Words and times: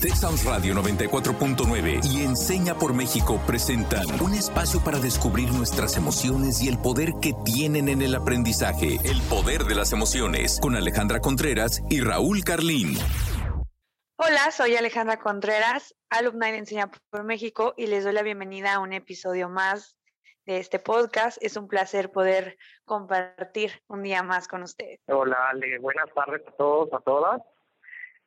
Texas 0.00 0.46
Radio 0.46 0.74
94.9 0.76 2.00
y 2.06 2.24
Enseña 2.24 2.74
por 2.74 2.94
México 2.94 3.38
presentan 3.46 4.06
un 4.22 4.32
espacio 4.32 4.82
para 4.82 4.98
descubrir 4.98 5.52
nuestras 5.52 5.98
emociones 5.98 6.62
y 6.62 6.68
el 6.68 6.78
poder 6.78 7.10
que 7.20 7.34
tienen 7.44 7.90
en 7.90 8.00
el 8.00 8.14
aprendizaje. 8.14 8.96
El 9.04 9.20
poder 9.28 9.64
de 9.64 9.74
las 9.74 9.92
emociones 9.92 10.58
con 10.62 10.74
Alejandra 10.74 11.20
Contreras 11.20 11.82
y 11.90 12.00
Raúl 12.00 12.42
Carlín. 12.44 12.96
Hola, 14.16 14.50
soy 14.52 14.74
Alejandra 14.74 15.18
Contreras, 15.18 15.94
alumna 16.08 16.46
de 16.46 16.56
Enseña 16.56 16.90
por 17.10 17.24
México 17.24 17.74
y 17.76 17.86
les 17.86 18.04
doy 18.04 18.14
la 18.14 18.22
bienvenida 18.22 18.74
a 18.74 18.78
un 18.78 18.94
episodio 18.94 19.50
más 19.50 19.98
de 20.46 20.60
este 20.60 20.78
podcast. 20.78 21.36
Es 21.42 21.58
un 21.58 21.68
placer 21.68 22.10
poder 22.10 22.56
compartir 22.86 23.72
un 23.86 24.02
día 24.02 24.22
más 24.22 24.48
con 24.48 24.62
ustedes. 24.62 25.00
Hola, 25.08 25.36
Ale. 25.50 25.78
Buenas 25.78 26.08
tardes 26.14 26.40
a 26.48 26.52
todos, 26.52 26.90
a 26.94 27.00
todas. 27.00 27.42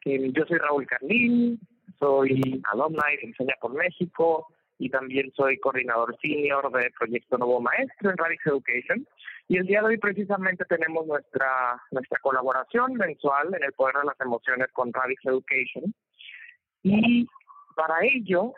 Yo 0.06 0.46
soy 0.46 0.58
Raúl 0.58 0.86
Carlín, 0.86 1.60
soy 1.98 2.62
alumni 2.72 3.18
de 3.22 3.28
Enseña 3.28 3.56
por 3.62 3.74
México 3.74 4.48
y 4.78 4.90
también 4.90 5.32
soy 5.34 5.58
coordinador 5.60 6.18
senior 6.22 6.70
del 6.72 6.92
Proyecto 6.92 7.38
Nuevo 7.38 7.62
Maestro 7.62 8.12
en 8.12 8.18
Radix 8.18 8.46
Education. 8.46 9.08
Y 9.48 9.58
el 9.58 9.66
día 9.66 9.82
de 9.82 9.88
hoy 9.88 9.98
precisamente 9.98 10.66
tenemos 10.66 11.08
nuestra, 11.08 11.82
nuestra 11.92 12.20
colaboración 12.22 12.94
mensual 12.96 13.54
en 13.56 13.64
el 13.64 13.72
Poder 13.74 13.96
de 13.98 14.06
las 14.06 14.20
Emociones 14.20 14.68
con 14.74 14.92
Radix 14.92 15.26
Education. 15.26 15.94
Y 16.82 17.26
para 17.76 18.04
ello 18.04 18.54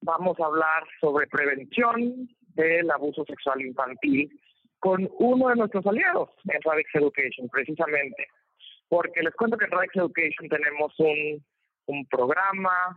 vamos 0.00 0.38
a 0.40 0.46
hablar 0.46 0.84
sobre 1.00 1.26
prevención 1.26 2.28
del 2.54 2.90
abuso 2.90 3.24
sexual 3.26 3.60
infantil 3.60 4.30
con 4.78 5.10
uno 5.18 5.48
de 5.48 5.56
nuestros 5.56 5.86
aliados 5.86 6.30
en 6.48 6.60
Radix 6.62 6.94
Education, 6.94 7.48
precisamente. 7.50 8.28
Porque 8.88 9.22
les 9.22 9.34
cuento 9.34 9.56
que 9.56 9.64
en 9.64 9.70
Radix 9.70 9.96
Education 9.96 10.48
tenemos 10.48 10.92
un, 10.98 11.44
un 11.86 12.06
programa 12.06 12.96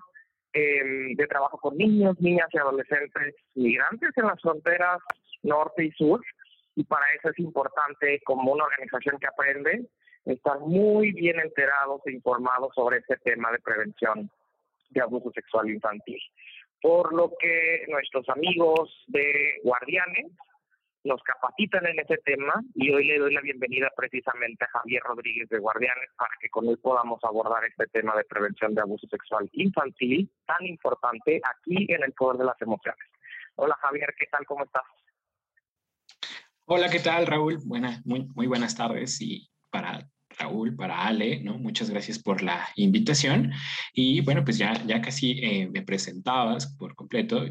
em, 0.53 1.15
de 1.15 1.27
trabajo 1.27 1.57
con 1.57 1.77
niños, 1.77 2.19
niñas 2.19 2.47
y 2.51 2.57
adolescentes 2.57 3.35
migrantes 3.55 4.11
en 4.15 4.25
las 4.25 4.41
fronteras 4.41 4.99
norte 5.43 5.85
y 5.85 5.91
sur. 5.91 6.21
Y 6.75 6.83
para 6.83 7.05
eso 7.13 7.29
es 7.29 7.39
importante, 7.39 8.21
como 8.23 8.51
una 8.51 8.65
organización 8.65 9.17
que 9.19 9.27
aprende, 9.27 9.87
estar 10.25 10.59
muy 10.59 11.11
bien 11.13 11.39
enterados 11.39 12.01
e 12.05 12.11
informados 12.11 12.73
sobre 12.75 12.97
este 12.97 13.17
tema 13.17 13.51
de 13.51 13.59
prevención 13.59 14.29
de 14.89 15.01
abuso 15.01 15.31
sexual 15.31 15.69
infantil 15.69 16.19
por 16.81 17.13
lo 17.13 17.33
que 17.39 17.85
nuestros 17.87 18.27
amigos 18.29 18.89
de 19.07 19.59
Guardianes 19.63 20.31
nos 21.07 21.23
capacitan 21.23 21.87
en 21.87 21.99
ese 21.99 22.17
tema 22.17 22.61
y 22.75 22.91
hoy 22.91 23.07
le 23.07 23.17
doy 23.17 23.33
la 23.33 23.41
bienvenida 23.41 23.89
precisamente 23.95 24.65
a 24.65 24.79
Javier 24.79 25.01
Rodríguez 25.03 25.47
de 25.49 25.57
Guardianes 25.57 26.09
para 26.17 26.31
que 26.39 26.49
con 26.49 26.67
él 26.67 26.77
podamos 26.77 27.23
abordar 27.23 27.63
este 27.65 27.87
tema 27.87 28.15
de 28.15 28.25
prevención 28.25 28.75
de 28.75 28.81
abuso 28.81 29.07
sexual 29.07 29.49
infantil 29.53 30.29
tan 30.45 30.65
importante 30.65 31.41
aquí 31.43 31.87
en 31.91 32.03
el 32.03 32.11
Poder 32.13 32.39
de 32.39 32.45
las 32.45 32.61
Emociones. 32.61 33.07
Hola 33.55 33.75
Javier, 33.81 34.13
¿qué 34.19 34.27
tal? 34.27 34.45
¿Cómo 34.45 34.65
estás? 34.65 34.83
Hola, 36.65 36.89
¿qué 36.89 36.99
tal 36.99 37.25
Raúl? 37.25 37.59
Buenas, 37.65 38.05
muy, 38.05 38.27
muy 38.35 38.45
buenas 38.45 38.75
tardes 38.75 39.21
y 39.21 39.49
para 39.69 40.09
Raúl, 40.37 40.75
para 40.75 41.07
Ale, 41.07 41.39
¿no? 41.39 41.57
Muchas 41.57 41.89
gracias 41.89 42.19
por 42.19 42.43
la 42.43 42.67
invitación. 42.75 43.51
Y 43.93 44.21
bueno, 44.21 44.43
pues 44.43 44.57
ya, 44.57 44.73
ya 44.85 45.01
casi 45.01 45.39
eh, 45.41 45.69
me 45.71 45.81
presentabas 45.81 46.75
por 46.77 46.93
completo. 46.95 47.45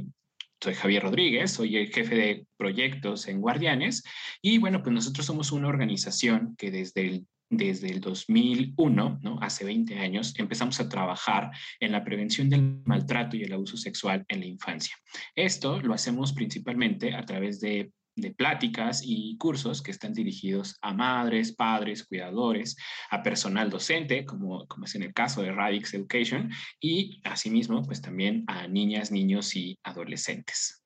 Soy 0.61 0.75
Javier 0.75 1.03
Rodríguez, 1.03 1.53
soy 1.53 1.77
el 1.77 1.93
jefe 1.93 2.15
de 2.15 2.47
proyectos 2.57 3.29
en 3.29 3.41
Guardianes 3.41 4.03
y 4.41 4.59
bueno, 4.59 4.83
pues 4.83 4.95
nosotros 4.95 5.27
somos 5.27 5.53
una 5.53 5.69
organización 5.69 6.55
que 6.57 6.71
desde 6.71 7.07
el 7.07 7.27
desde 7.49 7.89
el 7.89 8.01
2001, 8.01 9.21
¿no? 9.23 9.39
hace 9.41 9.65
20 9.65 9.99
años, 9.99 10.35
empezamos 10.39 10.81
a 10.81 10.89
trabajar 10.89 11.51
en 11.81 11.93
la 11.93 12.03
prevención 12.03 12.51
del 12.51 12.81
maltrato 12.85 13.37
y 13.37 13.45
el 13.45 13.53
abuso 13.53 13.77
sexual 13.77 14.25
en 14.29 14.41
la 14.41 14.47
infancia. 14.47 14.97
Esto 15.35 15.81
lo 15.81 15.95
hacemos 15.95 16.33
principalmente 16.33 17.15
a 17.15 17.25
través 17.25 17.61
de 17.61 17.93
de 18.17 18.33
pláticas 18.33 19.03
y 19.05 19.37
cursos 19.37 19.83
que 19.83 19.91
están 19.91 20.15
dirigidos 20.15 20.77
a 20.81 20.93
madres, 20.93 21.55
padres, 21.55 22.05
cuidadores, 22.05 22.77
a 23.11 23.23
personal 23.23 23.71
docente, 23.71 24.25
como, 24.25 24.67
como 24.67 24.87
es 24.87 24.95
en 24.95 25.03
el 25.03 25.13
caso 25.13 25.43
de 25.43 25.53
Radix 25.53 25.95
Education, 25.95 26.51
y 26.81 27.21
asimismo, 27.25 27.83
pues 27.83 28.01
también 28.01 28.45
a 28.47 28.67
niñas, 28.67 29.13
niños 29.13 29.55
y 29.55 29.79
adolescentes. 29.85 30.86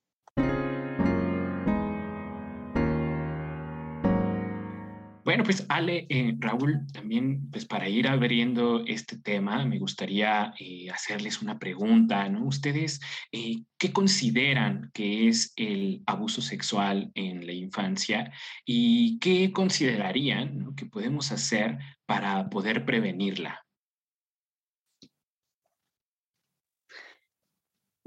Bueno, 5.30 5.44
pues 5.44 5.64
Ale, 5.68 6.08
eh, 6.08 6.34
Raúl, 6.40 6.88
también 6.92 7.48
pues 7.52 7.64
para 7.64 7.88
ir 7.88 8.08
abriendo 8.08 8.82
este 8.84 9.16
tema, 9.16 9.64
me 9.64 9.78
gustaría 9.78 10.52
eh, 10.58 10.90
hacerles 10.90 11.40
una 11.40 11.56
pregunta, 11.56 12.28
¿no? 12.28 12.46
Ustedes, 12.46 13.00
eh, 13.30 13.62
¿qué 13.78 13.92
consideran 13.92 14.90
que 14.92 15.28
es 15.28 15.52
el 15.54 16.02
abuso 16.04 16.42
sexual 16.42 17.12
en 17.14 17.46
la 17.46 17.52
infancia 17.52 18.32
y 18.64 19.20
qué 19.20 19.52
considerarían 19.52 20.74
que 20.74 20.86
podemos 20.86 21.30
hacer 21.30 21.78
para 22.06 22.50
poder 22.50 22.84
prevenirla? 22.84 23.64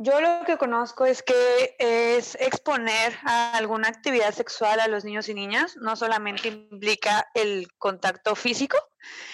Yo 0.03 0.19
lo 0.19 0.43
que 0.45 0.57
conozco 0.57 1.05
es 1.05 1.23
que 1.23 1.77
es 1.79 2.35
exponer 2.35 3.15
a 3.23 3.55
alguna 3.55 3.87
actividad 3.87 4.33
sexual 4.33 4.81
a 4.81 4.89
los 4.89 5.05
niños 5.05 5.29
y 5.29 5.33
niñas, 5.33 5.77
no 5.77 5.95
solamente 5.95 6.49
implica 6.49 7.31
el 7.33 7.71
contacto 7.77 8.35
físico, 8.35 8.77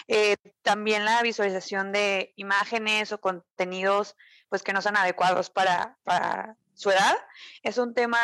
eh, 0.07 0.35
también 0.61 1.05
la 1.05 1.23
visualización 1.23 1.91
de 1.91 2.33
imágenes 2.35 3.11
o 3.11 3.19
contenidos 3.19 4.15
pues 4.47 4.61
que 4.61 4.71
no 4.71 4.83
son 4.83 4.95
adecuados 4.95 5.49
para, 5.49 5.97
su 6.75 6.91
edad. 6.91 7.17
Es 7.63 7.79
un 7.79 7.95
tema 7.95 8.19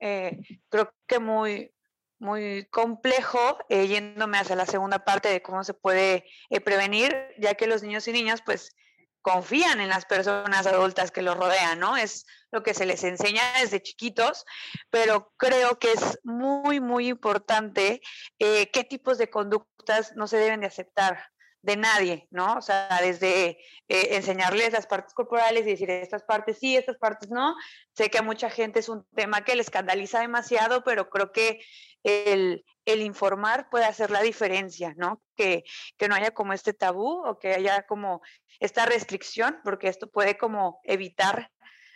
eh, 0.00 0.40
creo 0.70 0.92
que 1.06 1.20
muy, 1.20 1.72
muy 2.18 2.66
complejo, 2.72 3.58
eh, 3.68 3.86
yéndome 3.86 4.38
hacia 4.38 4.56
la 4.56 4.66
segunda 4.66 5.04
parte 5.04 5.28
de 5.28 5.42
cómo 5.42 5.62
se 5.62 5.74
puede 5.74 6.24
prevenir, 6.64 7.16
ya 7.38 7.54
que 7.54 7.68
los 7.68 7.84
niños 7.84 8.08
y 8.08 8.12
niñas 8.12 8.42
pues 8.44 8.74
confían 9.24 9.80
en 9.80 9.88
las 9.88 10.04
personas 10.04 10.66
adultas 10.66 11.10
que 11.10 11.22
los 11.22 11.34
rodean, 11.34 11.78
¿no? 11.80 11.96
Es 11.96 12.26
lo 12.52 12.62
que 12.62 12.74
se 12.74 12.84
les 12.84 13.02
enseña 13.04 13.42
desde 13.58 13.82
chiquitos, 13.82 14.44
pero 14.90 15.32
creo 15.38 15.78
que 15.78 15.92
es 15.92 16.20
muy, 16.24 16.78
muy 16.78 17.08
importante 17.08 18.02
eh, 18.38 18.70
qué 18.70 18.84
tipos 18.84 19.16
de 19.16 19.30
conductas 19.30 20.14
no 20.14 20.26
se 20.26 20.36
deben 20.36 20.60
de 20.60 20.66
aceptar 20.66 21.30
de 21.64 21.76
nadie, 21.76 22.28
¿no? 22.30 22.56
O 22.56 22.60
sea, 22.60 22.98
desde 23.00 23.58
eh, 23.88 24.08
enseñarles 24.16 24.72
las 24.72 24.86
partes 24.86 25.14
corporales 25.14 25.66
y 25.66 25.70
decir 25.70 25.90
estas 25.90 26.22
partes 26.22 26.58
sí, 26.58 26.76
estas 26.76 26.98
partes 26.98 27.30
no. 27.30 27.56
Sé 27.94 28.10
que 28.10 28.18
a 28.18 28.22
mucha 28.22 28.50
gente 28.50 28.80
es 28.80 28.90
un 28.90 29.06
tema 29.14 29.44
que 29.44 29.56
le 29.56 29.62
escandaliza 29.62 30.20
demasiado, 30.20 30.84
pero 30.84 31.08
creo 31.08 31.32
que 31.32 31.60
el, 32.02 32.66
el 32.84 33.00
informar 33.00 33.70
puede 33.70 33.86
hacer 33.86 34.10
la 34.10 34.20
diferencia, 34.20 34.92
¿no? 34.98 35.22
Que, 35.36 35.64
que, 35.96 36.06
no 36.06 36.14
haya 36.14 36.32
como 36.32 36.52
este 36.52 36.74
tabú 36.74 37.26
o 37.26 37.38
que 37.38 37.54
haya 37.54 37.86
como 37.86 38.20
esta 38.60 38.84
restricción, 38.84 39.58
porque 39.64 39.88
esto 39.88 40.10
puede 40.10 40.36
como 40.36 40.80
evitar 40.84 41.50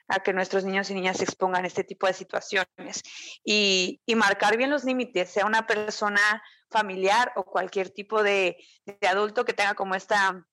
a 0.09 0.21
que 0.21 0.33
nuestros 0.33 0.65
niños 0.65 0.91
y 0.91 0.95
niñas 0.95 1.19
se 1.19 1.25
expongan 1.25 1.65
a 1.65 1.67
este 1.67 1.85
tipo 1.85 2.07
de 2.07 2.15
situaciones 2.15 3.03
y, 3.45 4.01
y 4.07 4.15
marcar 4.15 4.57
bien 4.57 4.71
los 4.71 4.85
límites, 4.85 5.31
sea 5.31 5.47
una 5.47 5.67
persona 5.67 6.43
familiar 6.71 7.33
o 7.37 7.45
cualquier 7.45 7.91
tipo 7.91 8.23
de, 8.23 8.57
de 8.85 9.09
adulto 9.09 9.45
que 9.45 9.53
tenga 9.53 9.75
como 9.75 9.95
esta 9.95 10.47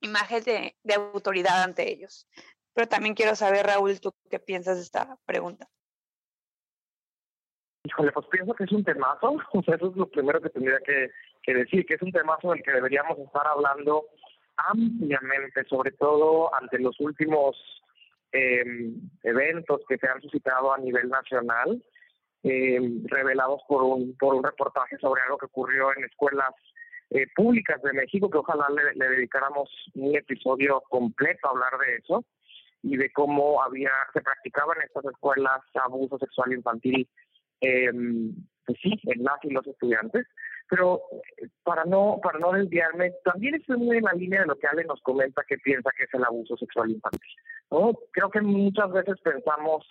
imagen 0.00 0.44
de, 0.44 0.76
de 0.82 0.94
autoridad 0.94 1.62
ante 1.62 1.90
ellos. 1.90 2.28
Pero 2.74 2.88
también 2.88 3.14
quiero 3.14 3.34
saber, 3.34 3.66
Raúl, 3.66 3.98
tú 4.00 4.14
qué 4.30 4.38
piensas 4.38 4.76
de 4.76 4.82
esta 4.82 5.16
pregunta. 5.26 5.66
Híjole, 7.84 8.12
pues 8.12 8.26
pienso 8.30 8.54
que 8.54 8.64
es 8.64 8.72
un 8.72 8.84
temazo, 8.84 9.36
o 9.52 9.62
sea, 9.62 9.76
eso 9.76 9.90
es 9.90 9.96
lo 9.96 10.08
primero 10.08 10.40
que 10.40 10.50
tendría 10.50 10.78
que, 10.80 11.54
decir, 11.54 11.86
que 11.86 11.94
es 11.94 12.02
un 12.02 12.12
temazo 12.12 12.50
del 12.50 12.62
que 12.62 12.72
deberíamos 12.72 13.18
estar 13.18 13.46
hablando 13.46 14.04
ampliamente, 14.56 15.64
sobre 15.64 15.92
todo 15.92 16.54
ante 16.54 16.78
los 16.78 16.98
últimos 17.00 17.56
eh, 18.32 18.64
eventos 19.22 19.80
que 19.88 19.98
se 19.98 20.08
han 20.08 20.20
suscitado 20.20 20.72
a 20.72 20.78
nivel 20.78 21.08
nacional, 21.08 21.82
eh, 22.42 22.80
revelados 23.04 23.62
por 23.68 23.82
un, 23.82 24.16
por 24.16 24.34
un 24.34 24.44
reportaje 24.44 24.96
sobre 24.98 25.22
algo 25.22 25.38
que 25.38 25.46
ocurrió 25.46 25.96
en 25.96 26.04
escuelas 26.04 26.54
eh, 27.10 27.26
públicas 27.34 27.80
de 27.82 27.92
México, 27.92 28.28
que 28.28 28.38
ojalá 28.38 28.66
le, 28.68 29.08
dedicáramos 29.08 29.70
un 29.94 30.14
episodio 30.14 30.82
completo 30.88 31.48
a 31.48 31.50
hablar 31.50 31.72
de 31.78 31.96
eso 31.96 32.24
y 32.82 32.96
de 32.96 33.10
cómo 33.12 33.62
había 33.62 33.90
se 34.12 34.20
practicaba 34.20 34.74
en 34.74 34.82
estas 34.82 35.06
escuelas 35.06 35.60
abuso 35.74 36.18
sexual 36.18 36.52
infantil 36.52 37.08
eh, 37.60 37.90
pues 38.66 38.78
sí, 38.82 38.92
en 39.04 39.24
las 39.24 39.42
y 39.42 39.50
los 39.50 39.66
estudiantes. 39.66 40.26
Pero 40.68 41.00
eh, 41.38 41.48
para 41.62 41.84
no 41.84 42.20
para 42.22 42.38
no 42.38 42.52
desviarme, 42.52 43.12
también 43.24 43.54
estoy 43.54 43.78
muy 43.78 43.96
en 43.96 44.04
la 44.04 44.12
línea 44.12 44.42
de 44.42 44.46
lo 44.46 44.58
que 44.58 44.66
Ale 44.66 44.84
nos 44.84 45.00
comenta 45.00 45.42
que 45.48 45.56
piensa 45.58 45.90
que 45.96 46.04
es 46.04 46.12
el 46.12 46.24
abuso 46.24 46.56
sexual 46.56 46.90
infantil. 46.90 47.30
¿No? 47.70 47.92
Creo 48.12 48.30
que 48.30 48.40
muchas 48.40 48.92
veces 48.92 49.16
pensamos 49.22 49.84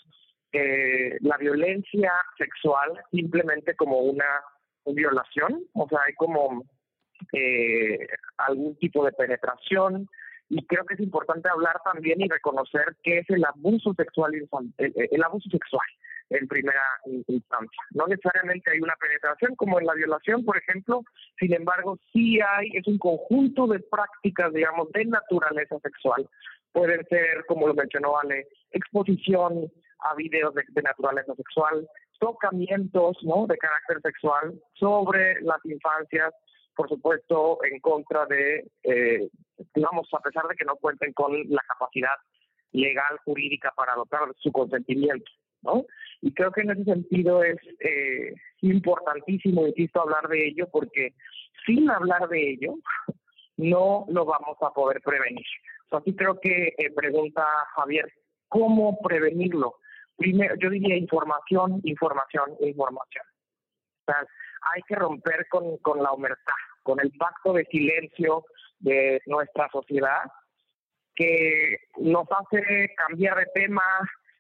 eh, 0.52 1.18
la 1.22 1.38
violencia 1.38 2.12
sexual 2.38 2.92
simplemente 3.12 3.76
como 3.76 4.00
una 4.00 4.42
violación, 4.86 5.66
o 5.74 5.88
sea, 5.90 6.00
hay 6.08 6.14
como 6.14 6.64
eh, 7.34 8.08
algún 8.38 8.76
tipo 8.78 9.04
de 9.06 9.12
penetración 9.12 10.08
y 10.50 10.66
creo 10.66 10.86
que 10.86 10.94
es 10.94 11.00
importante 11.02 11.50
hablar 11.50 11.82
también 11.84 12.22
y 12.22 12.28
reconocer 12.28 12.96
qué 13.04 13.20
es 13.20 13.30
el 13.30 13.44
abuso 13.44 13.94
sexual 13.94 14.34
el, 14.78 15.24
abuso 15.24 15.50
sexual 15.50 15.88
en 16.30 16.48
primera 16.48 16.82
instancia. 17.28 17.82
No 17.92 18.08
necesariamente 18.08 18.72
hay 18.72 18.80
una 18.80 18.96
penetración 18.96 19.56
como 19.56 19.80
en 19.80 19.86
la 19.86 19.94
violación, 19.94 20.46
por 20.46 20.58
ejemplo, 20.58 21.04
sin 21.40 21.54
embargo, 21.54 21.98
sí 22.14 22.40
hay, 22.40 22.70
es 22.74 22.88
un 22.88 22.98
conjunto 22.98 23.68
de 23.68 23.80
prácticas, 23.80 24.54
digamos, 24.54 24.90
de 24.92 25.06
naturaleza 25.06 25.78
sexual. 25.80 26.28
Pueden 26.72 27.06
ser, 27.08 27.46
como 27.48 27.68
lo 27.68 27.74
mencionó 27.74 28.18
Ale, 28.20 28.48
exposición 28.72 29.72
a 30.00 30.16
videos 30.16 30.54
de, 30.54 30.82
naturaleza 30.82 31.34
sexual, 31.36 31.88
tocamientos 32.20 33.18
¿no? 33.24 33.48
de 33.48 33.58
carácter 33.58 34.02
sexual 34.02 34.54
sobre 34.74 35.42
las 35.42 35.64
infancias, 35.66 36.34
por 36.76 36.88
supuesto, 36.90 37.58
en 37.64 37.80
contra 37.80 38.26
de, 38.28 38.70
eh, 38.84 39.30
digamos, 39.74 40.08
a 40.14 40.20
pesar 40.20 40.48
de 40.48 40.56
que 40.56 40.66
no 40.66 40.76
cuenten 40.76 41.14
con 41.14 41.34
la 41.50 41.62
capacidad 41.68 42.16
legal, 42.72 43.18
jurídica 43.26 43.74
para 43.76 43.94
adoptar 43.94 44.22
su 44.38 44.52
consentimiento, 44.52 45.32
¿no? 45.64 45.86
Y 46.22 46.34
creo 46.34 46.52
que 46.52 46.62
en 46.62 46.72
ese 46.72 46.84
sentido 46.84 47.44
es 47.44 47.58
eh, 47.80 48.34
importantísimo, 48.62 49.66
insisto, 49.68 50.02
hablar 50.02 50.28
de 50.28 50.48
ello, 50.48 50.68
porque 50.72 51.14
sin 51.66 51.90
hablar 51.90 52.28
de 52.30 52.52
ello 52.52 52.76
no 53.58 54.06
lo 54.10 54.26
vamos 54.26 54.58
a 54.62 54.72
poder 54.72 55.02
prevenir. 55.02 55.46
O 55.88 55.90
sea, 55.90 56.02
sí 56.02 56.16
creo 56.16 56.40
que 56.40 56.76
eh, 56.78 56.92
pregunta 56.96 57.46
Javier, 57.76 58.12
¿cómo 58.48 59.00
prevenirlo? 59.02 59.78
primero, 60.18 60.56
yo 60.56 60.70
diría 60.70 60.98
información, 60.98 61.80
información, 61.84 62.56
información. 62.60 63.24
O 64.02 64.12
sea, 64.12 64.26
hay 64.74 64.82
que 64.88 64.96
romper 64.96 65.48
con, 65.48 65.78
con 65.78 66.02
la 66.02 66.12
humertad, 66.12 66.54
con 66.84 67.00
el 67.00 67.12
pacto 67.12 67.54
de 67.54 67.66
silencio 67.66 68.46
de 68.80 69.22
nuestra 69.28 69.70
sociedad 69.72 70.24
que 71.16 71.78
nos 71.98 72.28
hace 72.32 72.94
cambiar 72.96 73.38
de 73.38 73.48
tema, 73.54 73.84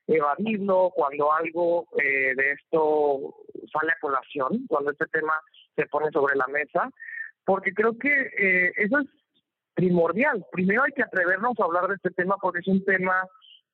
evadirlo 0.05 0.91
cuando 0.95 1.33
algo 1.33 1.87
eh, 1.97 2.35
de 2.35 2.51
esto 2.51 3.35
sale 3.71 3.91
a 3.91 3.99
colación, 3.99 4.65
cuando 4.67 4.91
este 4.91 5.05
tema 5.07 5.33
se 5.75 5.87
pone 5.87 6.11
sobre 6.11 6.35
la 6.35 6.47
mesa, 6.47 6.89
porque 7.45 7.73
creo 7.73 7.97
que 7.97 8.09
eh, 8.09 8.71
eso 8.77 8.99
es 8.99 9.07
primordial. 9.77 10.43
Primero 10.51 10.83
hay 10.83 10.91
que 10.91 11.03
atrevernos 11.03 11.53
a 11.59 11.63
hablar 11.63 11.87
de 11.87 11.95
este 11.95 12.09
tema 12.09 12.35
porque 12.41 12.59
es 12.59 12.67
un 12.67 12.83
tema 12.83 13.13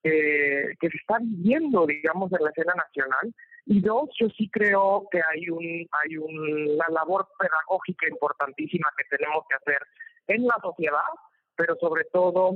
eh, 0.03 0.75
que 0.77 0.89
se 0.89 0.97
está 0.97 1.17
viviendo, 1.21 1.87
digamos, 1.87 2.29
en 2.33 2.43
la 2.43 2.49
escena 2.49 2.73
nacional. 2.75 3.33
Y 3.65 3.79
dos, 3.79 4.09
yo 4.19 4.27
sí 4.37 4.49
creo 4.49 5.07
que 5.09 5.21
hay 5.31 5.49
un 5.49 5.63
hay 5.63 6.17
una 6.17 6.85
labor 6.89 7.25
pedagógica 7.39 8.09
importantísima 8.09 8.89
que 8.97 9.15
tenemos 9.15 9.45
que 9.47 9.55
hacer 9.55 9.79
en 10.27 10.45
la 10.45 10.57
sociedad, 10.61 11.13
pero 11.55 11.77
sobre 11.79 12.03
todo 12.11 12.55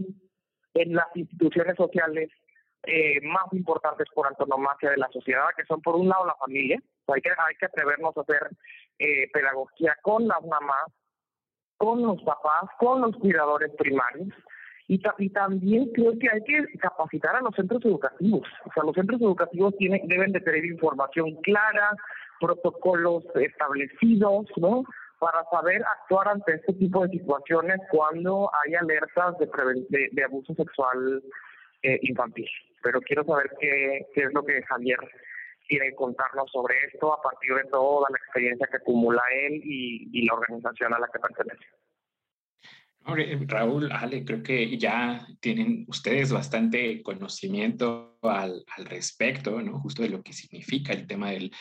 en 0.73 0.94
las 0.94 1.07
instituciones 1.15 1.77
sociales 1.77 2.29
eh, 2.83 3.21
más 3.21 3.45
importantes 3.53 4.07
por 4.13 4.27
antonomasia 4.27 4.89
de 4.89 4.97
la 4.97 5.07
sociedad, 5.07 5.47
que 5.55 5.63
son 5.63 5.81
por 5.81 5.95
un 5.95 6.09
lado 6.09 6.25
la 6.25 6.35
familia, 6.35 6.81
hay 7.07 7.21
que, 7.21 7.29
hay 7.29 7.55
que 7.57 7.65
atrevernos 7.65 8.17
a 8.17 8.21
hacer 8.21 8.49
eh, 8.99 9.29
pedagogía 9.31 9.95
con 10.01 10.27
las 10.27 10.44
mamás, 10.44 10.88
con 11.77 12.01
los 12.01 12.21
papás, 12.24 12.69
con 12.79 13.01
los 13.01 13.15
cuidadores 13.18 13.71
primarios, 13.77 14.29
y, 14.89 15.29
también 15.29 15.91
creo 15.94 16.18
que 16.18 16.29
hay 16.29 16.41
que 16.44 16.77
capacitar 16.79 17.35
a 17.35 17.41
los 17.41 17.53
centros 17.56 17.83
educativos. 17.83 18.47
O 18.65 18.71
sea, 18.74 18.83
los 18.83 18.95
centros 18.95 19.21
educativos 19.21 19.75
tienen, 19.77 20.07
deben 20.07 20.31
de 20.31 20.39
tener 20.39 20.63
información 20.63 21.35
clara, 21.44 21.91
protocolos 22.39 23.25
establecidos, 23.35 24.45
¿no? 24.56 24.83
Para 25.19 25.44
saber 25.51 25.83
actuar 26.00 26.29
ante 26.29 26.53
este 26.53 26.74
tipo 26.74 27.06
de 27.06 27.18
situaciones 27.19 27.81
cuando 27.91 28.50
hay 28.63 28.75
alertas 28.75 29.38
de, 29.39 30.09
de, 30.12 30.23
abuso 30.23 30.53
sexual 30.56 31.21
eh, 31.83 32.00
infantil. 32.03 32.47
Pero 32.81 33.01
quiero 33.01 33.25
saber 33.25 33.51
qué, 33.59 34.06
qué 34.13 34.23
es 34.23 34.33
lo 34.33 34.44
que 34.44 34.62
Javier 34.63 35.00
quiere 35.67 35.93
contarnos 35.95 36.49
sobre 36.51 36.75
esto 36.91 37.13
a 37.13 37.21
partir 37.21 37.53
de 37.53 37.65
toda 37.65 38.07
la 38.09 38.17
experiencia 38.17 38.67
que 38.67 38.77
acumula 38.77 39.21
él 39.31 39.61
y, 39.63 40.09
y 40.11 40.25
la 40.25 40.33
organización 40.33 40.93
a 40.93 40.99
la 40.99 41.07
que 41.07 41.19
pertenece. 41.19 41.65
Raúl, 43.47 43.89
Ale, 43.91 44.25
creo 44.25 44.43
que 44.43 44.77
ya 44.77 45.25
tienen 45.39 45.85
ustedes 45.87 46.31
bastante 46.31 47.01
conocimiento 47.01 48.17
al, 48.21 48.65
respecto, 48.85 49.61
¿no? 49.61 49.79
Justo 49.79 50.01
de 50.01 50.09
lo 50.09 50.21
que 50.21 50.33
significa 50.33 50.91
el 50.91 51.07
tema 51.07 51.31
del, 51.31 51.51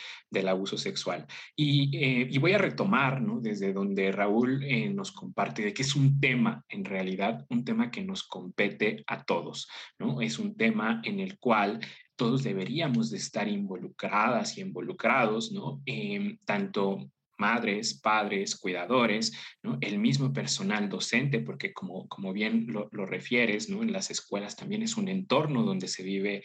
abuso 0.47 0.77
sexual. 0.77 1.25
Eh, 1.55 2.27
y, 2.29 2.37
voy 2.37 2.51
a 2.51 2.57
retomar, 2.57 3.21
¿no? 3.21 3.39
Desde 3.39 3.71
donde 3.71 4.11
Raúl 4.11 4.61
eh, 4.63 4.89
nos 4.89 5.11
comparte 5.11 5.63
de 5.63 5.73
que 5.73 5.83
es 5.83 5.95
un 5.95 6.19
tema, 6.19 6.63
en 6.67 6.83
realidad, 6.83 7.45
un 7.49 7.63
tema 7.63 7.91
que 7.91 8.03
nos 8.03 8.23
compete 8.23 9.03
a 9.07 9.23
todos, 9.23 9.69
¿no? 9.99 10.21
Es 10.21 10.39
un 10.39 10.57
tema 10.57 11.01
en 11.05 11.21
el 11.21 11.39
cual 11.39 11.79
todos 12.17 12.43
deberíamos 12.43 13.09
de 13.09 13.17
estar 13.17 13.47
involucradas 13.47 14.57
y 14.57 14.61
involucrados, 14.61 15.51
¿no? 15.53 15.81
Em, 15.85 16.37
tanto 16.43 17.09
madres, 17.37 17.93
padres, 17.93 18.55
cuidadores, 18.55 19.31
¿no? 19.61 19.77
el 19.81 19.99
mismo 19.99 20.33
personal 20.33 20.89
docente, 20.89 21.39
porque 21.39 21.71
como, 21.71 22.07
como 22.07 22.33
bien 22.33 22.65
lo, 22.67 22.89
lo 22.91 23.05
refieres, 23.05 23.69
¿no? 23.69 23.83
en 23.83 23.93
las 23.93 24.09
escuelas 24.09 24.55
también 24.55 24.81
es 24.81 24.97
un 24.97 25.07
entorno 25.07 25.63
donde 25.63 25.87
se 25.87 26.03
vive 26.03 26.43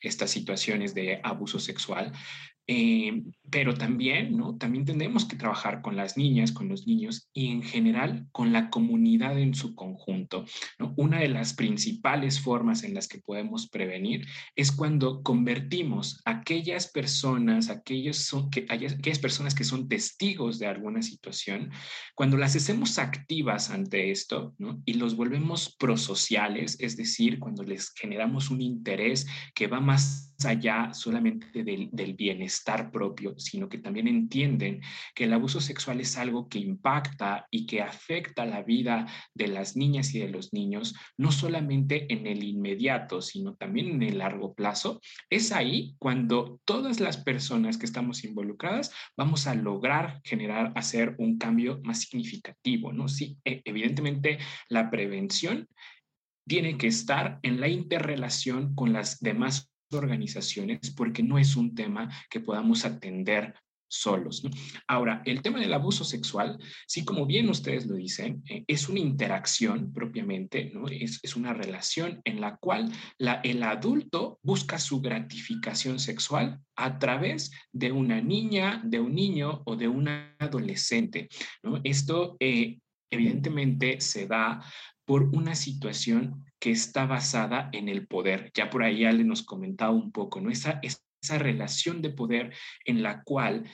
estas 0.00 0.30
situaciones 0.30 0.94
de 0.94 1.20
abuso 1.22 1.58
sexual, 1.58 2.12
eh, 2.66 3.24
pero 3.50 3.74
también, 3.74 4.36
¿no? 4.36 4.56
También 4.56 4.84
tenemos 4.84 5.24
que 5.24 5.36
trabajar 5.36 5.82
con 5.82 5.96
las 5.96 6.16
niñas, 6.16 6.52
con 6.52 6.68
los 6.68 6.86
niños 6.86 7.28
y 7.32 7.48
en 7.48 7.62
general 7.62 8.26
con 8.32 8.52
la 8.52 8.70
comunidad 8.70 9.38
en 9.38 9.54
su 9.54 9.74
conjunto. 9.74 10.44
¿no? 10.78 10.94
Una 10.96 11.20
de 11.20 11.28
las 11.28 11.54
principales 11.54 12.40
formas 12.40 12.84
en 12.84 12.94
las 12.94 13.08
que 13.08 13.18
podemos 13.18 13.68
prevenir 13.68 14.26
es 14.54 14.70
cuando 14.70 15.22
convertimos 15.22 16.20
aquellas 16.24 16.88
personas, 16.88 17.70
aquellos 17.70 18.18
son, 18.18 18.50
que, 18.50 18.66
aquellas 18.68 19.18
personas 19.18 19.54
que 19.54 19.64
son 19.64 19.88
testigos 19.88 20.58
de 20.58 20.66
alguna 20.66 21.02
situación, 21.02 21.70
cuando 22.14 22.36
las 22.36 22.54
hacemos 22.56 22.98
activas 22.98 23.70
ante 23.70 24.10
esto 24.10 24.54
¿no? 24.58 24.82
y 24.84 24.94
los 24.94 25.16
volvemos 25.16 25.76
prosociales, 25.78 26.76
es 26.80 26.96
decir, 26.96 27.38
cuando 27.38 27.62
les 27.62 27.92
generamos 27.94 28.50
un 28.50 28.60
interés 28.60 29.26
que 29.54 29.66
va 29.66 29.80
más 29.80 30.34
allá 30.44 30.94
solamente 30.94 31.62
del, 31.62 31.90
del 31.92 32.14
bienestar 32.14 32.50
estar 32.60 32.90
propio, 32.90 33.34
sino 33.40 33.68
que 33.68 33.78
también 33.78 34.08
entienden 34.08 34.80
que 35.14 35.24
el 35.24 35.32
abuso 35.32 35.60
sexual 35.60 36.00
es 36.00 36.16
algo 36.16 36.48
que 36.48 36.58
impacta 36.58 37.46
y 37.50 37.66
que 37.66 37.82
afecta 37.82 38.44
la 38.46 38.62
vida 38.62 39.06
de 39.34 39.48
las 39.48 39.76
niñas 39.76 40.14
y 40.14 40.20
de 40.20 40.28
los 40.28 40.52
niños, 40.52 40.94
no 41.16 41.32
solamente 41.32 42.12
en 42.12 42.26
el 42.26 42.44
inmediato, 42.44 43.22
sino 43.22 43.54
también 43.54 43.88
en 43.88 44.02
el 44.02 44.18
largo 44.18 44.54
plazo, 44.54 45.00
es 45.28 45.52
ahí 45.52 45.94
cuando 45.98 46.60
todas 46.64 47.00
las 47.00 47.16
personas 47.16 47.78
que 47.78 47.86
estamos 47.86 48.24
involucradas 48.24 48.92
vamos 49.16 49.46
a 49.46 49.54
lograr 49.54 50.20
generar, 50.24 50.72
hacer 50.76 51.14
un 51.18 51.38
cambio 51.38 51.80
más 51.84 52.00
significativo, 52.00 52.92
¿no? 52.92 53.08
Sí, 53.08 53.38
e, 53.44 53.62
evidentemente 53.64 54.38
la 54.68 54.90
prevención 54.90 55.68
tiene 56.46 56.76
que 56.78 56.88
estar 56.88 57.38
en 57.42 57.60
la 57.60 57.68
interrelación 57.68 58.74
con 58.74 58.92
las 58.92 59.20
demás 59.20 59.70
organizaciones 59.92 60.90
porque 60.90 61.22
no 61.22 61.38
es 61.38 61.56
un 61.56 61.74
tema 61.74 62.08
que 62.28 62.40
podamos 62.40 62.84
atender 62.84 63.54
solos. 63.90 64.42
Ahora, 64.86 65.20
el 65.26 65.42
tema 65.42 65.58
del 65.58 65.74
abuso 65.74 66.04
sexual, 66.04 66.58
sí, 66.86 67.04
como 67.04 67.26
bien 67.26 67.48
ustedes 67.50 67.86
lo 67.86 67.96
dicen, 67.96 68.42
eh, 68.48 68.64
es 68.66 68.88
una 68.88 69.00
interacción 69.00 69.92
propiamente, 69.92 70.70
¿no? 70.72 70.86
Es, 70.88 71.20
una 71.36 71.52
relación 71.52 72.20
en 72.24 72.40
la 72.40 72.56
cual 72.56 72.92
el 73.18 73.62
adulto 73.62 74.38
busca 74.42 74.78
su 74.78 75.00
gratificación 75.00 75.98
sexual 75.98 76.60
a 76.76 76.98
través 76.98 77.50
de 77.72 77.92
una 77.92 78.20
niña, 78.20 78.82
de 78.84 79.00
un 79.00 79.14
niño 79.14 79.62
o 79.64 79.76
de 79.76 79.88
un 79.88 80.08
adolescente. 80.38 81.28
Esto 81.84 82.36
eh, 82.40 82.78
evidentemente 83.10 84.00
se 84.00 84.26
da 84.26 84.60
por 85.04 85.24
una 85.34 85.54
situación 85.54 86.44
que 86.60 86.70
está 86.70 87.06
basada 87.06 87.70
en 87.72 87.88
el 87.88 88.06
poder. 88.06 88.52
Ya 88.54 88.70
por 88.70 88.82
ahí 88.82 89.04
Ale 89.04 89.24
nos 89.24 89.42
comentaba 89.42 89.92
un 89.92 90.12
poco, 90.12 90.40
¿no? 90.40 90.50
Esa, 90.50 90.80
esa 90.82 91.38
relación 91.38 92.02
de 92.02 92.10
poder 92.10 92.54
en 92.84 93.02
la 93.02 93.22
cual 93.22 93.64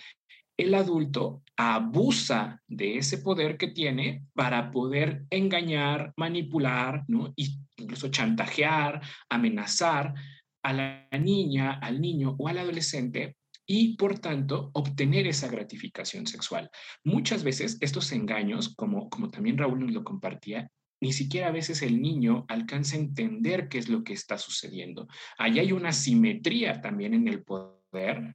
el 0.56 0.74
adulto 0.74 1.42
abusa 1.56 2.62
de 2.66 2.98
ese 2.98 3.18
poder 3.18 3.58
que 3.58 3.68
tiene 3.68 4.24
para 4.32 4.70
poder 4.70 5.24
engañar, 5.30 6.14
manipular, 6.16 7.04
¿no? 7.08 7.34
Y 7.36 7.58
incluso 7.76 8.08
chantajear, 8.08 9.02
amenazar 9.28 10.14
a 10.62 10.72
la 10.72 11.08
niña, 11.18 11.72
al 11.72 12.00
niño 12.00 12.36
o 12.38 12.48
al 12.48 12.58
adolescente 12.58 13.36
y 13.66 13.96
por 13.96 14.18
tanto 14.18 14.70
obtener 14.74 15.26
esa 15.26 15.48
gratificación 15.48 16.26
sexual. 16.26 16.70
Muchas 17.04 17.42
veces 17.42 17.78
estos 17.80 18.12
engaños, 18.12 18.74
como, 18.76 19.10
como 19.10 19.28
también 19.28 19.58
Raúl 19.58 19.80
nos 19.80 19.92
lo 19.92 20.04
compartía, 20.04 20.70
ni 21.00 21.12
siquiera 21.12 21.48
a 21.48 21.52
veces 21.52 21.82
el 21.82 22.00
niño 22.00 22.44
alcanza 22.48 22.96
a 22.96 23.00
entender 23.00 23.68
qué 23.68 23.78
es 23.78 23.88
lo 23.88 24.04
que 24.04 24.12
está 24.12 24.38
sucediendo. 24.38 25.08
Allí 25.38 25.58
hay 25.58 25.72
una 25.72 25.92
simetría 25.92 26.80
también 26.80 27.14
en 27.14 27.28
el 27.28 27.42
poder 27.42 27.76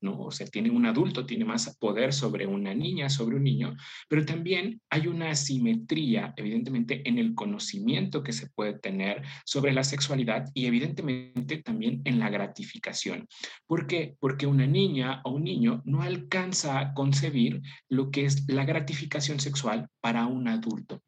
¿no? 0.01 0.19
O 0.19 0.31
sea, 0.31 0.47
tiene 0.47 0.69
un 0.69 0.85
adulto, 0.85 1.25
tiene 1.25 1.45
más 1.45 1.75
poder 1.77 2.13
sobre 2.13 2.47
una 2.47 2.73
niña, 2.73 3.09
sobre 3.09 3.35
un 3.35 3.43
niño, 3.43 3.75
pero 4.09 4.25
también 4.25 4.81
hay 4.89 5.07
una 5.07 5.29
asimetría, 5.29 6.33
evidentemente, 6.37 7.07
en 7.07 7.17
el 7.17 7.35
conocimiento 7.35 8.23
que 8.23 8.33
se 8.33 8.49
puede 8.49 8.79
tener 8.79 9.23
sobre 9.45 9.73
la 9.73 9.83
sexualidad 9.83 10.45
y 10.53 10.65
evidentemente 10.65 11.57
también 11.57 12.01
en 12.05 12.19
la 12.19 12.29
gratificación. 12.29 13.27
¿Por 13.67 13.87
qué? 13.87 14.15
Porque 14.19 14.47
una 14.47 14.67
niña 14.67 15.21
o 15.23 15.31
un 15.31 15.43
niño 15.43 15.81
no 15.85 16.01
alcanza 16.01 16.79
a 16.79 16.93
concebir 16.93 17.61
lo 17.89 18.11
que 18.11 18.25
es 18.25 18.47
la 18.47 18.65
gratificación 18.65 19.39
sexual 19.39 19.87
para 20.01 20.25
un 20.25 20.47
adulto. 20.47 21.01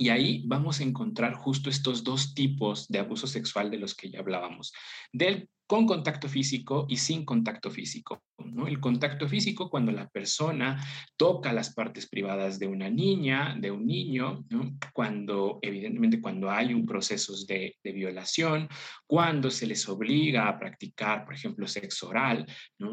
Y 0.00 0.08
ahí 0.08 0.42
vamos 0.46 0.80
a 0.80 0.82
encontrar 0.82 1.34
justo 1.34 1.68
estos 1.68 2.02
dos 2.02 2.32
tipos 2.32 2.88
de 2.88 3.00
abuso 3.00 3.26
sexual 3.26 3.70
de 3.70 3.76
los 3.76 3.94
que 3.94 4.08
ya 4.10 4.20
hablábamos, 4.20 4.72
del 5.12 5.46
con 5.66 5.86
contacto 5.86 6.26
físico 6.26 6.86
y 6.88 6.96
sin 6.96 7.26
contacto 7.26 7.70
físico. 7.70 8.22
¿no? 8.38 8.66
El 8.66 8.80
contacto 8.80 9.28
físico 9.28 9.68
cuando 9.68 9.92
la 9.92 10.08
persona 10.08 10.82
toca 11.18 11.52
las 11.52 11.74
partes 11.74 12.08
privadas 12.08 12.58
de 12.58 12.66
una 12.66 12.88
niña, 12.88 13.54
de 13.60 13.70
un 13.70 13.86
niño, 13.86 14.46
cuando 14.94 15.58
evidentemente 15.60 16.18
cuando 16.18 16.50
hay 16.50 16.72
un 16.72 16.86
proceso 16.86 17.34
de, 17.46 17.76
de, 17.84 17.92
violación, 17.92 18.68
cuando 19.06 19.50
se 19.50 19.66
les 19.66 19.86
obliga 19.86 20.48
a 20.48 20.58
practicar, 20.58 21.26
por 21.26 21.34
ejemplo, 21.34 21.68
sexo 21.68 22.08
oral, 22.08 22.46
¿no? 22.78 22.92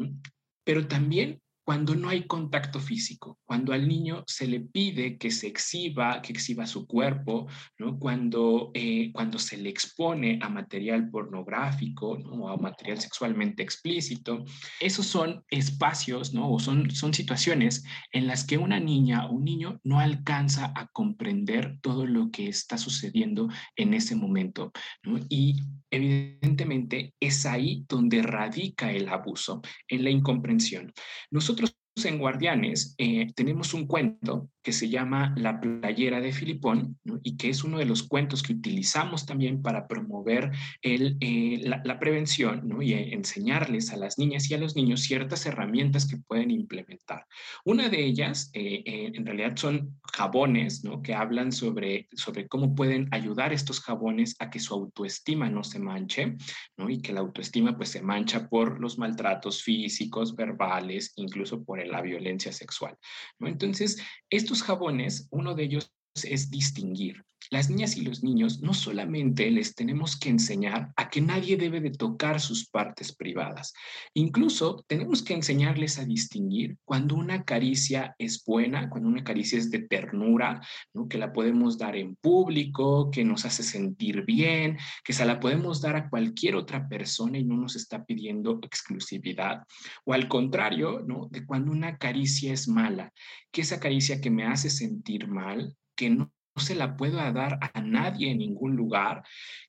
pero 0.62 0.86
también 0.86 1.40
cuando 1.68 1.94
no 1.94 2.08
hay 2.08 2.22
contacto 2.22 2.80
físico, 2.80 3.38
cuando 3.44 3.74
al 3.74 3.86
niño 3.86 4.24
se 4.26 4.46
le 4.46 4.58
pide 4.58 5.18
que 5.18 5.30
se 5.30 5.48
exhiba, 5.48 6.22
que 6.22 6.32
exhiba 6.32 6.66
su 6.66 6.86
cuerpo, 6.86 7.46
¿no? 7.76 7.98
cuando, 7.98 8.70
eh, 8.72 9.12
cuando 9.12 9.38
se 9.38 9.58
le 9.58 9.68
expone 9.68 10.38
a 10.40 10.48
material 10.48 11.10
pornográfico 11.10 12.16
¿no? 12.16 12.30
o 12.30 12.48
a 12.48 12.56
material 12.56 12.98
sexualmente 12.98 13.62
explícito, 13.62 14.46
esos 14.80 15.04
son 15.04 15.44
espacios 15.50 16.32
¿no? 16.32 16.50
o 16.50 16.58
son, 16.58 16.90
son 16.90 17.12
situaciones 17.12 17.84
en 18.12 18.28
las 18.28 18.46
que 18.46 18.56
una 18.56 18.80
niña 18.80 19.26
o 19.26 19.32
un 19.32 19.44
niño 19.44 19.78
no 19.84 20.00
alcanza 20.00 20.72
a 20.74 20.86
comprender 20.86 21.78
todo 21.82 22.06
lo 22.06 22.30
que 22.30 22.48
está 22.48 22.78
sucediendo 22.78 23.46
en 23.76 23.92
ese 23.92 24.16
momento. 24.16 24.72
¿no? 25.02 25.18
Y 25.28 25.64
evidentemente 25.90 27.14
es 27.20 27.44
ahí 27.46 27.84
donde 27.88 28.22
radica 28.22 28.90
el 28.90 29.08
abuso, 29.08 29.60
en 29.86 30.04
la 30.04 30.10
incomprensión. 30.10 30.92
Nosotros 31.30 31.57
en 32.04 32.18
Guardianes 32.18 32.94
eh, 32.98 33.26
tenemos 33.34 33.74
un 33.74 33.86
cuento 33.86 34.48
que 34.68 34.72
se 34.74 34.90
llama 34.90 35.32
La 35.38 35.62
playera 35.62 36.20
de 36.20 36.30
Filipón 36.30 36.98
y 37.22 37.38
que 37.38 37.48
es 37.48 37.64
uno 37.64 37.78
de 37.78 37.86
los 37.86 38.02
cuentos 38.02 38.42
que 38.42 38.52
utilizamos 38.52 39.24
también 39.24 39.62
para 39.62 39.88
promover 39.88 40.50
el, 40.82 41.16
eh, 41.20 41.62
la, 41.62 41.98
prevención 41.98 42.70
y 42.82 42.92
enseñarles 42.92 43.94
a 43.94 43.96
las 43.96 44.18
niñas 44.18 44.50
y 44.50 44.54
a 44.54 44.58
los 44.58 44.76
niños 44.76 45.00
ciertas 45.00 45.46
herramientas 45.46 46.06
que 46.06 46.18
pueden 46.18 46.50
implementar. 46.50 47.24
Una 47.64 47.88
de 47.88 48.04
ellas, 48.04 48.50
eh, 48.52 48.82
en 48.84 49.24
realidad, 49.24 49.56
son 49.56 49.98
jabones 50.12 50.84
¿no? 50.84 51.00
que 51.00 51.14
hablan 51.14 51.50
sobre, 51.50 52.06
sobre 52.12 52.46
cómo 52.46 52.74
pueden 52.74 53.08
ayudar 53.10 53.54
estos 53.54 53.80
jabones 53.80 54.36
a 54.38 54.50
que 54.50 54.60
su 54.60 54.74
autoestima 54.74 55.48
no 55.48 55.64
se 55.64 55.78
manche 55.78 56.36
¿no? 56.76 56.90
y 56.90 57.00
que 57.00 57.14
la 57.14 57.20
autoestima 57.20 57.74
pues 57.74 57.88
se 57.88 58.02
mancha 58.02 58.50
por 58.50 58.80
los 58.80 58.98
maltratos 58.98 59.62
físicos, 59.62 60.36
verbales, 60.36 61.14
incluso 61.16 61.64
por 61.64 61.78
la 61.86 62.02
violencia 62.02 62.52
sexual. 62.52 62.98
¿no? 63.38 63.48
Entonces, 63.48 63.96
estos 64.28 64.57
jabones, 64.62 65.28
uno 65.30 65.54
de 65.54 65.64
ellos 65.64 65.92
es 66.22 66.50
distinguir. 66.50 67.24
Las 67.50 67.70
niñas 67.70 67.96
y 67.96 68.02
los 68.02 68.22
niños 68.22 68.60
no 68.60 68.74
solamente 68.74 69.50
les 69.50 69.74
tenemos 69.74 70.18
que 70.18 70.28
enseñar 70.28 70.92
a 70.96 71.08
que 71.08 71.20
nadie 71.20 71.56
debe 71.56 71.80
de 71.80 71.90
tocar 71.90 72.40
sus 72.40 72.68
partes 72.68 73.14
privadas, 73.14 73.72
incluso 74.14 74.84
tenemos 74.86 75.22
que 75.22 75.34
enseñarles 75.34 75.98
a 75.98 76.04
distinguir 76.04 76.76
cuando 76.84 77.14
una 77.14 77.44
caricia 77.44 78.14
es 78.18 78.44
buena, 78.44 78.90
cuando 78.90 79.08
una 79.08 79.24
caricia 79.24 79.58
es 79.58 79.70
de 79.70 79.80
ternura, 79.80 80.60
¿no? 80.92 81.08
que 81.08 81.18
la 81.18 81.32
podemos 81.32 81.78
dar 81.78 81.96
en 81.96 82.16
público, 82.16 83.10
que 83.10 83.24
nos 83.24 83.44
hace 83.44 83.62
sentir 83.62 84.24
bien, 84.24 84.78
que 85.04 85.12
se 85.12 85.24
la 85.24 85.40
podemos 85.40 85.80
dar 85.80 85.96
a 85.96 86.08
cualquier 86.08 86.54
otra 86.54 86.88
persona 86.88 87.38
y 87.38 87.44
no 87.44 87.56
nos 87.56 87.76
está 87.76 88.04
pidiendo 88.04 88.58
exclusividad, 88.62 89.62
o 90.04 90.12
al 90.12 90.28
contrario, 90.28 91.00
¿no? 91.06 91.28
de 91.30 91.46
cuando 91.46 91.72
una 91.72 91.96
caricia 91.98 92.52
es 92.52 92.68
mala, 92.68 93.12
que 93.50 93.62
esa 93.62 93.80
caricia 93.80 94.20
que 94.20 94.30
me 94.30 94.44
hace 94.44 94.70
sentir 94.70 95.28
mal, 95.28 95.74
que 95.94 96.10
no 96.10 96.32
se 96.58 96.74
la 96.74 96.96
puedo 96.96 97.16
dar 97.16 97.58
a 97.60 97.80
nadie 97.80 98.30
en 98.30 98.38
ningún 98.38 98.76
lugar 98.76 99.22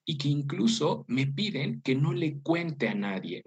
y 0.04 0.18
que 0.18 0.28
incluso 0.28 1.04
me 1.08 1.26
piden 1.26 1.80
que 1.82 1.94
no 1.94 2.12
le 2.12 2.40
cuente 2.40 2.88
a 2.88 2.94
nadie 2.94 3.42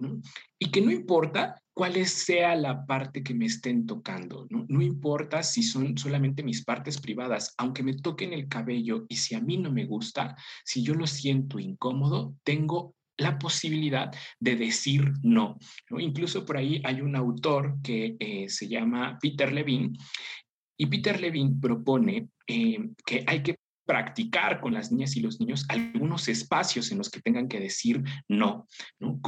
y 0.58 0.70
que 0.70 0.80
no 0.80 0.90
importa 0.90 1.60
cuál 1.74 1.94
sea 2.06 2.54
la 2.54 2.86
parte 2.86 3.22
que 3.22 3.34
me 3.34 3.46
estén 3.46 3.86
tocando, 3.86 4.46
¿no? 4.50 4.64
no 4.68 4.80
importa 4.80 5.42
si 5.42 5.62
son 5.62 5.98
solamente 5.98 6.42
mis 6.42 6.64
partes 6.64 7.00
privadas, 7.00 7.54
aunque 7.58 7.82
me 7.82 7.94
toquen 7.94 8.32
el 8.32 8.48
cabello 8.48 9.04
y 9.08 9.16
si 9.16 9.34
a 9.34 9.40
mí 9.40 9.58
no 9.58 9.72
me 9.72 9.84
gusta, 9.84 10.36
si 10.64 10.82
yo 10.82 10.94
lo 10.94 11.06
siento 11.06 11.58
incómodo, 11.58 12.34
tengo 12.44 12.94
la 13.16 13.38
posibilidad 13.38 14.12
de 14.40 14.56
decir 14.56 15.12
no. 15.22 15.58
Incluso 15.98 16.44
por 16.44 16.56
ahí 16.56 16.80
hay 16.84 17.00
un 17.00 17.16
autor 17.16 17.76
que 17.82 18.16
eh, 18.18 18.48
se 18.48 18.68
llama 18.68 19.18
Peter 19.20 19.52
Levine 19.52 19.92
y 20.76 20.86
Peter 20.86 21.20
Levine 21.20 21.56
propone 21.60 22.28
eh, 22.46 22.78
que 23.04 23.24
hay 23.26 23.42
que 23.42 23.58
practicar 23.86 24.60
con 24.60 24.74
las 24.74 24.90
niñas 24.90 25.16
y 25.16 25.20
los 25.20 25.40
niños 25.40 25.66
algunos 25.68 26.28
espacios 26.28 26.90
en 26.90 26.98
los 26.98 27.10
que 27.10 27.20
tengan 27.20 27.48
que 27.48 27.60
decir 27.60 28.02
no, 28.28 28.66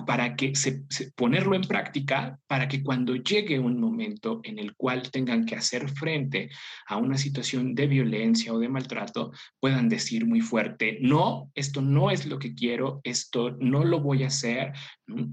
para 0.07 0.35
que 0.35 0.55
se, 0.55 0.85
ponerlo 1.15 1.55
en 1.55 1.63
práctica, 1.63 2.39
para 2.47 2.69
que 2.69 2.83
cuando 2.83 3.17
llegue 3.17 3.59
un 3.59 3.81
momento 3.81 4.41
en 4.45 4.59
el 4.59 4.75
cual 4.75 5.11
tengan 5.11 5.45
que 5.45 5.57
hacer 5.57 5.89
frente 5.91 6.51
a 6.87 6.97
una 6.97 7.19
situación 7.19 7.75
de 7.75 7.87
violencia 7.87 8.53
o 8.53 8.59
de 8.59 8.69
maltrato, 8.69 9.33
puedan 9.61 9.89
decir 9.89 10.27
muy 10.27 10.41
fuerte, 10.41 10.99
no, 11.03 11.51
esto 11.55 11.83
no 11.83 12.11
es 12.11 12.27
lo 12.27 12.39
que 12.39 12.55
quiero, 12.55 13.01
esto 13.05 13.57
no 13.61 13.85
lo 13.85 14.01
voy 14.01 14.23
a 14.23 14.29
hacer, 14.29 14.73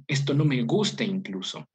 esto 0.08 0.34
no 0.34 0.46
me 0.46 0.64
gusta 0.64 1.04
incluso. 1.04 1.68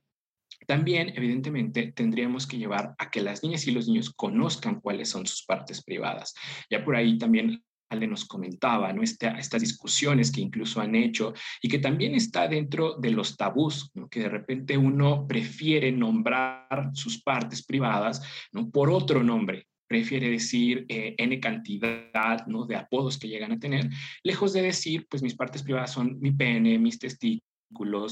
También, 0.66 1.12
evidentemente, 1.16 1.92
tendríamos 1.92 2.46
que 2.46 2.58
llevar 2.58 2.94
a 2.98 3.10
que 3.10 3.22
las 3.22 3.42
niñas 3.42 3.66
y 3.66 3.70
los 3.70 3.86
niños 3.86 4.12
conozcan 4.14 4.80
cuáles 4.80 5.08
son 5.08 5.26
sus 5.26 5.44
partes 5.44 5.82
privadas. 5.82 6.34
Ya 6.70 6.84
por 6.84 6.96
ahí 6.96 7.16
también 7.16 7.62
Ale 7.90 8.06
nos 8.06 8.26
comentaba, 8.26 8.92
¿no? 8.92 9.02
estas 9.02 9.60
discusiones 9.62 10.30
que 10.30 10.42
incluso 10.42 10.80
han 10.80 10.94
hecho 10.94 11.32
y 11.62 11.68
que 11.68 11.78
también 11.78 12.14
está 12.14 12.46
dentro 12.46 12.96
de 12.98 13.10
los 13.10 13.36
tabús, 13.36 13.90
que 14.10 14.20
de 14.20 14.28
repente 14.28 14.76
uno 14.76 15.26
prefiere 15.26 15.90
nombrar 15.90 16.90
sus 16.92 17.22
partes 17.22 17.64
privadas 17.64 18.22
¿no? 18.52 18.68
por 18.70 18.90
otro 18.90 19.22
nombre, 19.22 19.66
prefiere 19.88 20.28
decir 20.28 20.84
eh, 20.88 21.14
N 21.16 21.40
cantidad 21.40 22.44
de 22.68 22.76
apodos 22.76 23.18
que 23.18 23.28
llegan 23.28 23.52
a 23.52 23.58
tener, 23.58 23.88
lejos 24.22 24.52
de 24.52 24.62
decir, 24.62 25.06
pues 25.08 25.22
mis 25.22 25.34
partes 25.34 25.62
privadas 25.62 25.92
son 25.92 26.18
mi 26.20 26.32
pene, 26.32 26.78
mis 26.78 26.98
testículos, 26.98 27.47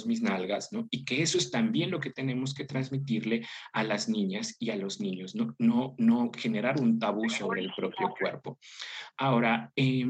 mis 0.07 0.23
nalgas, 0.23 0.73
¿no? 0.73 0.87
Y 0.91 1.05
que 1.05 1.23
eso 1.23 1.39
es 1.39 1.51
también 1.51 1.91
lo 1.91 2.01
que 2.01 2.11
tenemos 2.11 2.55
que 2.55 2.65
transmitirle 2.65 3.47
a 3.73 3.83
las 3.83 4.09
niñas 4.09 4.57
y 4.59 4.71
a 4.71 4.77
los 4.77 5.01
niños, 5.01 5.35
¿no? 5.35 5.55
No, 5.59 5.95
no 5.99 6.31
generar 6.37 6.81
un 6.81 6.99
tabú 6.99 7.29
sobre 7.29 7.63
el 7.63 7.73
propio 7.75 8.11
cuerpo. 8.19 8.59
Ahora, 9.17 9.73
eh, 9.77 10.05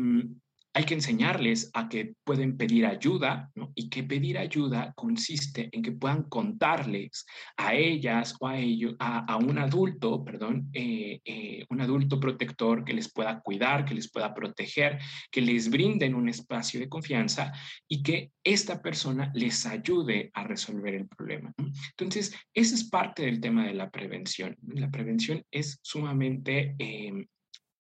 hay 0.77 0.85
que 0.85 0.93
enseñarles 0.93 1.71
a 1.73 1.89
que 1.89 2.13
pueden 2.23 2.59
pedir 2.59 2.85
ayuda 2.85 3.51
y 3.75 3.89
que 3.89 4.03
pedir 4.03 4.37
ayuda 4.37 4.93
consiste 4.95 5.71
en 5.73 5.81
que 5.81 5.93
puedan 5.93 6.25
contarles 6.25 7.25
a 7.57 7.75
ellas 7.75 8.37
o 8.41 8.47
a 8.47 8.59
ellos, 8.59 8.95
a, 8.99 9.39
un 9.39 9.57
adulto, 9.57 10.23
perdón, 10.23 10.69
eh, 10.75 11.19
eh, 11.25 11.65
un 11.71 11.81
adulto 11.81 12.21
protector 12.21 12.85
que 12.85 12.93
les 12.93 13.11
pueda 13.11 13.41
cuidar, 13.41 13.87
que 13.87 13.95
les 13.95 14.11
pueda 14.11 14.35
proteger, 14.35 14.99
que 15.31 15.41
les 15.41 15.71
brinden 15.71 16.15
un 16.15 16.29
espacio 16.29 16.79
de 16.79 16.91
confianza 16.91 17.55
y 17.89 18.03
que 18.03 18.33
esta 18.45 18.83
persona 18.83 19.33
les 19.35 19.65
ayude 19.65 20.31
a 20.35 20.45
resolver 20.45 20.95
el 20.95 21.09
problema. 21.09 21.55
Entonces, 21.57 22.35
ese 22.53 22.75
es 22.75 22.85
parte 22.91 23.23
del 23.23 23.41
tema 23.41 23.65
de 23.67 23.73
la 23.73 23.89
prevención. 23.89 24.55
La 24.75 24.91
prevención 24.91 25.43
es 25.51 25.79
sumamente... 25.81 26.77
Em, 26.79 27.27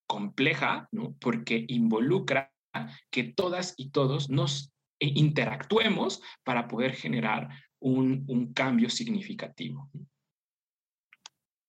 compleja, 0.08 0.88
¿no? 0.92 1.16
porque 1.20 1.64
involucra 1.66 2.52
que 3.10 3.24
todas 3.24 3.74
y 3.76 3.90
todos 3.90 4.30
nos 4.30 4.72
interactuemos 4.98 6.22
para 6.44 6.68
poder 6.68 6.94
generar 6.94 7.48
un, 7.80 8.52
cambio 8.54 8.90
significativo. 8.90 9.90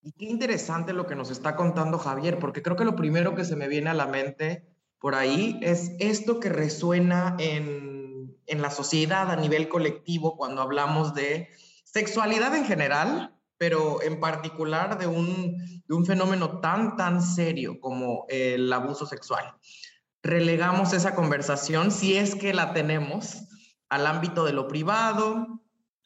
Y 0.02 0.12
qué 0.14 0.26
interesante 0.26 0.94
lo 0.94 1.06
que 1.06 1.16
nos 1.16 1.32
está 1.32 1.56
contando 1.56 1.98
Javier, 1.98 2.40
porque 2.40 2.62
creo 2.62 2.76
que 2.76 2.86
lo 2.86 2.96
primero 2.96 3.36
que 3.36 3.44
se 3.44 3.56
me 3.56 3.68
viene 3.68 3.90
a 3.90 3.94
la 3.94 4.08
mente 4.08 4.66
por 5.00 5.16
ahí 5.16 5.60
es 5.62 5.92
esto 6.00 6.40
que 6.40 6.50
resuena 6.50 7.36
en, 7.40 8.36
en 8.46 8.62
la 8.62 8.72
sociedad 8.72 9.30
a 9.30 9.36
nivel 9.36 9.68
colectivo 9.68 10.38
cuando 10.38 10.62
hablamos 10.62 11.14
de 11.14 11.50
sexualidad 11.84 12.56
en 12.56 12.66
general, 12.66 13.36
pero 13.58 14.02
en 14.02 14.20
particular 14.20 14.98
de 14.98 15.08
un, 15.08 15.58
de 15.86 15.94
un 15.94 16.06
fenómeno 16.06 16.62
tan, 16.62 16.96
tan 16.96 17.22
serio 17.22 17.80
como 17.80 18.26
el 18.30 18.72
abuso 18.72 19.06
sexual 19.06 19.56
relegamos 20.27 20.93
esa 20.93 21.15
conversación, 21.15 21.91
si 21.91 22.15
es 22.15 22.36
que 22.36 22.53
la 22.53 22.74
tenemos, 22.74 23.48
al 23.89 24.05
ámbito 24.05 24.46
de 24.46 24.53
lo 24.53 24.67
privado, 24.67 25.63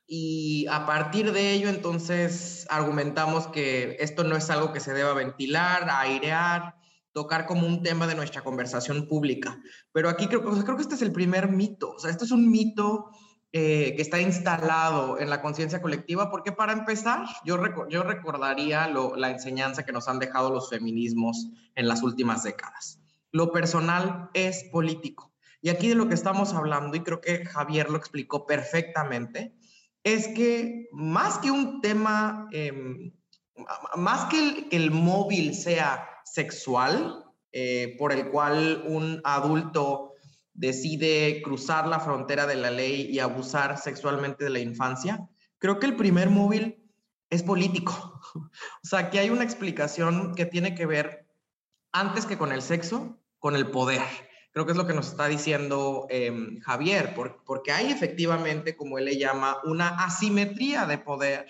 y 0.07 0.67
a 0.67 0.85
partir 0.85 1.31
de 1.31 1.51
ello 1.53 1.69
entonces 1.69 2.67
argumentamos 2.69 3.47
que 3.47 3.95
esto 3.99 4.23
no 4.23 4.35
es 4.35 4.49
algo 4.49 4.73
que 4.73 4.79
se 4.79 4.93
deba 4.93 5.13
ventilar, 5.13 5.89
airear, 5.89 6.75
tocar 7.13 7.45
como 7.45 7.65
un 7.65 7.81
tema 7.81 8.07
de 8.07 8.15
nuestra 8.15 8.43
conversación 8.43 9.07
pública. 9.07 9.59
Pero 9.91 10.09
aquí 10.09 10.27
creo, 10.27 10.43
creo 10.43 10.75
que 10.75 10.81
este 10.81 10.95
es 10.95 11.01
el 11.01 11.11
primer 11.11 11.49
mito, 11.49 11.91
o 11.91 11.99
sea, 11.99 12.11
esto 12.11 12.25
es 12.25 12.31
un 12.31 12.49
mito 12.49 13.09
eh, 13.53 13.95
que 13.95 14.01
está 14.01 14.21
instalado 14.21 15.19
en 15.19 15.29
la 15.29 15.41
conciencia 15.41 15.81
colectiva, 15.81 16.29
porque 16.29 16.51
para 16.51 16.73
empezar, 16.73 17.25
yo, 17.43 17.57
yo 17.89 18.03
recordaría 18.03 18.87
la 18.87 19.29
enseñanza 19.29 19.83
que 19.83 19.91
nos 19.91 20.07
han 20.07 20.19
dejado 20.19 20.51
los 20.51 20.69
feminismos 20.69 21.47
en 21.75 21.87
las 21.87 22.03
últimas 22.03 22.43
décadas. 22.43 23.00
Lo 23.31 23.51
personal 23.51 24.29
es 24.33 24.65
político. 24.65 25.33
Y 25.61 25.69
aquí 25.69 25.87
de 25.87 25.95
lo 25.95 26.07
que 26.07 26.15
estamos 26.15 26.53
hablando, 26.53 26.97
y 26.97 27.01
creo 27.01 27.21
que 27.21 27.45
Javier 27.45 27.89
lo 27.89 27.97
explicó 27.97 28.45
perfectamente, 28.45 29.53
es 30.03 30.27
que 30.29 30.89
más 30.91 31.37
que 31.37 31.51
un 31.51 31.81
tema, 31.81 32.47
em, 32.51 33.13
más 33.95 34.25
que 34.25 34.39
el, 34.39 34.67
el, 34.71 34.91
móvil 34.91 35.53
sea 35.53 36.07
sexual, 36.25 37.25
eh, 37.51 37.95
por 37.99 38.11
el 38.11 38.29
cual 38.29 38.83
un 38.87 39.21
adulto 39.23 40.13
decide 40.53 41.41
cruzar 41.43 41.87
la 41.87 41.99
frontera 41.99 42.47
de 42.47 42.55
la 42.55 42.71
ley 42.71 43.07
y 43.09 43.19
abusar 43.19 43.77
sexualmente 43.77 44.43
de 44.43 44.49
la 44.49 44.59
infancia, 44.59 45.27
creo 45.59 45.79
que 45.79 45.85
el 45.85 45.95
primer 45.95 46.29
móvil 46.29 46.81
es 47.29 47.43
político. 47.43 48.19
o 48.35 48.87
sea, 48.87 49.09
que 49.09 49.19
hay 49.19 49.29
una 49.29 49.43
explicación 49.43 50.33
que 50.33 50.45
tiene 50.45 50.75
que 50.75 50.85
ver 50.85 51.27
antes 51.91 52.25
que 52.25 52.37
con 52.37 52.51
el 52.51 52.61
sexo, 52.61 53.20
con 53.41 53.55
el 53.55 53.71
poder. 53.71 54.03
Creo 54.53 54.65
que 54.65 54.71
es 54.71 54.77
lo 54.77 54.85
que 54.85 54.93
nos 54.93 55.07
está 55.07 55.27
diciendo 55.27 56.05
em, 56.09 56.59
Javier, 56.61 57.15
porque 57.45 57.71
hay 57.71 57.91
efectivamente, 57.91 58.77
como 58.77 58.97
él 58.97 59.05
le 59.05 59.17
llama, 59.17 59.57
una 59.63 59.89
asimetría 60.05 60.85
de 60.85 60.99
poder 60.99 61.47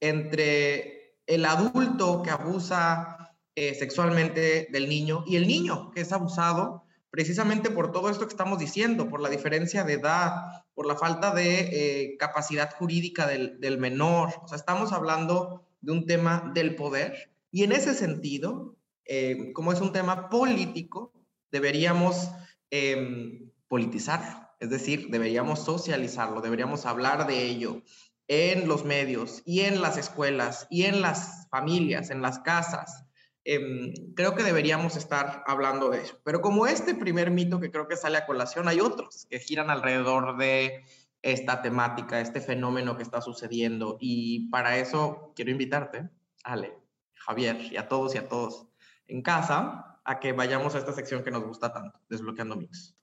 entre 0.00 1.16
el 1.26 1.44
adulto 1.44 2.22
que 2.22 2.30
abusa 2.30 3.34
eh, 3.56 3.74
sexualmente 3.74 4.68
del 4.70 4.88
niño 4.88 5.24
y 5.26 5.36
el 5.36 5.46
niño 5.46 5.90
que 5.90 6.02
es 6.02 6.12
abusado 6.12 6.84
precisamente 7.10 7.70
por 7.70 7.92
todo 7.92 8.08
esto 8.08 8.26
que 8.26 8.32
estamos 8.32 8.58
diciendo, 8.58 9.10
por 9.10 9.20
la 9.20 9.28
diferencia 9.28 9.84
de 9.84 9.94
edad, 9.94 10.32
por 10.74 10.86
la 10.86 10.96
falta 10.96 11.34
de 11.34 11.60
eh, 11.60 12.16
capacidad 12.18 12.74
jurídica 12.74 13.26
del, 13.26 13.78
menor. 13.78 14.30
O 14.42 14.48
sea, 14.48 14.56
estamos 14.56 14.92
hablando 14.92 15.66
de 15.82 15.92
un 15.92 16.06
tema 16.06 16.50
del 16.54 16.74
poder 16.76 17.30
y 17.50 17.64
en 17.64 17.72
ese 17.72 17.94
sentido, 17.94 18.76
eh, 19.04 19.52
como 19.52 19.72
es 19.72 19.80
un 19.80 19.92
tema 19.92 20.30
político, 20.30 21.12
deberíamos 21.52 22.30
em, 22.70 23.52
politizarlo, 23.68 24.48
es 24.58 24.70
decir, 24.70 25.08
deberíamos 25.10 25.64
socializarlo, 25.64 26.40
deberíamos 26.40 26.84
hablar 26.86 27.28
de 27.28 27.44
ello 27.44 27.82
en 28.26 28.66
los 28.66 28.84
medios 28.84 29.42
y 29.44 29.60
en 29.60 29.80
las 29.80 29.96
escuelas 29.98 30.66
y 30.70 30.84
en 30.84 31.00
las 31.00 31.48
familias, 31.50 32.10
en 32.10 32.22
las 32.22 32.40
casas, 32.40 33.04
Em, 33.44 33.92
creo 34.14 34.36
que 34.36 34.44
deberíamos 34.44 34.96
estar 34.96 35.42
hablando 35.46 35.90
de 35.90 36.02
eso. 36.02 36.18
Pero 36.24 36.40
como 36.40 36.66
este 36.66 36.94
primer 36.94 37.30
mito 37.30 37.58
que 37.58 37.70
creo 37.70 37.88
que 37.88 37.96
sale 37.96 38.18
a 38.18 38.26
colación, 38.26 38.68
hay 38.68 38.80
otros 38.80 39.26
que 39.28 39.40
giran 39.40 39.68
alrededor 39.70 40.36
de 40.36 40.84
esta 41.22 41.60
temática, 41.60 42.20
este 42.20 42.40
fenómeno 42.40 42.96
que 42.96 43.02
está 43.02 43.20
sucediendo. 43.20 43.96
Y 44.00 44.48
para 44.50 44.76
eso 44.76 45.32
quiero 45.34 45.50
invitarte, 45.50 46.08
Ale, 46.44 46.78
Javier, 47.14 47.60
y 47.72 47.76
a 47.76 47.88
todos 47.88 48.14
y 48.14 48.18
a 48.18 48.28
todos 48.28 48.68
en 49.08 49.22
casa, 49.22 49.91
a 50.04 50.20
que 50.20 50.32
vayamos 50.32 50.74
a 50.74 50.78
esta 50.78 50.92
sección 50.92 51.22
que 51.22 51.30
nos 51.30 51.44
gusta 51.44 51.72
tanto, 51.72 52.00
Desbloqueando 52.08 52.56
Mix. 52.56 52.94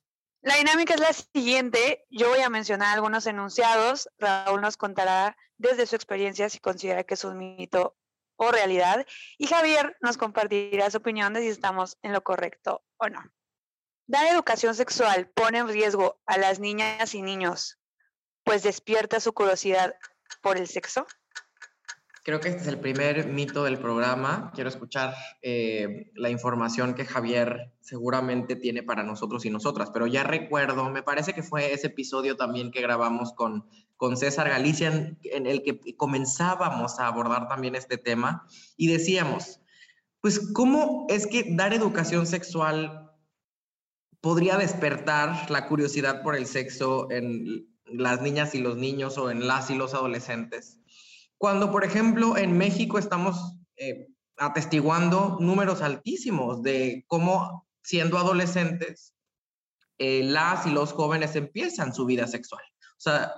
La 0.42 0.56
dinámica 0.56 0.94
es 0.94 1.02
la 1.02 1.12
siguiente. 1.12 2.06
Yo 2.10 2.30
voy 2.30 2.40
a 2.40 2.50
mencionar 2.50 2.94
algunos 2.94 3.26
enunciados. 3.28 4.08
Raúl 4.18 4.62
nos 4.62 4.78
contará 4.78 5.36
desde 5.58 5.86
su 5.86 5.96
experiencia 5.96 6.50
si 6.50 6.60
considera 6.60 7.04
que 7.04 7.16
es 7.16 7.24
un 7.26 7.38
mito 7.38 7.98
o 8.38 8.52
realidad. 8.52 9.06
Y 9.38 9.48
Javier 9.48 9.98
nos 10.00 10.18
compartirá 10.18 10.90
su 10.90 10.98
opinión 10.98 11.34
de 11.34 11.42
si 11.42 11.48
estamos 11.50 11.98
en 12.02 12.14
lo 12.14 12.24
correcto 12.24 12.84
o 12.98 13.10
no. 13.10 13.22
Dar 14.08 14.26
educación 14.28 14.74
sexual 14.76 15.30
pone 15.36 15.60
en 15.60 15.68
riesgo 15.68 16.22
a 16.26 16.38
las 16.38 16.60
niñas 16.60 17.14
y 17.14 17.22
niños, 17.22 17.78
pues 18.44 18.64
despierta 18.64 19.20
su 19.20 19.34
curiosidad 19.34 19.94
por 20.42 20.58
el 20.58 20.68
sexo. 20.68 21.06
Creo 22.30 22.40
que 22.40 22.50
este 22.50 22.62
es 22.62 22.68
el 22.68 22.80
primer 22.80 23.28
mito 23.28 23.64
del 23.64 23.80
programa. 23.80 24.52
Quiero 24.54 24.70
escuchar 24.70 25.16
eh, 25.42 26.12
la 26.14 26.30
información 26.30 26.94
que 26.94 27.04
Javier 27.04 27.74
seguramente 27.80 28.56
tiene 28.56 28.84
para 28.84 29.02
nosotros 29.02 29.46
y 29.46 29.50
nosotras, 29.50 29.90
pero 29.92 30.06
ya 30.06 30.22
recuerdo, 30.22 30.92
me 30.92 31.02
parece 31.02 31.34
que 31.34 31.42
fue 31.42 31.74
ese 31.74 31.88
episodio 31.88 32.38
también 32.38 32.70
que 32.70 32.84
grabamos 32.84 33.34
con, 33.34 33.68
con 33.98 34.16
César 34.16 34.48
Galicia 34.48 34.90
en, 34.90 35.18
en 35.24 35.48
el 35.48 35.64
que 35.64 35.82
comenzábamos 35.98 37.00
a 37.00 37.08
abordar 37.08 37.48
también 37.48 37.74
este 37.74 37.98
tema 37.98 38.46
y 38.78 38.90
decíamos, 38.90 39.62
pues, 40.22 40.54
¿cómo 40.54 41.08
es 41.10 41.26
que 41.26 41.56
dar 41.56 41.74
educación 41.74 42.28
sexual 42.28 43.10
podría 44.22 44.56
despertar 44.56 45.50
la 45.50 45.68
curiosidad 45.68 46.22
por 46.22 46.36
el 46.36 46.46
sexo 46.46 47.10
en 47.10 47.68
las 47.86 48.22
niñas 48.22 48.54
y 48.54 48.60
los 48.60 48.78
niños 48.78 49.18
o 49.18 49.32
en 49.32 49.48
las 49.48 49.72
y 49.72 49.76
los 49.76 49.96
adolescentes? 49.96 50.79
Cuando, 51.40 51.72
por 51.72 51.86
ejemplo, 51.86 52.36
en 52.36 52.58
México 52.58 53.00
estamos 53.00 53.56
eh, 53.78 54.10
atestiguando 54.36 55.38
números 55.40 55.82
altísimos 55.82 56.62
de 56.62 57.06
cómo, 57.08 57.66
siendo 57.82 58.18
adolescentes, 58.18 59.14
eh, 59.98 60.22
las 60.24 60.68
y 60.68 60.72
los 60.72 60.92
jóvenes 60.92 61.38
empiezan 61.38 61.96
su 61.96 62.06
vida 62.06 62.28
sexual. 62.28 62.62
O 62.92 63.02
sea, 63.02 63.34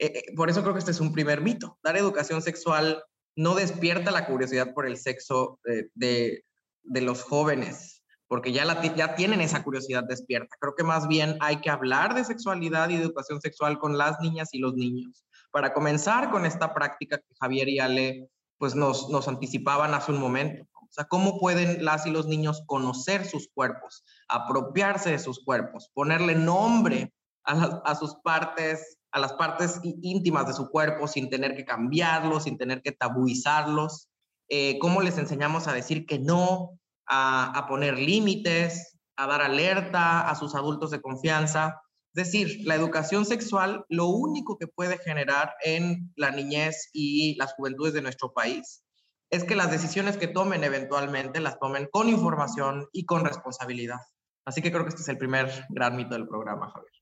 eh, 0.00 0.34
por 0.34 0.50
eso 0.50 0.62
creo 0.62 0.74
que 0.74 0.80
este 0.80 0.90
es 0.90 1.00
un 1.00 1.12
primer 1.12 1.42
mito. 1.42 1.78
Dar 1.84 1.96
educación 1.96 2.42
sexual 2.42 3.04
no 3.36 3.54
despierta 3.54 4.10
la 4.10 4.26
curiosidad 4.26 4.74
por 4.74 4.84
el 4.84 4.96
sexo 4.96 5.60
de, 5.94 6.42
los 6.82 7.22
jóvenes, 7.22 8.02
porque 8.26 8.52
ya, 8.52 8.82
ya 8.96 9.14
tienen 9.14 9.40
esa 9.40 9.62
curiosidad 9.62 10.02
despierta. 10.02 10.56
Creo 10.58 10.74
que 10.74 10.82
más 10.82 11.06
bien 11.06 11.36
hay 11.38 11.60
que 11.60 11.70
hablar 11.70 12.14
de 12.14 12.24
sexualidad 12.24 12.88
y 12.90 12.96
de 12.96 13.04
educación 13.04 13.40
sexual 13.40 13.78
con 13.78 13.96
las 13.96 14.18
niñas 14.18 14.48
y 14.52 14.58
los 14.58 14.74
niños 14.74 15.24
para 15.54 15.72
comenzar 15.72 16.32
con 16.32 16.46
esta 16.46 16.74
práctica 16.74 17.18
que 17.18 17.34
Javier 17.40 17.68
y 17.68 17.78
Ale 17.78 18.28
pues 18.58 18.74
nos, 18.74 19.08
nos 19.08 19.28
anticipaban 19.28 19.94
hace 19.94 20.10
un 20.10 20.18
momento. 20.18 20.66
O 20.74 20.88
sea, 20.90 21.04
cómo 21.04 21.38
pueden 21.38 21.84
las 21.84 22.06
y 22.06 22.10
los 22.10 22.26
niños 22.26 22.64
conocer 22.66 23.24
sus 23.24 23.48
cuerpos, 23.54 24.04
apropiarse 24.26 25.12
de 25.12 25.20
sus 25.20 25.44
cuerpos, 25.44 25.92
ponerle 25.94 26.34
nombre 26.34 27.14
a, 27.44 27.52
a 27.84 27.94
sus 27.94 28.16
partes, 28.16 28.98
a 29.12 29.20
las 29.20 29.34
partes 29.34 29.78
íntimas 29.84 30.48
de 30.48 30.54
su 30.54 30.70
cuerpo 30.70 31.06
sin 31.06 31.30
tener 31.30 31.54
que 31.54 31.64
cambiarlos, 31.64 32.44
sin 32.44 32.58
tener 32.58 32.82
que 32.82 32.90
tabuizarlos. 32.90 34.08
Eh, 34.48 34.80
cómo 34.80 35.02
les 35.02 35.18
enseñamos 35.18 35.68
a 35.68 35.72
decir 35.72 36.04
que 36.04 36.18
no, 36.18 36.80
a 37.06 37.64
poner 37.68 37.96
límites, 37.96 38.98
a 39.14 39.28
dar 39.28 39.40
alerta 39.40 40.28
a 40.28 40.34
sus 40.34 40.56
adultos 40.56 40.90
de 40.90 41.00
confianza. 41.00 41.80
Es 42.14 42.30
decir, 42.30 42.60
la 42.64 42.76
educación 42.76 43.26
sexual 43.26 43.84
lo 43.88 44.06
único 44.06 44.56
que 44.56 44.68
puede 44.68 44.98
generar 44.98 45.52
en 45.64 46.12
la 46.14 46.30
niñez 46.30 46.90
y 46.92 47.34
las 47.36 47.54
juventudes 47.54 47.92
de 47.92 48.02
nuestro 48.02 48.32
país 48.32 48.84
es 49.30 49.42
que 49.42 49.56
las 49.56 49.72
decisiones 49.72 50.16
que 50.16 50.28
tomen 50.28 50.62
eventualmente 50.62 51.40
las 51.40 51.58
tomen 51.58 51.88
con 51.90 52.08
información 52.08 52.86
y 52.92 53.04
con 53.04 53.24
responsabilidad. 53.24 53.98
Así 54.44 54.62
que 54.62 54.70
creo 54.70 54.84
que 54.84 54.90
este 54.90 55.02
es 55.02 55.08
el 55.08 55.18
primer 55.18 55.50
gran 55.70 55.96
mito 55.96 56.14
del 56.14 56.28
programa, 56.28 56.70
Javier. 56.70 56.92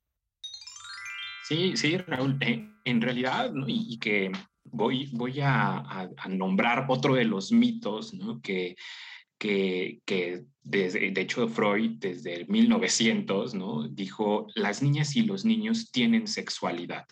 Sí, 1.44 1.76
sí, 1.76 1.98
Raúl. 1.98 2.38
Eh, 2.40 2.66
en 2.84 3.02
realidad, 3.02 3.52
y, 3.66 3.98
que 3.98 4.32
voy, 4.64 5.10
voy 5.12 5.40
a, 5.42 6.08
nombrar 6.28 6.86
otro 6.88 7.14
de 7.16 7.26
los 7.26 7.52
mitos 7.52 8.14
que 8.42 8.76
que, 9.42 10.44
desde, 10.62 11.10
de 11.10 11.20
hecho 11.20 11.48
Freud 11.48 11.98
desde 11.98 12.46
1900 12.46 13.54
¿no? 13.54 13.88
dijo, 13.88 14.46
las 14.54 14.80
niñas 14.80 15.16
y 15.16 15.22
los 15.22 15.44
niños 15.44 15.90
tienen 15.90 16.28
sexualidad. 16.28 17.06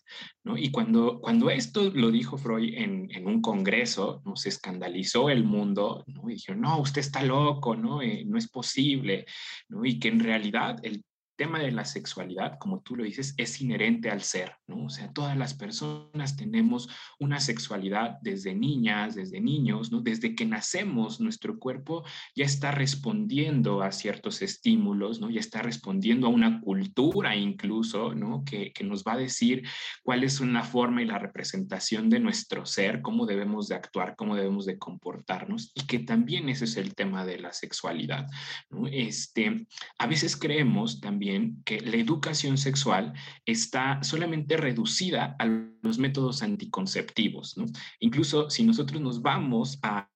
¿no? 0.45 0.57
Y 0.57 0.71
cuando, 0.71 1.21
cuando 1.21 1.51
esto 1.51 1.91
lo 1.91 2.13
dijo 2.13 2.39
Freud 2.39 2.75
en, 2.75 3.09
en 3.11 3.27
un 3.27 3.43
congreso, 3.43 4.23
¿no? 4.25 4.37
se 4.37 4.51
escandalizó 4.51 5.29
el 5.29 5.43
mundo 5.43 6.05
¿no? 6.07 6.31
y 6.31 6.35
dijeron, 6.35 6.61
no, 6.61 6.81
usted 6.81 7.01
está 7.01 7.23
loco, 7.25 7.75
¿no? 7.75 8.01
Eh, 8.01 8.25
no 8.25 8.39
es 8.39 8.49
posible. 8.49 9.27
¿no? 9.69 9.85
Y 9.85 9.99
que 9.99 10.09
en 10.09 10.21
realidad 10.21 10.79
el 10.85 11.05
tema 11.41 11.59
de 11.59 11.73
la 11.73 11.87
sexualidad, 11.87 12.59
como 12.59 12.83
tú 12.83 12.97
lo 12.97 13.05
dices, 13.05 13.33
es 13.39 13.63
inherente 13.63 14.11
al 14.11 14.21
ser, 14.21 14.57
¿no? 14.67 14.85
O 14.85 14.91
sea, 14.91 15.11
todas 15.11 15.39
las 15.39 15.55
personas 15.55 16.37
tenemos 16.37 16.91
una 17.19 17.41
sexualidad 17.41 18.19
desde 18.21 18.55
niñas, 18.55 19.15
desde 19.15 19.41
niños, 19.41 19.91
¿no? 19.91 20.03
Desde 20.03 20.35
que 20.35 20.45
nacemos, 20.45 21.19
nuestro 21.19 21.59
cuerpo 21.59 22.05
ya 22.37 22.45
está 22.45 22.73
respondiendo 22.73 23.81
a 23.81 23.91
ciertos 23.91 24.43
estímulos, 24.43 25.19
¿no? 25.19 25.31
Ya 25.31 25.41
está 25.41 25.63
respondiendo 25.63 26.27
a 26.27 26.31
una 26.31 26.61
cultura 26.61 27.35
incluso, 27.35 28.15
¿no? 28.15 28.45
Que, 28.45 28.75
que 28.75 28.85
nos 28.85 29.03
va 29.03 29.15
a 29.15 29.17
decir 29.17 29.67
cuál 30.03 30.25
es 30.25 30.41
una 30.41 30.63
forma 30.63 31.01
y 31.01 31.07
la 31.07 31.19
representación 31.19 32.11
de 32.11 32.21
nuestro 32.21 32.67
ser, 32.67 33.01
cómo 33.01 33.25
debemos 33.25 33.67
de 33.69 33.77
actuar, 33.77 34.15
cómo 34.15 34.37
debemos 34.37 34.67
de 34.67 34.77
comportarnos 34.77 35.73
y 35.75 35.87
que 35.87 36.01
también 36.01 36.51
ese 36.51 36.67
es 36.67 36.77
el 36.77 36.95
tema 36.95 37.25
de 37.25 37.39
la 37.39 37.55
sexualidad, 37.55 38.27
¿no? 38.69 38.87
Este, 38.89 39.67
a 39.99 40.07
veces 40.07 40.37
creemos 40.37 41.01
también 41.01 41.30
que 41.65 41.81
la 41.81 41.97
educación 41.97 42.59
sexual 42.59 43.13
está 43.45 44.03
solamente 44.03 44.57
reducida 44.57 45.37
a 45.39 45.47
los 45.47 45.99
métodos 45.99 46.43
anticonceptivos. 46.43 47.57
Incluso 48.01 48.51
si 48.51 48.65
nosotros 48.65 49.01
nos 49.01 49.23
vamos 49.23 49.79
a, 49.83 50.07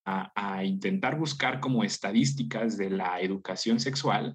intentar 0.62 1.18
buscar 1.18 1.60
como 1.60 1.82
estadísticas 1.82 2.76
de 2.76 2.90
la 2.90 3.20
educación 3.20 3.80
sexual, 3.80 4.34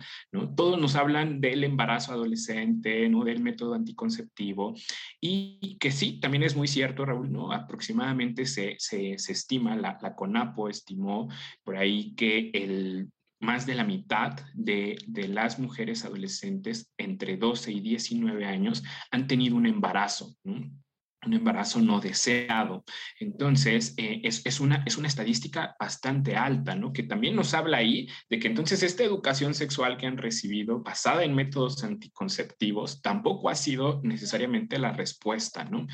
todos 0.56 0.82
nos 0.82 0.96
hablan 0.96 1.42
del 1.42 1.64
embarazo 1.64 2.12
adolescente, 2.12 3.08
¿no? 3.08 3.24
del 3.24 3.42
método 3.42 3.76
anticonceptivo, 3.76 4.74
y 5.22 5.78
que 5.80 5.92
sí, 5.92 6.20
también 6.20 6.44
es 6.44 6.56
muy 6.56 6.68
cierto, 6.68 7.06
Raúl, 7.06 7.32
¿no? 7.32 7.52
aproximadamente 7.52 8.46
se, 8.46 8.76
se, 8.80 9.18
se 9.20 9.32
estima, 9.32 9.76
la, 9.76 9.98
la 10.02 10.16
CONAPO 10.16 10.70
estimó 10.70 11.30
por 11.64 11.78
ahí 11.78 12.16
que 12.16 12.50
el 12.54 13.10
más 13.40 13.66
de 13.66 13.76
la 13.76 13.84
mitad 13.84 14.36
de, 14.54 14.98
las 15.30 15.60
mujeres 15.60 16.06
adolescentes 16.06 16.92
entre 16.98 17.38
12 17.38 17.72
y 17.72 17.80
19 17.80 18.46
años 18.46 18.84
han 19.12 19.28
tenido 19.28 19.56
un 19.56 19.66
embarazo. 19.66 20.36
un 20.44 21.34
embarazo 21.34 21.82
no 21.82 22.00
deseado. 22.00 22.84
Entonces, 23.20 23.94
eh, 23.98 24.22
es, 24.24 24.60
una, 24.60 24.84
es 24.86 24.98
una 24.98 25.10
estadística 25.10 25.76
bastante 25.78 26.36
alta, 26.38 26.76
¿no? 26.76 26.94
Que 26.94 27.04
también 27.04 27.36
nos 27.36 27.54
habla 27.54 27.78
ahí 27.78 28.08
de 28.30 28.40
que 28.40 28.48
entonces 28.48 28.84
esta 28.84 29.04
educación 29.04 29.54
sexual 29.54 29.98
que 29.98 30.08
han 30.08 30.18
recibido, 30.18 30.82
basada 30.82 31.24
en 31.26 31.36
métodos 31.36 31.84
anticonceptivos, 31.84 33.02
tampoco 33.02 33.50
ha 33.50 33.56
sido 33.56 34.00
necesariamente 34.04 34.80
la 34.80 34.94
respuesta, 34.94 35.66
¿no? 35.66 35.88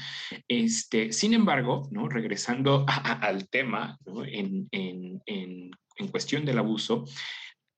Este, 0.48 1.12
sin 1.12 1.34
embargo, 1.34 1.88
¿no? 1.92 2.08
Regresando 2.08 2.86
al 2.88 3.50
tema, 3.50 3.98
en, 4.28 4.68
en 4.72 5.72
en 5.98 6.08
cuestión 6.08 6.46
del 6.46 6.60
abuso, 6.60 7.06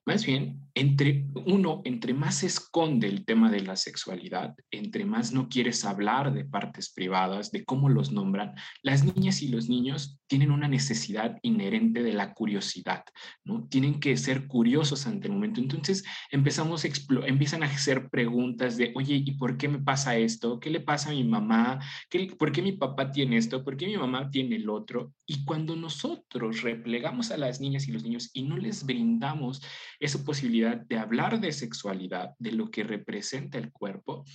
más 0.06 0.26
bien, 0.26 0.67
entre 0.78 1.26
uno, 1.48 1.82
entre 1.86 2.14
más 2.14 2.44
esconde 2.44 3.08
el 3.08 3.26
tema 3.26 3.50
de 3.50 3.62
la 3.62 3.76
sexualidad, 3.76 4.56
entre 4.70 5.06
más 5.06 5.34
no 5.34 5.50
quieres 5.50 5.84
hablar 5.84 6.32
de 6.36 6.46
partes 6.46 6.94
privadas, 6.94 7.52
de 7.52 7.66
cómo 7.66 7.90
los 7.90 8.12
nombran, 8.12 8.54
las 8.84 9.04
niñas 9.04 9.42
y 9.42 9.48
los 9.48 9.70
niños 9.70 10.20
tienen 10.28 10.52
una 10.52 10.68
necesidad 10.68 11.40
inherente 11.42 12.04
de 12.04 12.14
la 12.14 12.34
curiosidad, 12.34 13.04
¿no? 13.44 13.68
Tienen 13.70 14.00
que 14.00 14.16
ser 14.18 14.46
curiosos 14.46 15.08
ante 15.08 15.28
el 15.28 15.34
momento. 15.34 15.62
Entonces 15.62 16.04
empezamos 16.30 16.86
a 16.86 16.90
empiezan 17.26 17.64
a 17.64 17.68
hacer 17.68 18.10
preguntas 18.10 18.78
de, 18.78 18.92
oye, 18.96 19.24
¿y 19.26 19.32
por 19.32 19.58
qué 19.58 19.70
me 19.70 19.80
pasa 19.80 20.18
esto? 20.18 20.60
¿Qué 20.60 20.70
le 20.70 20.82
pasa 20.82 21.10
a 21.10 21.14
mi 21.14 21.24
mamá? 21.24 21.80
¿Qué, 22.10 22.36
¿Por 22.38 22.52
qué 22.52 22.62
mi 22.62 22.74
papá 22.74 23.12
tiene 23.12 23.38
esto? 23.38 23.64
¿Por 23.64 23.78
qué 23.78 23.88
mi 23.88 23.98
mamá 23.98 24.30
tiene 24.30 24.58
el 24.58 24.70
otro? 24.70 25.14
Y 25.26 25.44
cuando 25.44 25.76
nosotros 25.76 26.62
replegamos 26.62 27.32
a 27.32 27.38
las 27.38 27.60
niñas 27.62 27.88
y 27.88 27.92
los 27.92 28.04
niños 28.04 28.30
y 28.34 28.44
no 28.44 28.58
les 28.58 28.86
brindamos 28.86 29.64
esa 30.00 30.24
posibilidad 30.24 30.67
de 30.76 30.98
hablar 30.98 31.40
de 31.40 31.52
sexualidad, 31.52 32.36
de 32.40 32.52
lo 32.52 32.70
que 32.70 32.84
representa 32.84 33.58
el 33.58 33.72
cuerpo, 33.72 34.26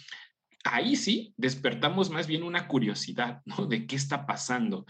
ahí 0.64 0.96
sí 0.96 1.34
despertamos 1.36 2.10
más 2.10 2.26
bien 2.26 2.42
una 2.42 2.68
curiosidad, 2.68 3.42
¿no? 3.44 3.66
De 3.66 3.86
qué 3.86 3.96
está 3.96 4.26
pasando. 4.26 4.86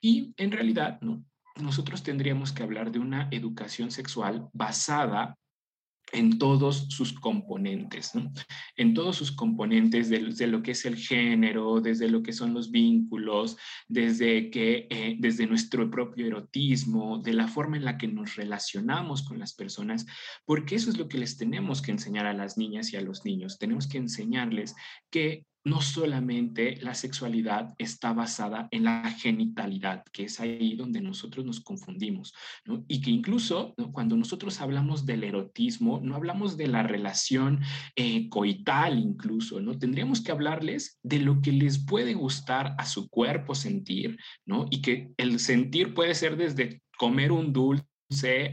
Y 0.00 0.34
en 0.36 0.52
realidad, 0.52 1.00
¿no? 1.00 1.24
Nosotros 1.60 2.02
tendríamos 2.02 2.52
que 2.52 2.62
hablar 2.62 2.90
de 2.92 2.98
una 2.98 3.28
educación 3.30 3.90
sexual 3.90 4.48
basada 4.52 5.36
en 6.12 6.38
todos 6.38 6.86
sus 6.90 7.12
componentes, 7.12 8.14
¿no? 8.14 8.32
en 8.76 8.94
todos 8.94 9.16
sus 9.16 9.32
componentes 9.32 10.10
de, 10.10 10.46
lo 10.46 10.62
que 10.62 10.72
es 10.72 10.84
el 10.84 10.96
género, 10.96 11.80
desde 11.80 12.08
lo 12.08 12.22
que 12.22 12.32
son 12.32 12.52
los 12.52 12.70
vínculos, 12.70 13.56
desde, 13.88 14.50
que, 14.50 14.86
eh, 14.90 15.16
desde 15.18 15.46
nuestro 15.46 15.90
propio 15.90 16.26
erotismo, 16.26 17.18
de 17.18 17.32
la 17.32 17.48
forma 17.48 17.76
en 17.78 17.84
la 17.84 17.96
que 17.96 18.08
nos 18.08 18.36
relacionamos 18.36 19.22
con 19.22 19.38
las 19.38 19.54
personas, 19.54 20.06
porque 20.44 20.76
eso 20.76 20.90
es 20.90 20.98
lo 20.98 21.08
que 21.08 21.18
les 21.18 21.36
tenemos 21.38 21.80
que 21.80 21.92
enseñar 21.92 22.26
a 22.26 22.34
las 22.34 22.58
niñas 22.58 22.92
y 22.92 22.96
a 22.96 23.00
los 23.00 23.24
niños. 23.24 23.58
Tenemos 23.58 23.88
que 23.88 23.98
enseñarles 23.98 24.74
que 25.10 25.46
no 25.64 25.80
solamente 25.80 26.76
la 26.80 26.94
sexualidad 26.94 27.74
está 27.78 28.12
basada 28.12 28.68
en 28.70 28.84
la 28.84 29.10
genitalidad, 29.10 30.04
que 30.12 30.24
es 30.24 30.40
ahí 30.40 30.74
donde 30.74 31.00
nosotros 31.00 31.44
nos 31.44 31.60
confundimos, 31.60 32.34
y 32.88 33.00
que 33.00 33.10
incluso 33.10 33.74
cuando 33.92 34.16
nosotros 34.16 34.60
hablamos 34.60 35.06
del 35.06 35.24
erotismo, 35.24 36.00
no 36.02 36.16
hablamos 36.16 36.56
de 36.56 36.66
la 36.66 36.82
relación 36.82 37.60
eh, 37.96 38.28
coital 38.28 38.98
incluso, 38.98 39.60
¿no? 39.60 39.78
Tendríamos 39.78 40.20
que 40.20 40.32
hablarles 40.32 40.98
de 41.02 41.18
lo 41.18 41.40
que 41.40 41.52
les 41.52 41.84
puede 41.84 42.14
gustar 42.14 42.74
a 42.78 42.86
su 42.86 43.08
cuerpo 43.08 43.54
sentir, 43.54 44.18
¿no? 44.44 44.66
Y 44.70 44.82
que 44.82 45.12
el 45.16 45.38
sentir 45.38 45.94
puede 45.94 46.14
ser 46.14 46.36
desde 46.36 46.82
comer 46.96 47.32
un 47.32 47.52
dulce, 47.52 47.84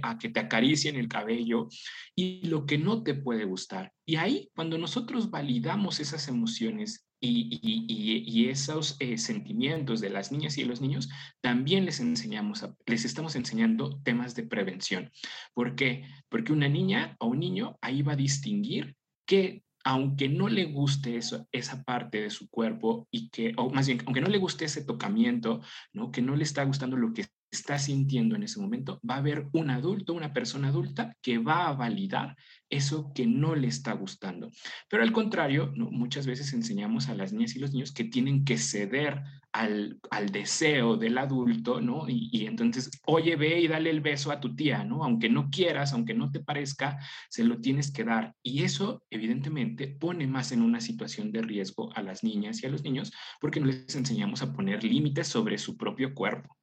a 0.02 0.18
que 0.18 0.30
te 0.30 0.40
acaricien 0.40 0.96
el 0.96 1.08
cabello 1.08 1.68
y 2.16 2.48
lo 2.48 2.66
que 2.66 2.78
no 2.78 3.04
te 3.04 3.14
puede 3.14 3.46
gustar. 3.46 3.92
Y 4.06 4.16
ahí, 4.16 4.50
cuando 4.56 4.78
nosotros 4.78 5.30
validamos 5.30 6.00
esas 6.00 6.28
emociones 6.28 7.06
y, 7.22 7.60
y, 7.62 8.48
esos 8.48 8.96
eh, 9.00 9.18
sentimientos 9.18 10.00
de 10.00 10.10
las 10.10 10.32
niñas 10.32 10.58
y 10.58 10.62
de 10.62 10.68
los 10.68 10.82
niños, 10.82 11.10
también 11.42 11.86
les 11.86 12.00
enseñamos, 12.00 12.66
les 12.86 13.06
estamos 13.06 13.36
enseñando 13.36 14.00
temas 14.04 14.36
de 14.36 14.44
prevención. 14.44 15.12
¿Por 15.54 15.76
qué? 15.76 16.06
Porque 16.30 16.54
una 16.54 16.70
niña 16.70 17.18
o 17.20 17.28
un 17.28 17.40
niño 17.40 17.78
ahí 17.82 18.02
va 18.02 18.14
a 18.14 18.16
distinguir 18.16 18.96
que 19.26 19.64
aunque 19.84 20.28
no 20.28 20.50
le 20.50 20.66
guste 20.66 21.18
eso, 21.18 21.48
esa 21.52 21.84
parte 21.84 22.22
de 22.22 22.30
su 22.30 22.50
cuerpo 22.50 23.08
y 23.12 23.30
que, 23.30 23.54
o 23.58 23.70
más 23.70 23.88
bien, 23.88 24.02
aunque 24.06 24.22
no 24.22 24.28
le 24.28 24.38
guste 24.38 24.66
ese 24.66 24.84
tocamiento, 24.84 25.62
¿no? 25.94 26.12
que 26.12 26.22
no 26.22 26.36
le 26.36 26.44
está 26.44 26.64
gustando 26.64 26.98
lo 26.98 27.14
que 27.14 27.26
está 27.52 27.80
sintiendo 27.80 28.36
en 28.36 28.44
ese 28.44 28.60
momento, 28.60 29.00
va 29.08 29.16
a 29.16 29.20
haber 29.20 29.48
un 29.54 29.70
adulto, 29.70 30.14
una 30.14 30.34
persona 30.34 30.70
adulta 30.70 31.16
que 31.22 31.38
va 31.38 31.68
a 31.68 31.74
validar 31.74 32.36
eso 32.70 33.12
que 33.16 33.26
no 33.26 33.56
le 33.56 33.68
está 33.68 33.94
gustando. 33.94 34.52
Pero 34.90 35.04
al 35.04 35.12
contrario, 35.12 35.74
muchas 35.76 36.28
veces 36.28 36.54
enseñamos 36.54 37.10
a 37.10 37.16
las 37.16 37.34
niñas 37.34 37.56
y 37.56 37.60
los 37.60 37.74
niños 37.74 37.92
que 37.92 38.04
tienen 38.04 38.46
que 38.46 38.58
ceder 38.58 39.24
al, 39.52 40.00
deseo 40.32 40.96
del 40.96 41.18
adulto, 41.18 41.82
¿no? 41.82 42.06
Y, 42.08 42.46
entonces, 42.46 42.92
oye, 43.06 43.36
ve 43.36 43.60
y 43.60 43.68
dale 43.68 43.90
el 43.90 44.02
beso 44.02 44.32
a 44.32 44.40
tu 44.40 44.56
tía, 44.56 44.84
¿no? 44.84 45.04
Aunque 45.04 45.30
no 45.30 45.50
quieras, 45.50 45.94
aunque 45.94 46.14
no 46.14 46.30
te 46.32 46.40
parezca, 46.40 47.00
se 47.30 47.44
lo 47.44 47.60
tienes 47.60 47.92
que 47.92 48.04
dar. 48.04 48.36
Y 48.44 48.64
eso, 48.64 49.04
evidentemente, 49.10 49.88
pone 49.88 50.28
más 50.28 50.52
en 50.52 50.62
una 50.62 50.82
situación 50.82 51.32
de 51.32 51.42
riesgo 51.42 51.92
a 51.96 52.04
las 52.04 52.24
niñas 52.24 52.62
y 52.62 52.68
a 52.68 52.70
los 52.70 52.84
niños 52.84 53.12
porque 53.42 53.60
no 53.60 53.66
les 53.66 53.96
enseñamos 53.96 54.44
a 54.44 54.54
poner 54.54 54.84
límites 54.84 55.28
sobre 55.28 55.58
su 55.58 55.78
propio 55.78 56.14
cuerpo. 56.14 56.59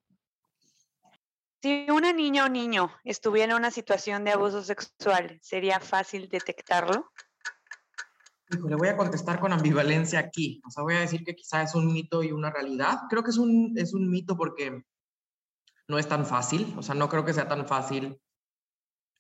Si 1.63 1.87
una 1.91 2.13
niña 2.13 2.45
o 2.45 2.49
niño 2.49 2.91
estuviera 3.05 3.53
en 3.53 3.59
una 3.59 3.71
situación 3.71 4.25
de 4.25 4.33
abuso 4.33 4.63
sexual, 4.63 5.39
¿sería 5.43 5.81
fácil 5.81 6.29
detectarlo? 6.29 7.11
le 8.49 8.77
voy 8.77 8.89
a 8.89 8.97
contestar 8.97 9.41
con 9.41 9.53
ambivalencia 9.53 10.21
aquí. 10.21 10.63
O 10.67 10.71
sea, 10.71 10.83
voy 10.85 10.95
a 10.95 11.01
decir 11.01 11.25
que 11.25 11.35
quizá 11.35 11.63
es 11.63 11.75
un 11.75 11.93
mito 11.93 12.23
y 12.23 12.33
una 12.33 12.51
realidad. 12.51 13.01
Creo 13.11 13.23
que 13.23 13.31
es 13.31 13.39
un, 13.39 13.75
es 13.77 13.93
un 13.93 14.09
mito 14.09 14.37
porque 14.37 14.85
no 15.89 15.99
es 15.99 16.09
tan 16.09 16.27
fácil. 16.27 16.73
O 16.77 16.83
sea, 16.83 16.95
no 16.95 17.09
creo 17.09 17.25
que 17.25 17.35
sea 17.35 17.49
tan 17.49 17.67
fácil 17.67 18.21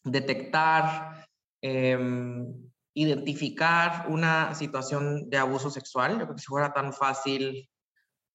detectar, 0.04 1.26
em, 1.60 2.70
identificar 2.94 4.06
una 4.08 4.54
situación 4.54 5.28
de 5.28 5.38
abuso 5.38 5.70
sexual. 5.70 6.12
Yo 6.12 6.24
creo 6.24 6.36
que 6.36 6.42
si 6.42 6.46
fuera 6.46 6.72
tan 6.72 6.92
fácil, 6.92 7.68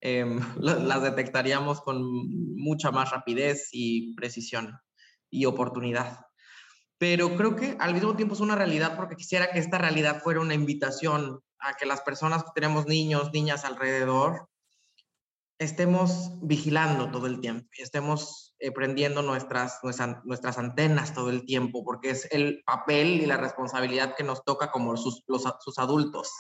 Em, 0.01 0.39
las 0.59 1.01
detectaríamos 1.03 1.81
con 1.81 2.01
mucha 2.55 2.91
más 2.91 3.11
rapidez 3.11 3.69
y 3.71 4.13
precisión 4.15 4.77
y 5.29 5.45
oportunidad. 5.45 6.25
Pero 6.97 7.35
creo 7.35 7.55
que 7.55 7.77
al 7.79 7.93
mismo 7.93 8.15
tiempo 8.15 8.35
es 8.35 8.41
una 8.41 8.55
realidad 8.55 8.95
porque 8.95 9.15
quisiera 9.15 9.51
que 9.51 9.59
esta 9.59 9.77
realidad 9.77 10.21
fuera 10.21 10.39
una 10.39 10.53
invitación 10.53 11.39
a 11.59 11.73
que 11.75 11.85
las 11.85 12.01
personas 12.01 12.43
que 12.43 12.51
tenemos 12.53 12.85
niños, 12.87 13.31
niñas 13.31 13.65
alrededor, 13.65 14.47
estemos 15.57 16.31
vigilando 16.41 17.11
todo 17.11 17.27
el 17.27 17.39
tiempo 17.39 17.67
y 17.77 17.83
estemos 17.83 18.55
eh, 18.59 18.71
prendiendo 18.71 19.21
nuestras, 19.21 19.79
nuestras, 19.83 20.57
antenas 20.57 21.13
todo 21.13 21.29
el 21.29 21.45
tiempo, 21.45 21.83
porque 21.83 22.09
es 22.11 22.27
el 22.31 22.63
papel 22.65 23.21
y 23.21 23.27
la 23.27 23.37
responsabilidad 23.37 24.15
que 24.15 24.23
nos 24.23 24.43
toca 24.43 24.71
como 24.71 24.97
sus, 24.97 25.23
los, 25.27 25.43
sus 25.59 25.77
adultos. 25.77 26.31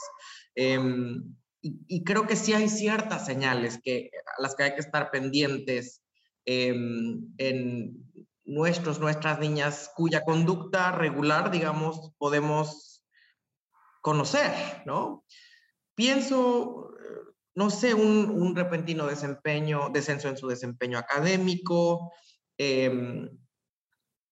Em, 0.55 1.35
y, 1.61 2.03
creo 2.03 2.25
que 2.25 2.35
sí 2.35 2.53
hay 2.53 2.67
ciertas 2.69 3.25
señales 3.25 3.79
que, 3.83 4.09
a 4.37 4.41
las 4.41 4.55
que 4.55 4.63
hay 4.63 4.73
que 4.73 4.81
estar 4.81 5.11
pendientes 5.11 6.01
em, 6.45 7.33
en 7.37 8.03
nuestros, 8.43 8.99
nuestras 8.99 9.39
niñas 9.39 9.91
cuya 9.95 10.23
conducta 10.23 10.91
regular, 10.91 11.51
digamos, 11.51 12.13
podemos 12.17 13.05
conocer, 14.01 14.51
¿no? 14.85 15.23
Pienso, 15.93 16.89
no 17.53 17.69
sé, 17.69 17.93
un, 17.93 18.29
un 18.31 18.55
repentino 18.55 19.05
desempeño, 19.05 19.89
descenso 19.93 20.29
en 20.29 20.37
su 20.37 20.47
desempeño 20.47 20.97
académico, 20.97 22.11
eh, 22.57 23.29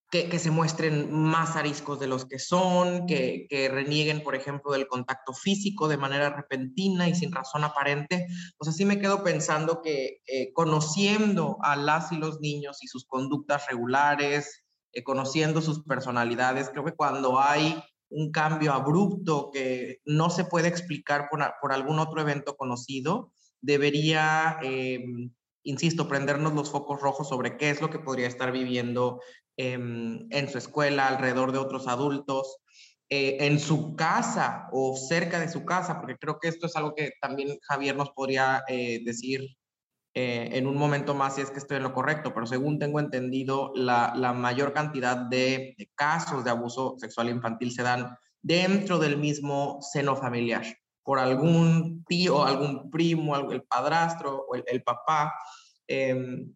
que, 0.10 0.40
se 0.40 0.50
muestren 0.50 1.14
más 1.14 1.56
ariscos 1.56 2.00
de 2.00 2.08
los 2.08 2.26
que 2.26 2.40
son, 2.40 3.06
que, 3.06 3.48
renieguen, 3.72 4.24
por 4.24 4.36
ejemplo, 4.36 4.72
del 4.72 4.88
contacto 4.88 5.34
físico 5.34 5.88
de 5.88 5.98
manera 5.98 6.30
repentina 6.32 7.08
y 7.08 7.16
sin 7.16 7.32
razón 7.32 7.64
aparente. 7.64 8.28
O 8.58 8.66
sea, 8.66 8.74
sí 8.74 8.86
me 8.86 9.00
quedo 9.00 9.24
pensando 9.24 9.82
que 9.82 10.22
eh, 10.26 10.52
conociendo 10.54 11.58
a 11.62 11.76
las 11.76 12.12
y 12.12 12.18
los 12.18 12.40
niños 12.40 12.84
y 12.84 12.88
sus 12.88 13.06
conductas 13.06 13.68
regulares, 13.68 14.64
eh, 14.94 15.04
conociendo 15.04 15.62
sus 15.62 15.84
personalidades, 15.84 16.70
creo 16.70 16.84
que 16.84 16.96
cuando 16.96 17.40
hay 17.40 17.84
un 18.10 18.32
cambio 18.32 18.74
abrupto 18.74 19.52
que 19.54 20.02
no 20.06 20.32
se 20.32 20.46
puede 20.46 20.68
explicar 20.68 21.28
por, 21.30 21.40
por 21.62 21.72
algún 21.72 22.00
otro 22.00 22.20
evento 22.22 22.56
conocido, 22.58 23.32
debería, 23.62 24.58
em, 24.64 25.32
insisto, 25.70 26.08
prendernos 26.08 26.54
los 26.54 26.72
focos 26.72 27.02
rojos 27.02 27.30
sobre 27.30 27.58
qué 27.58 27.70
es 27.70 27.82
lo 27.82 27.90
que 27.90 28.00
podría 28.00 28.28
estar 28.28 28.52
viviendo 28.52 29.22
em, 29.58 30.28
en 30.32 30.50
su 30.50 30.58
escuela, 30.58 31.08
alrededor 31.08 31.52
de 31.52 31.60
otros 31.60 31.88
adultos, 31.88 32.58
eh, 33.10 33.38
en 33.42 33.60
su 33.60 33.96
casa 33.96 34.68
o 34.72 34.96
cerca 34.96 35.40
de 35.40 35.50
su 35.50 35.66
casa, 35.66 36.00
porque 36.00 36.18
creo 36.18 36.40
que 36.40 36.48
esto 36.48 36.68
es 36.68 36.76
algo 36.76 36.94
que 36.96 37.12
también 37.22 37.58
Javier 37.62 37.96
nos 37.96 38.12
podría 38.12 38.64
eh, 38.68 39.02
decir 39.04 39.42
eh, 40.14 40.50
en 40.54 40.68
un 40.68 40.76
momento 40.76 41.14
más 41.14 41.36
si 41.36 41.42
es 41.42 41.52
que 41.52 41.60
estoy 41.60 41.78
en 41.78 41.84
lo 41.84 41.94
correcto, 41.94 42.34
pero 42.34 42.46
según 42.48 42.80
tengo 42.80 43.00
entendido, 43.00 43.72
la, 43.76 44.14
la 44.16 44.34
mayor 44.34 44.74
cantidad 44.74 45.16
de, 45.18 45.76
casos 45.96 46.44
de 46.44 46.50
abuso 46.50 46.96
sexual 46.98 47.30
infantil 47.30 47.72
se 47.72 47.84
dan 47.84 48.18
dentro 48.42 48.98
del 48.98 49.18
mismo 49.18 49.80
seno 49.82 50.16
familiar, 50.16 50.66
por 51.04 51.20
algún 51.20 52.04
tío, 52.06 52.46
algún 52.46 52.90
primo, 52.90 53.36
el 53.52 53.64
padrastro 53.64 54.46
o 54.48 54.56
el, 54.56 54.84
papá. 54.84 55.34
Em, 55.90 56.54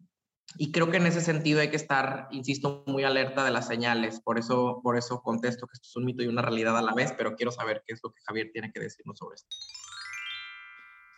y 0.56 0.70
creo 0.70 0.90
que 0.90 0.98
en 0.98 1.06
ese 1.06 1.20
sentido 1.20 1.60
hay 1.60 1.68
que 1.68 1.76
estar, 1.76 2.28
insisto, 2.30 2.84
muy 2.86 3.02
alerta 3.02 3.44
de 3.44 3.50
las 3.50 3.66
señales. 3.66 4.20
Por 4.20 4.38
eso, 4.38 4.80
por 4.82 4.96
eso 4.96 5.20
contesto 5.20 5.66
que 5.66 5.72
esto 5.74 5.88
es 5.88 5.96
un 5.96 6.04
mito 6.04 6.22
y 6.22 6.28
una 6.28 6.42
realidad 6.42 6.78
a 6.78 6.82
la 6.82 6.94
vez, 6.94 7.12
pero 7.18 7.34
quiero 7.34 7.50
saber 7.50 7.82
qué 7.84 7.94
es 7.94 8.00
lo 8.04 8.12
que 8.12 8.20
Javier 8.24 8.50
tiene 8.52 8.70
que 8.72 8.80
decirnos 8.80 9.18
sobre 9.18 9.34
esto. 9.34 9.48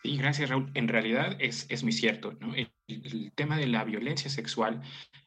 Sí, 0.03 0.17
gracias 0.17 0.49
Raúl. 0.49 0.71
En 0.75 0.89
realidad 0.89 1.37
es, 1.39 1.67
es 1.69 1.83
muy 1.83 1.93
cierto. 1.93 2.33
¿no? 2.41 2.55
el, 2.55 3.33
tema 3.35 3.59
de 3.59 3.67
la 3.67 3.85
violencia 3.85 4.31
sexual 4.31 4.81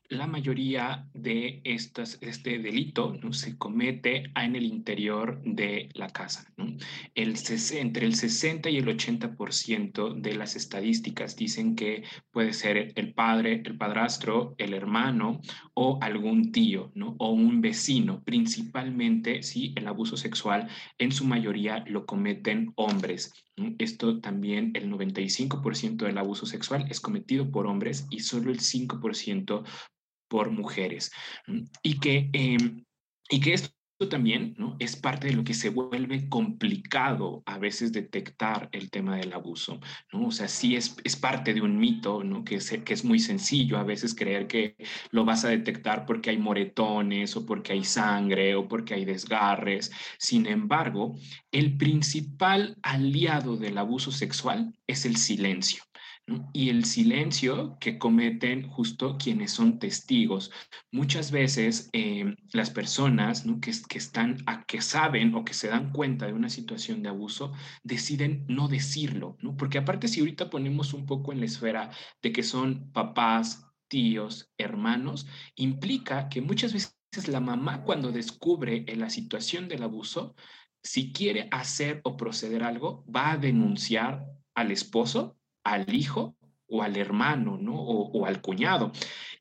la 0.09 0.25
mayoría 0.25 1.07
de 1.13 1.61
estas, 1.63 2.17
este 2.21 2.57
delito 2.57 3.13
¿no? 3.21 3.31
se 3.31 3.57
comete 3.59 4.31
en 4.35 4.55
el 4.55 4.63
interior 4.63 5.39
de 5.43 5.89
la 5.93 6.09
casa. 6.09 6.51
¿no? 6.57 6.65
El, 7.13 7.35
entre 7.73 8.05
el 8.07 8.15
60 8.15 8.71
y 8.71 8.77
el 8.77 8.87
80% 8.87 10.15
de 10.15 10.35
las 10.35 10.55
estadísticas 10.55 11.35
dicen 11.35 11.75
que 11.75 12.03
puede 12.31 12.53
ser 12.53 12.91
el 12.95 13.13
padre, 13.13 13.61
el 13.63 13.77
padrastro, 13.77 14.55
el 14.57 14.73
hermano 14.73 15.41
o 15.75 15.99
algún 16.01 16.51
tío 16.51 16.91
¿no? 16.95 17.15
o 17.19 17.29
un 17.29 17.61
vecino. 17.61 18.23
Principalmente, 18.23 19.43
sí, 19.43 19.73
el 19.75 19.87
abuso 19.87 20.17
sexual 20.17 20.69
en 20.97 21.11
su 21.11 21.23
mayoría 21.23 21.83
lo 21.87 22.07
cometen 22.07 22.73
hombres. 22.75 23.31
Esto 23.77 24.19
también, 24.21 24.71
el 24.73 24.89
95% 24.89 25.97
del 25.97 26.17
abuso 26.17 26.47
sexual 26.47 26.87
es 26.89 26.99
cometido 26.99 27.51
por 27.51 27.67
hombres 27.67 28.07
y 28.09 28.21
solo 28.21 28.51
el 28.51 28.59
5% 28.59 29.65
por 30.29 30.51
mujeres. 30.51 31.11
Y 31.83 31.99
que, 31.99 32.29
em, 32.33 32.85
y 33.29 33.41
que 33.41 33.53
esto 33.53 33.73
también 34.07 34.55
¿no? 34.57 34.77
es 34.79 34.95
parte 34.95 35.27
de 35.27 35.33
lo 35.33 35.43
que 35.43 35.53
se 35.53 35.69
vuelve 35.69 36.29
complicado 36.29 37.43
a 37.45 37.57
veces 37.57 37.91
detectar 37.91 38.69
el 38.71 38.89
tema 38.89 39.17
del 39.17 39.33
abuso. 39.33 39.81
¿no? 40.13 40.27
O 40.27 40.31
sea, 40.31 40.47
sí 40.47 40.77
es, 40.77 40.95
es 41.03 41.17
parte 41.17 41.53
de 41.53 41.61
un 41.61 41.77
mito 41.77 42.23
¿no? 42.23 42.45
que, 42.45 42.55
es, 42.55 42.69
que 42.69 42.93
es 42.93 43.03
muy 43.03 43.19
sencillo 43.19 43.77
a 43.77 43.83
veces 43.83 44.15
creer 44.15 44.47
que 44.47 44.77
lo 45.11 45.25
vas 45.25 45.43
a 45.43 45.49
detectar 45.49 46.05
porque 46.05 46.29
hay 46.29 46.37
moretones 46.37 47.35
o 47.35 47.45
porque 47.45 47.73
hay 47.73 47.83
sangre 47.83 48.55
o 48.55 48.67
porque 48.69 48.93
hay 48.93 49.03
desgarres. 49.03 49.91
Sin 50.17 50.45
embargo, 50.45 51.17
el 51.51 51.75
principal 51.75 52.77
aliado 52.83 53.57
del 53.57 53.77
abuso 53.77 54.11
sexual 54.11 54.73
es 54.87 55.05
el 55.05 55.17
silencio 55.17 55.83
y 56.53 56.69
el 56.69 56.85
silencio 56.85 57.77
que 57.79 57.97
cometen 57.97 58.67
justo 58.69 59.17
quienes 59.17 59.51
son 59.51 59.79
testigos. 59.79 60.51
Muchas 60.91 61.31
veces 61.31 61.89
eh, 61.93 62.35
las 62.53 62.69
personas 62.69 63.45
que, 63.61 63.97
están, 63.97 64.37
a, 64.45 64.63
que 64.65 64.81
saben 64.81 65.35
o 65.35 65.43
que 65.43 65.53
se 65.53 65.67
dan 65.67 65.91
cuenta 65.91 66.27
de 66.27 66.33
una 66.33 66.49
situación 66.49 67.01
de 67.03 67.09
abuso 67.09 67.53
deciden 67.83 68.45
no 68.47 68.67
decirlo, 68.67 69.37
porque 69.57 69.77
aparte 69.77 70.07
si 70.07 70.19
ahorita 70.19 70.49
ponemos 70.49 70.93
un 70.93 71.05
poco 71.05 71.31
en 71.31 71.39
la 71.39 71.45
esfera 71.45 71.91
de 72.21 72.31
que 72.31 72.43
son 72.43 72.91
papás, 72.91 73.65
tíos, 73.87 74.51
hermanos, 74.57 75.27
implica 75.55 76.29
que 76.29 76.41
muchas 76.41 76.73
veces 76.73 76.95
la 77.27 77.39
mamá 77.39 77.83
cuando 77.83 78.11
descubre 78.11 78.85
la 78.95 79.09
situación 79.09 79.67
del 79.67 79.83
abuso, 79.83 80.35
si 80.83 81.11
quiere 81.11 81.47
hacer 81.51 82.01
o 82.03 82.15
proceder 82.15 82.63
algo, 82.63 83.03
va 83.13 83.31
a 83.31 83.37
denunciar 83.37 84.25
al 84.53 84.71
esposo 84.71 85.38
al 85.63 85.93
hijo 85.93 86.35
o 86.67 86.83
al 86.83 86.97
hermano, 86.97 87.57
¿no? 87.57 87.75
O, 87.75 88.25
al 88.25 88.41
cuñado. 88.41 88.91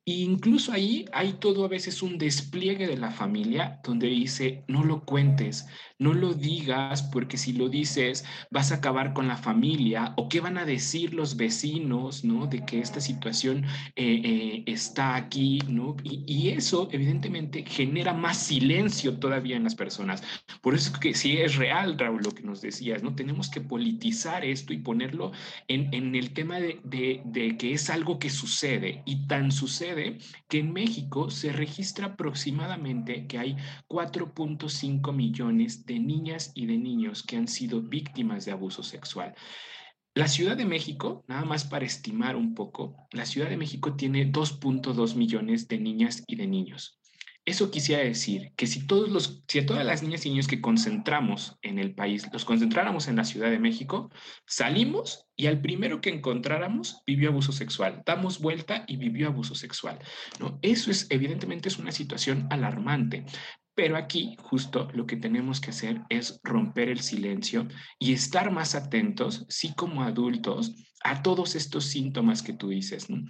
E 0.04 0.12
incluso 0.12 0.72
ahí 0.72 1.04
hay 1.12 1.35
todo 1.35 1.64
a 1.64 1.68
veces 1.68 2.02
un 2.02 2.16
despliegue 2.16 2.87
de 2.87 2.96
la 2.96 3.11
familia 3.11 3.81
donde 3.85 4.09
dice, 4.09 4.64
no 4.66 4.83
lo 4.85 5.04
cuentes, 5.04 5.66
no 5.99 6.15
lo 6.15 6.35
digas, 6.35 7.03
porque 7.03 7.37
si 7.37 7.53
lo 7.53 7.69
dices 7.69 8.25
vas 8.51 8.73
a 8.73 8.77
acabar 8.77 9.13
con 9.13 9.29
la 9.29 9.37
familia 9.37 10.15
o 10.17 10.29
qué 10.29 10.41
van 10.41 10.59
a 10.59 10.65
decir 10.65 11.15
los 11.15 11.37
vecinos, 11.37 12.25
¿no? 12.25 12.47
De 12.47 12.65
que 12.65 12.81
esta 12.81 13.01
situación 13.01 13.65
eh, 13.97 14.21
eh, 14.25 14.63
está 14.67 15.17
aquí, 15.17 15.61
¿no? 15.69 15.97
Y, 16.05 16.49
eso 16.49 16.89
evidentemente 16.93 17.65
genera 17.67 18.15
más 18.15 18.39
silencio 18.39 19.19
todavía 19.19 19.57
en 19.57 19.65
las 19.65 19.75
personas. 19.75 20.23
Por 20.63 20.75
eso 20.75 20.93
es 20.93 20.99
que 20.99 21.15
sí 21.15 21.37
es 21.37 21.57
real, 21.57 21.99
Raúl, 21.99 22.23
lo 22.23 22.31
que 22.31 22.43
nos 22.43 22.63
decías, 22.63 23.03
¿no? 23.03 23.15
Tenemos 23.15 23.51
que 23.51 23.61
politizar 23.61 24.45
esto 24.45 24.73
y 24.73 24.79
ponerlo 24.79 25.33
en, 25.67 25.93
en 25.93 26.15
el 26.15 26.31
tema 26.31 26.59
de, 26.59 26.81
de, 26.85 27.21
de 27.25 27.57
que 27.59 27.73
es 27.73 27.91
algo 27.91 28.19
que 28.19 28.31
sucede 28.31 29.03
y 29.05 29.27
tan 29.27 29.53
sucede 29.53 30.19
que 30.49 30.61
en 30.61 30.73
México 30.73 31.31
se 31.31 31.53
registra 31.53 32.07
aproximadamente 32.07 33.27
que 33.27 33.39
hay 33.39 33.57
4.5 33.89 35.13
millones 35.13 35.85
de 35.88 35.98
niñas 35.98 36.53
y 36.55 36.66
de 36.66 36.79
niños 36.79 37.24
que 37.24 37.37
han 37.37 37.48
sido 37.48 37.83
víctimas 37.83 38.44
de 38.44 38.53
abuso 38.53 38.85
sexual. 38.85 39.35
La 40.14 40.29
Ciudad 40.29 40.57
de 40.57 40.66
México, 40.66 41.24
nada 41.27 41.44
más 41.44 41.64
para 41.64 41.85
estimar 41.85 42.37
un 42.37 42.55
poco, 42.55 43.09
la 43.12 43.24
Ciudad 43.24 43.48
de 43.48 43.57
México 43.57 43.96
tiene 43.96 44.31
2.2 44.31 45.16
millones 45.16 45.66
de 45.66 45.79
niñas 45.79 46.22
y 46.27 46.37
de 46.37 46.46
niños. 46.46 47.01
Eso 47.49 47.71
quisiera 47.71 48.03
decir 48.03 48.53
que 48.57 48.67
si, 48.67 48.87
todos 48.87 49.09
los, 49.09 49.43
si 49.49 49.61
a 49.61 49.65
todas 49.65 49.83
las 49.83 50.03
niñas 50.03 50.27
y 50.27 50.29
niños 50.29 50.47
que 50.47 50.61
concentramos 50.61 51.57
en 51.63 51.79
el 51.79 51.95
país 51.95 52.29
los 52.31 52.45
concentráramos 52.45 53.09
en 53.09 53.17
la 53.17 53.25
Ciudad 53.25 53.49
de 53.49 53.59
México, 53.59 54.11
salimos 54.47 55.27
y 55.35 55.47
al 55.47 55.59
primero 55.63 56.03
que 56.03 56.11
encontráramos 56.11 57.03
vivió 57.07 57.31
abuso 57.31 57.53
sexual. 57.53 58.03
Damos 58.05 58.39
vuelta 58.39 58.85
y 58.87 58.99
vivió 58.99 59.29
abuso 59.29 59.55
sexual. 59.55 59.99
¿no? 60.39 60.59
Eso 60.61 60.91
es 60.91 61.07
evidentemente 61.09 61.71
es 61.71 61.79
una 61.79 61.91
situación 61.91 62.47
alarmante. 62.51 63.25
Pero 63.75 63.97
aquí 63.97 64.37
justo 64.43 64.87
lo 64.93 65.07
que 65.07 65.17
tenemos 65.17 65.63
que 65.63 65.71
hacer 65.71 66.03
es 66.11 66.41
romper 66.45 66.91
el 66.91 67.01
silencio 67.01 67.67
y 67.99 68.13
estar 68.13 68.51
más 68.51 68.75
atentos, 68.75 69.47
sí 69.49 69.73
como 69.75 70.03
adultos, 70.03 70.75
a 71.03 71.23
todos 71.23 71.57
estos 71.57 71.87
síntomas 71.87 72.43
que 72.43 72.53
tú 72.53 72.69
dices. 72.69 73.09
¿no? 73.09 73.25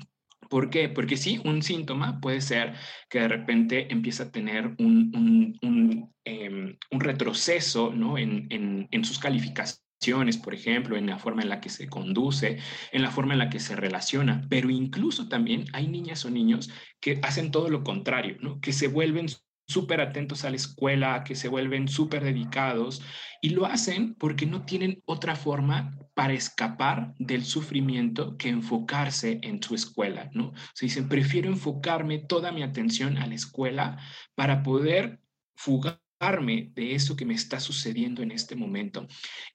¿Por 0.49 0.71
qué? 0.71 0.89
Porque 0.89 1.17
sí, 1.17 1.41
un 1.45 1.63
síntoma 1.63 2.21
puede 2.21 2.41
ser 2.41 2.75
que 3.09 3.21
de 3.21 3.29
repente 3.29 3.93
empieza 3.93 4.25
a 4.25 4.33
tener 4.33 4.75
un, 4.79 6.11
em, 6.25 6.77
retroceso 6.91 7.93
¿no? 7.93 8.19
en, 8.19 8.47
en, 8.51 9.05
sus 9.05 9.19
calificaciones, 9.19 10.37
por 10.37 10.55
ejemplo, 10.55 10.97
en 10.97 11.07
la 11.07 11.19
forma 11.19 11.43
en 11.43 11.49
la 11.49 11.61
que 11.61 11.69
se 11.69 11.89
conduce, 11.89 12.59
en 12.93 13.03
la 13.03 13.11
forma 13.11 13.35
en 13.35 13.41
la 13.41 13.51
que 13.51 13.61
se 13.61 13.77
relaciona, 13.77 14.47
pero 14.49 14.71
incluso 14.71 15.29
también 15.29 15.67
hay 15.73 15.89
niñas 15.89 16.25
o 16.25 16.31
niños 16.31 16.71
que 17.01 17.19
hacen 17.23 17.51
todo 17.51 17.69
lo 17.69 17.83
contrario, 17.83 18.37
¿no? 18.41 18.61
que 18.61 18.73
se 18.73 18.89
vuelven 18.89 19.27
súper 19.69 20.01
atentos 20.01 20.45
a 20.45 20.51
la 20.51 20.57
escuela, 20.57 21.23
que 21.25 21.37
se 21.37 21.49
vuelven 21.49 21.89
súper 21.89 22.25
dedicados 22.25 23.03
y 23.43 23.51
lo 23.51 23.67
hacen 23.67 24.15
porque 24.15 24.47
no 24.47 24.65
tienen 24.65 25.03
otra 25.05 25.37
forma 25.37 25.97
para 26.15 26.33
escapar 26.33 27.15
del 27.19 27.45
sufrimiento 27.45 28.37
que 28.39 28.49
enfocarse 28.49 29.39
en 29.43 29.63
su 29.63 29.75
escuela, 29.75 30.31
¿no? 30.33 30.53
Se 30.73 30.87
dicen, 30.87 31.09
prefiero 31.09 31.49
enfocarme 31.49 32.19
toda 32.19 32.51
mi 32.51 32.63
atención 32.63 33.19
a 33.19 33.27
la 33.27 33.35
escuela 33.35 33.99
para 34.35 34.63
poder 34.63 35.21
fugar 35.55 36.01
de 36.21 36.95
eso 36.95 37.15
que 37.15 37.25
me 37.25 37.35
está 37.35 37.61
sucediendo 37.61 38.23
en 38.23 38.33
este 38.33 38.57
momento. 38.57 39.07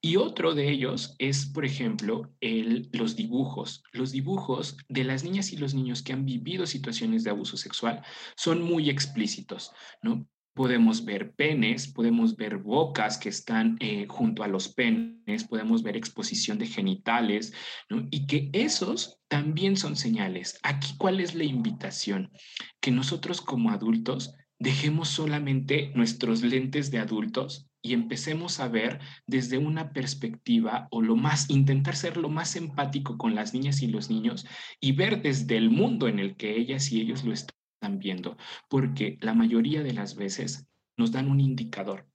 Y 0.02 0.15
otro 0.15 0.56
de 0.56 0.71
ellos 0.71 1.15
es, 1.19 1.45
por 1.45 1.65
ejemplo, 1.65 2.34
el, 2.39 2.89
los 2.93 3.15
dibujos. 3.17 3.84
Los 3.91 4.12
dibujos 4.12 4.78
de 4.88 5.04
las 5.04 5.23
niñas 5.23 5.52
y 5.52 5.58
los 5.58 5.73
niños 5.73 6.02
que 6.02 6.13
han 6.13 6.26
vivido 6.26 6.65
situaciones 6.65 7.23
de 7.23 7.32
abuso 7.32 7.58
sexual 7.58 8.02
son 8.38 8.62
muy 8.62 8.89
explícitos, 8.89 9.71
¿no? 10.02 10.26
Podemos 10.56 11.04
ver 11.04 11.34
penes, 11.34 11.88
podemos 11.88 12.36
ver 12.36 12.58
bocas 12.58 13.17
que 13.17 13.30
están 13.30 13.76
eh, 13.80 14.06
junto 14.08 14.43
a 14.43 14.47
los 14.47 14.69
penes, 14.69 15.45
podemos 15.45 15.82
ver 15.82 15.97
exposición 15.97 16.60
de 16.60 16.67
genitales, 16.67 17.54
¿no? 17.89 18.08
Y 18.12 18.28
que 18.28 18.52
esos 18.54 19.19
también 19.28 19.76
son 19.76 19.95
señales. 19.95 20.60
Aquí, 20.62 20.93
¿cuál 20.97 21.19
es 21.19 21.34
la 21.34 21.43
invitación? 21.43 22.32
Que 22.80 22.91
nosotros 22.91 23.41
como 23.41 23.71
adultos 23.71 24.36
dejemos 24.63 25.10
solamente 25.10 25.91
nuestros 25.93 26.41
lentes 26.41 26.89
de 26.89 26.99
adultos 26.99 27.69
y 27.82 27.93
empecemos 27.93 28.62
a 28.62 28.69
ver 28.69 29.02
desde 29.28 29.58
una 29.58 29.91
perspectiva 29.91 30.88
o 30.89 31.02
lo 31.02 31.17
más, 31.17 31.49
intentar 31.49 31.97
ser 31.97 32.15
lo 32.15 32.30
más 32.30 32.56
empático 32.56 33.17
con 33.17 33.36
las 33.36 33.54
niñas 33.54 33.82
y 33.82 33.88
los 33.88 34.10
niños 34.10 34.47
y 34.80 34.93
ver 34.93 35.21
desde 35.21 35.58
el 35.58 35.69
mundo 35.69 36.08
en 36.08 36.17
el 36.17 36.38
que 36.38 36.56
ellas 36.56 36.89
y 36.93 37.02
ellos 37.02 37.26
lo 37.26 37.34
están 37.34 37.99
viendo, 37.99 38.38
porque 38.69 39.17
la 39.19 39.34
mayoría 39.34 39.84
de 39.84 39.91
las 39.91 40.15
veces 40.15 40.65
nos 40.97 41.12
dan 41.12 41.30
un 41.30 41.41
indicador. 41.41 42.08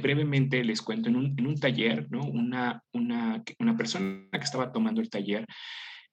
brevemente 0.00 0.62
les 0.62 0.80
cuento, 0.80 1.08
en 1.08 1.16
un, 1.16 1.34
en 1.36 1.46
un 1.46 1.58
taller, 1.58 2.08
¿no? 2.08 2.22
una, 2.22 2.84
una, 2.92 3.42
una, 3.58 3.76
persona 3.76 4.28
que 4.30 4.38
estaba 4.38 4.70
tomando 4.70 5.00
el 5.00 5.10
taller, 5.10 5.44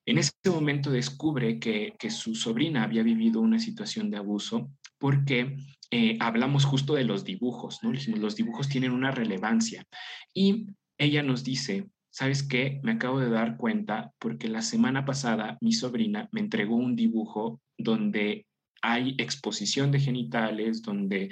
en 0.08 0.18
ese 0.18 0.32
momento 0.46 0.90
descubre 0.90 1.60
que, 1.60 1.94
que 2.00 2.10
su 2.10 2.34
sobrina 2.34 2.84
había 2.84 3.04
vivido 3.04 3.42
una 3.42 3.60
situación 3.60 4.10
de 4.10 4.18
abuso 4.18 4.72
porque 4.98 5.58
eh, 5.92 6.18
hablamos 6.20 6.66
justo 6.66 6.96
de 6.96 7.06
los 7.06 7.24
dibujos, 7.24 7.80
¿no? 7.82 7.92
Los 8.18 8.36
dibujos 8.36 8.68
tienen 8.68 8.92
una 8.92 9.12
relevancia. 9.12 9.86
Y 10.34 10.68
ella 10.98 11.24
nos 11.24 11.44
dice, 11.44 11.90
¿sabes 12.10 12.44
qué? 12.44 12.80
Me 12.84 12.94
acabo 12.94 13.20
de 13.20 13.30
dar 13.30 13.58
cuenta 13.58 14.12
porque 14.20 14.50
la 14.50 14.62
semana 14.62 15.06
pasada 15.06 15.58
mi 15.62 15.72
sobrina 15.72 16.28
me 16.32 16.42
entregó 16.42 16.76
un 16.76 16.96
dibujo 16.96 17.62
donde 17.78 18.46
hay 18.82 19.16
exposición 19.18 19.92
de 19.92 20.00
genitales, 20.00 20.82
donde 20.82 21.30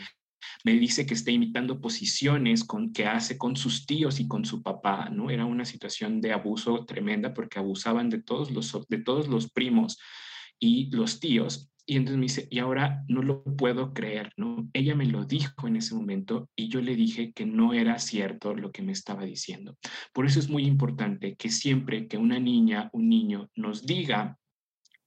me 0.63 0.73
dice 0.73 1.06
que 1.06 1.13
está 1.13 1.32
imitando 1.32 1.82
posiciones 1.82 2.63
con, 2.63 2.93
que 2.93 3.06
hace 3.06 3.38
con 3.38 3.56
sus 3.56 3.86
tíos 3.86 4.19
y 4.19 4.28
con 4.28 4.45
su 4.45 4.62
papá, 4.62 5.10
¿no? 5.10 5.30
Era 5.30 5.45
una 5.45 5.65
situación 5.65 6.21
de 6.21 6.34
abuso 6.34 6.86
tremenda 6.86 7.34
porque 7.34 7.60
abusaban 7.60 8.10
de 8.10 8.21
todos 8.21 8.51
los, 8.51 8.88
de 8.88 8.99
todos 8.99 9.28
los 9.28 9.51
primos 9.51 9.97
y 10.60 10.89
los 10.95 11.19
tíos 11.19 11.69
y 11.85 11.97
entonces 11.97 12.17
me 12.17 12.23
dice, 12.23 12.47
y 12.49 12.59
ahora 12.59 13.03
no 13.07 13.21
lo 13.21 13.43
puedo 13.43 13.93
creer, 13.93 14.33
¿no? 14.37 14.67
Ella 14.73 14.95
me 14.95 15.05
lo 15.05 15.25
dijo 15.25 15.67
en 15.67 15.75
ese 15.75 15.93
momento 15.93 16.49
y 16.55 16.67
yo 16.67 16.81
le 16.81 16.95
dije 16.95 17.31
que 17.31 17.45
no 17.45 17.73
era 17.73 17.99
cierto 17.99 18.55
lo 18.55 18.71
que 18.71 18.81
me 18.81 18.91
estaba 18.91 19.23
diciendo. 19.23 19.77
Por 20.11 20.25
eso 20.25 20.39
es 20.39 20.49
muy 20.49 20.65
importante 20.65 21.35
que 21.35 21.49
siempre 21.49 22.07
que 22.07 22.17
una 22.17 22.39
niña, 22.39 22.89
un 22.91 23.07
niño 23.07 23.49
nos 23.55 23.85
diga 23.85 24.37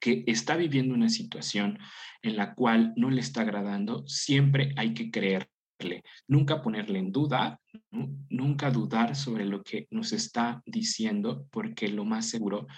que 0.00 0.22
está 0.28 0.56
viviendo 0.56 0.94
una 0.94 1.08
situación 1.08 1.78
en 2.22 2.36
la 2.36 2.54
cual 2.54 2.92
no 2.96 3.10
le 3.10 3.20
está 3.20 3.40
agradando, 3.40 4.06
siempre 4.06 4.72
hay 4.76 4.94
que 4.94 5.10
creerle, 5.10 6.04
nunca 6.28 6.62
ponerle 6.62 7.00
en 7.00 7.10
duda, 7.10 7.60
nunca 7.90 8.70
dudar 8.70 9.16
sobre 9.16 9.44
lo 9.44 9.64
que 9.64 9.88
nos 9.90 10.12
está 10.12 10.62
diciendo, 10.64 11.48
porque 11.50 11.88
lo 11.88 12.04
más 12.04 12.28
seguro 12.28 12.68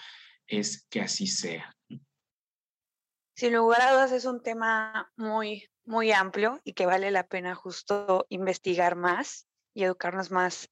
es 0.47 0.87
que 0.89 1.01
así 1.01 1.27
sea. 1.27 1.75
Sin 3.35 3.53
lugar 3.53 3.81
a 3.81 3.93
dudas 3.93 4.11
es 4.11 4.25
un 4.25 4.41
tema 4.41 5.11
muy, 5.15 5.69
muy 5.85 6.11
amplio 6.11 6.59
y 6.63 6.73
que 6.73 6.85
vale 6.85 7.11
la 7.11 7.25
pena 7.27 7.55
justo 7.55 8.25
investigar 8.29 8.95
más 8.95 9.47
y 9.73 9.83
educarnos 9.83 10.31
más 10.31 10.69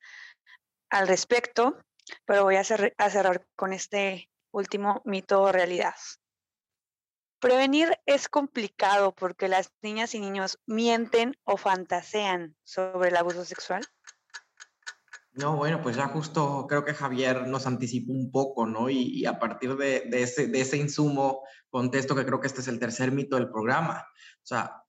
al 0.89 1.07
respecto, 1.07 1.77
pero 2.25 2.43
voy 2.43 2.55
a, 2.55 2.63
cerrar 2.63 3.45
con 3.55 3.73
este 3.73 4.29
último 4.51 5.01
mito 5.05 5.41
o 5.41 5.51
realidad. 5.51 5.95
Prevenir 7.39 7.97
es 8.05 8.27
complicado 8.27 9.13
porque 9.15 9.47
las 9.47 9.71
niñas 9.81 10.13
y 10.13 10.19
niños 10.19 10.59
mienten 10.65 11.37
o 11.45 11.55
fantasean 11.55 12.55
sobre 12.63 13.09
el 13.09 13.17
abuso 13.17 13.45
sexual. 13.45 13.85
No, 15.31 15.55
bueno, 15.55 15.81
pues 15.81 15.95
ya 15.95 16.07
justo 16.07 16.65
creo 16.67 16.83
que 16.83 16.93
Javier 16.93 17.47
nos 17.47 17.65
anticipó 17.65 18.11
un 18.11 18.29
poco, 18.31 18.65
¿no? 18.65 18.89
Y, 18.89 19.25
a 19.25 19.39
partir 19.39 19.77
de 19.77 20.09
ese 20.11 20.77
insumo 20.77 21.43
contesto 21.69 22.15
que 22.15 22.25
creo 22.25 22.39
que 22.39 22.47
este 22.47 22.61
es 22.61 22.67
el 22.67 22.79
tercer 22.79 23.11
mito 23.11 23.35
del 23.35 23.49
programa. 23.49 24.05
O 24.37 24.45
sea, 24.45 24.83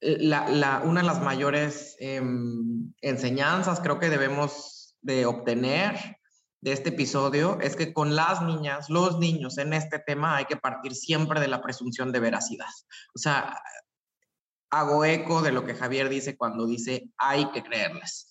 eh, 0.00 0.18
la, 0.20 0.82
una 0.84 1.00
de 1.00 1.06
las 1.06 1.22
mayores 1.22 1.96
em, 1.98 2.92
enseñanzas 3.00 3.80
creo 3.80 3.98
que 3.98 4.10
debemos 4.10 4.96
de 5.00 5.26
obtener 5.26 6.18
de 6.60 6.72
este 6.72 6.88
episodio 6.88 7.58
es 7.60 7.76
que 7.76 7.92
con 7.92 8.16
las 8.16 8.42
niñas, 8.42 8.90
los 8.90 9.18
niños 9.18 9.58
en 9.58 9.72
este 9.72 9.98
tema 9.98 10.36
hay 10.36 10.46
que 10.46 10.56
partir 10.56 10.94
siempre 10.94 11.40
de 11.40 11.48
la 11.48 11.62
presunción 11.62 12.12
de 12.12 12.20
veracidad. 12.20 12.66
O 13.14 13.18
sea, 13.18 13.60
hago 14.70 15.04
eco 15.04 15.42
de 15.42 15.52
lo 15.52 15.64
que 15.64 15.74
Javier 15.74 16.08
dice 16.08 16.36
cuando 16.36 16.66
dice 16.66 17.08
hay 17.16 17.50
que 17.52 17.62
creerles 17.62 18.30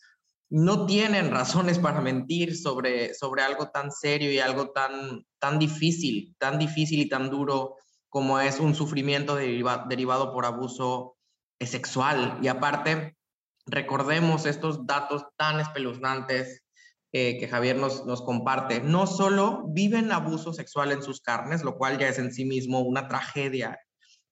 no 0.49 0.85
tienen 0.85 1.31
razones 1.31 1.79
para 1.79 2.01
mentir 2.01 2.57
sobre, 2.57 3.13
sobre 3.13 3.41
algo 3.41 3.69
tan 3.69 3.91
serio 3.91 4.31
y 4.31 4.39
algo 4.39 4.71
tan, 4.71 5.25
tan 5.39 5.59
difícil, 5.59 6.35
tan 6.37 6.59
difícil 6.59 6.99
y 6.99 7.09
tan 7.09 7.29
duro 7.29 7.75
como 8.09 8.39
es 8.39 8.59
un 8.59 8.75
sufrimiento 8.75 9.35
derivado 9.35 10.31
por 10.31 10.45
abuso 10.45 11.17
sexual. 11.59 12.39
Y 12.41 12.47
aparte, 12.47 13.17
recordemos 13.65 14.45
estos 14.45 14.85
datos 14.85 15.25
tan 15.37 15.59
espeluznantes 15.59 16.63
eh, 17.11 17.37
que 17.39 17.47
Javier 17.47 17.77
nos, 17.77 18.05
nos 18.05 18.21
comparte. 18.21 18.81
No 18.81 19.07
solo 19.07 19.65
viven 19.67 20.11
abuso 20.11 20.53
sexual 20.53 20.91
en 20.91 21.01
sus 21.01 21.21
carnes, 21.21 21.63
lo 21.63 21.77
cual 21.77 21.97
ya 21.97 22.07
es 22.07 22.19
en 22.19 22.31
sí 22.31 22.45
mismo 22.45 22.81
una 22.81 23.07
tragedia 23.07 23.79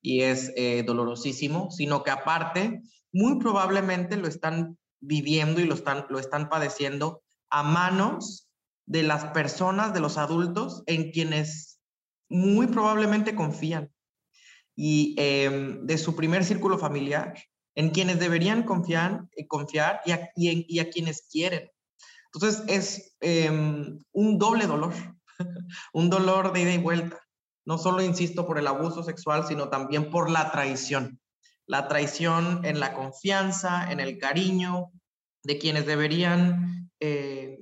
y 0.01 0.21
es 0.21 0.51
eh, 0.55 0.83
dolorosísimo, 0.83 1.71
sino 1.71 2.03
que 2.03 2.11
aparte, 2.11 2.81
muy 3.11 3.39
probablemente 3.39 4.17
lo 4.17 4.27
están 4.27 4.77
viviendo 5.03 5.61
y 5.61 5.65
lo 5.65 5.75
están, 5.75 6.05
lo 6.09 6.19
están 6.19 6.49
padeciendo 6.49 7.21
a 7.49 7.61
manos 7.63 8.49
de 8.85 9.03
las 9.03 9.25
personas, 9.25 9.93
de 9.93 9.99
los 9.99 10.17
adultos 10.17 10.83
en 10.87 11.11
quienes 11.11 11.79
muy 12.29 12.67
probablemente 12.67 13.35
confían 13.35 13.91
y 14.75 15.13
em, 15.17 15.85
de 15.85 15.97
su 15.97 16.15
primer 16.15 16.43
círculo 16.43 16.77
familiar, 16.77 17.37
en 17.75 17.91
quienes 17.91 18.19
deberían 18.19 18.63
confiar, 18.63 19.27
eh, 19.35 19.47
confiar 19.47 20.01
y, 20.05 20.11
a, 20.11 20.31
y, 20.35 20.79
a, 20.79 20.89
quienes 20.89 21.27
quieren. 21.29 21.69
Entonces 22.33 22.63
es 22.67 23.15
em, 23.19 23.99
un 24.11 24.37
doble 24.39 24.65
dolor, 24.65 24.93
un 25.93 26.09
dolor 26.09 26.53
de 26.53 26.61
ida 26.61 26.73
y 26.73 26.77
vuelta. 26.77 27.19
No 27.65 27.77
solo, 27.77 28.01
insisto, 28.01 28.45
por 28.45 28.57
el 28.57 28.67
abuso 28.67 29.03
sexual, 29.03 29.45
sino 29.47 29.69
también 29.69 30.09
por 30.09 30.29
la 30.29 30.51
traición 30.51 31.19
la 31.65 31.87
traición 31.87 32.65
en 32.65 32.79
la 32.79 32.93
confianza, 32.93 33.91
en 33.91 33.99
el 33.99 34.17
cariño, 34.17 34.91
de 35.43 35.57
quienes 35.57 35.85
deberían 35.85 36.89
eh, 36.99 37.59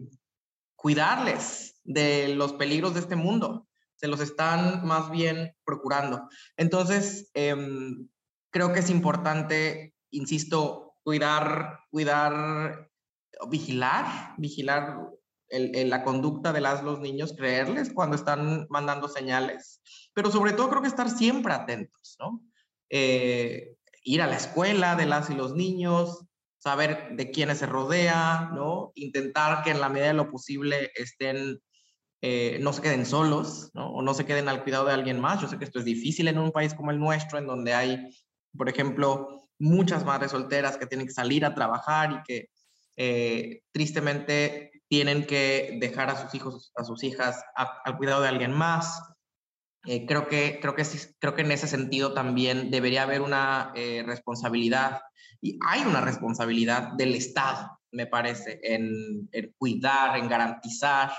cuidarles 0.75 1.79
de 1.83 2.35
los 2.35 2.53
peligros 2.53 2.93
de 2.93 3.01
este 3.01 3.15
mundo. 3.15 3.67
Se 3.95 4.07
los 4.07 4.19
están 4.19 4.85
más 4.85 5.11
bien 5.11 5.55
procurando. 5.63 6.27
Entonces, 6.57 7.29
em, 7.33 8.07
creo 8.51 8.73
que 8.73 8.79
es 8.79 8.89
importante, 8.89 9.93
insisto, 10.11 10.95
cuidar, 11.03 11.79
cuidar, 11.89 12.89
vigilar, 13.49 14.35
vigilar 14.37 14.97
la 15.51 16.03
conducta 16.03 16.53
de 16.53 16.61
las, 16.61 16.83
los 16.83 16.99
niños, 16.99 17.33
creerles 17.37 17.91
cuando 17.93 18.15
están 18.15 18.67
mandando 18.69 19.07
señales, 19.09 19.81
pero 20.13 20.31
sobre 20.31 20.53
todo 20.53 20.69
creo 20.69 20.81
que 20.81 20.87
estar 20.87 21.09
siempre 21.09 21.53
atentos, 21.53 22.15
¿no? 22.19 22.41
Eh, 22.89 23.75
ir 24.03 24.21
a 24.21 24.27
la 24.27 24.35
escuela 24.35 24.95
de 24.95 25.05
las 25.05 25.29
y 25.29 25.35
los 25.35 25.53
niños, 25.53 26.25
saber 26.57 27.15
de 27.15 27.31
quiénes 27.31 27.59
se 27.59 27.65
rodea, 27.65 28.51
¿no? 28.53 28.91
Intentar 28.95 29.63
que 29.63 29.71
en 29.71 29.81
la 29.81 29.89
medida 29.89 30.07
de 30.07 30.13
lo 30.13 30.29
posible 30.29 30.91
estén, 30.95 31.59
eh, 32.21 32.59
no 32.61 32.71
se 32.71 32.81
queden 32.81 33.05
solos, 33.05 33.71
¿no? 33.73 33.91
O 33.91 34.01
no 34.01 34.13
se 34.13 34.25
queden 34.25 34.47
al 34.47 34.63
cuidado 34.63 34.85
de 34.85 34.93
alguien 34.93 35.19
más. 35.19 35.41
Yo 35.41 35.47
sé 35.47 35.57
que 35.57 35.65
esto 35.65 35.79
es 35.79 35.85
difícil 35.85 36.27
en 36.27 36.37
un 36.37 36.51
país 36.51 36.73
como 36.73 36.91
el 36.91 36.99
nuestro, 36.99 37.39
en 37.39 37.47
donde 37.47 37.73
hay, 37.73 38.09
por 38.55 38.69
ejemplo, 38.69 39.49
muchas 39.57 40.05
madres 40.05 40.31
solteras 40.31 40.77
que 40.77 40.85
tienen 40.85 41.07
que 41.07 41.13
salir 41.13 41.45
a 41.45 41.55
trabajar 41.55 42.11
y 42.11 42.23
que 42.23 42.49
eh, 42.97 43.61
tristemente 43.71 44.83
tienen 44.87 45.25
que 45.25 45.77
dejar 45.79 46.09
a 46.09 46.21
sus 46.21 46.35
hijos, 46.35 46.71
a 46.75 46.83
sus 46.83 47.03
hijas 47.03 47.41
al 47.55 47.97
cuidado 47.97 48.21
de 48.21 48.27
alguien 48.27 48.51
más. 48.51 49.01
Eh, 49.85 50.05
creo, 50.05 50.27
que, 50.27 50.59
creo, 50.61 50.75
que, 50.75 50.83
creo 51.19 51.35
que 51.35 51.41
en 51.41 51.51
ese 51.51 51.67
sentido 51.67 52.13
también 52.13 52.69
debería 52.69 53.03
haber 53.03 53.21
una 53.21 53.71
eh, 53.75 54.03
responsabilidad, 54.05 55.01
y 55.41 55.57
hay 55.67 55.81
una 55.81 56.01
responsabilidad 56.01 56.93
del 56.93 57.15
Estado, 57.15 57.79
me 57.91 58.05
parece, 58.05 58.59
en, 58.61 59.27
cuidar, 59.57 60.17
en 60.17 60.29
garantizar 60.29 61.11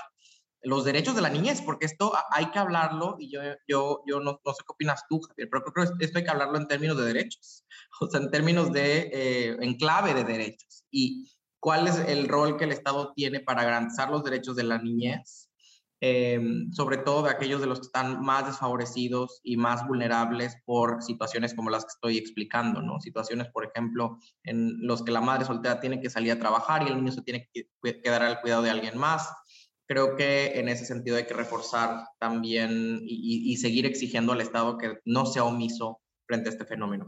los 0.61 0.85
derechos 0.85 1.13
de 1.13 1.21
la 1.21 1.29
niñez, 1.29 1.61
porque 1.61 1.85
esto 1.85 2.13
hay 2.31 2.51
que 2.51 2.59
hablarlo, 2.59 3.17
y 3.19 3.29
yo, 3.29 3.41
yo, 3.67 4.01
yo 4.07 4.21
no, 4.21 4.39
no 4.45 4.53
sé 4.53 4.63
qué 4.65 4.71
opinas 4.71 5.03
tú, 5.09 5.19
Javier, 5.19 5.49
pero 5.51 5.63
creo 5.65 5.97
que 5.97 6.05
esto 6.05 6.19
hay 6.19 6.23
que 6.23 6.31
hablarlo 6.31 6.57
en 6.57 6.67
términos 6.67 6.97
de 6.97 7.03
derechos, 7.03 7.65
o 7.99 8.09
sea, 8.09 8.21
en 8.21 8.31
términos 8.31 8.71
de, 8.71 9.09
eh, 9.11 9.57
en 9.59 9.75
clave 9.75 10.13
de 10.13 10.23
derechos, 10.23 10.85
y 10.89 11.29
cuál 11.59 11.89
es 11.89 11.97
el 11.97 12.29
rol 12.29 12.55
que 12.55 12.63
el 12.63 12.71
Estado 12.71 13.11
tiene 13.13 13.41
para 13.41 13.65
garantizar 13.65 14.09
los 14.09 14.23
derechos 14.23 14.55
de 14.55 14.63
la 14.63 14.77
niñez 14.77 15.42
Em, 16.05 16.69
sobre 16.73 16.97
todo 16.97 17.23
de 17.23 17.29
aquellos 17.29 17.61
de 17.61 17.67
los 17.67 17.79
que 17.79 17.85
están 17.85 18.19
más 18.19 18.45
desfavorecidos 18.45 19.39
y 19.41 19.55
más 19.55 19.87
vulnerables 19.87 20.57
por 20.65 21.01
situaciones 21.01 21.53
como 21.53 21.69
las 21.69 21.85
que 21.85 21.93
estoy 21.93 22.17
explicando, 22.17 22.81
¿no? 22.81 22.99
Situaciones, 22.99 23.47
por 23.47 23.65
ejemplo, 23.65 24.17
en 24.43 24.85
los 24.85 25.01
que 25.01 25.13
la 25.13 25.21
madre 25.21 25.45
soltera 25.45 25.79
tiene 25.79 26.01
que 26.01 26.09
salir 26.09 26.33
a 26.33 26.39
trabajar 26.39 26.83
y 26.83 26.91
el 26.91 26.97
niño 26.97 27.13
se 27.13 27.21
tiene 27.21 27.49
que 27.53 27.69
quedar 28.01 28.21
al 28.21 28.41
cuidado 28.41 28.63
de 28.63 28.71
alguien 28.71 28.97
más. 28.97 29.33
Creo 29.87 30.17
que 30.17 30.59
en 30.59 30.67
ese 30.67 30.85
sentido 30.85 31.15
hay 31.15 31.25
que 31.25 31.35
reforzar 31.35 32.05
también 32.19 32.99
y, 33.03 33.55
seguir 33.55 33.85
exigiendo 33.85 34.33
al 34.33 34.41
Estado 34.41 34.77
que 34.77 34.99
no 35.05 35.25
sea 35.25 35.45
omiso 35.45 36.01
frente 36.27 36.49
a 36.49 36.51
este 36.51 36.65
fenómeno. 36.65 37.07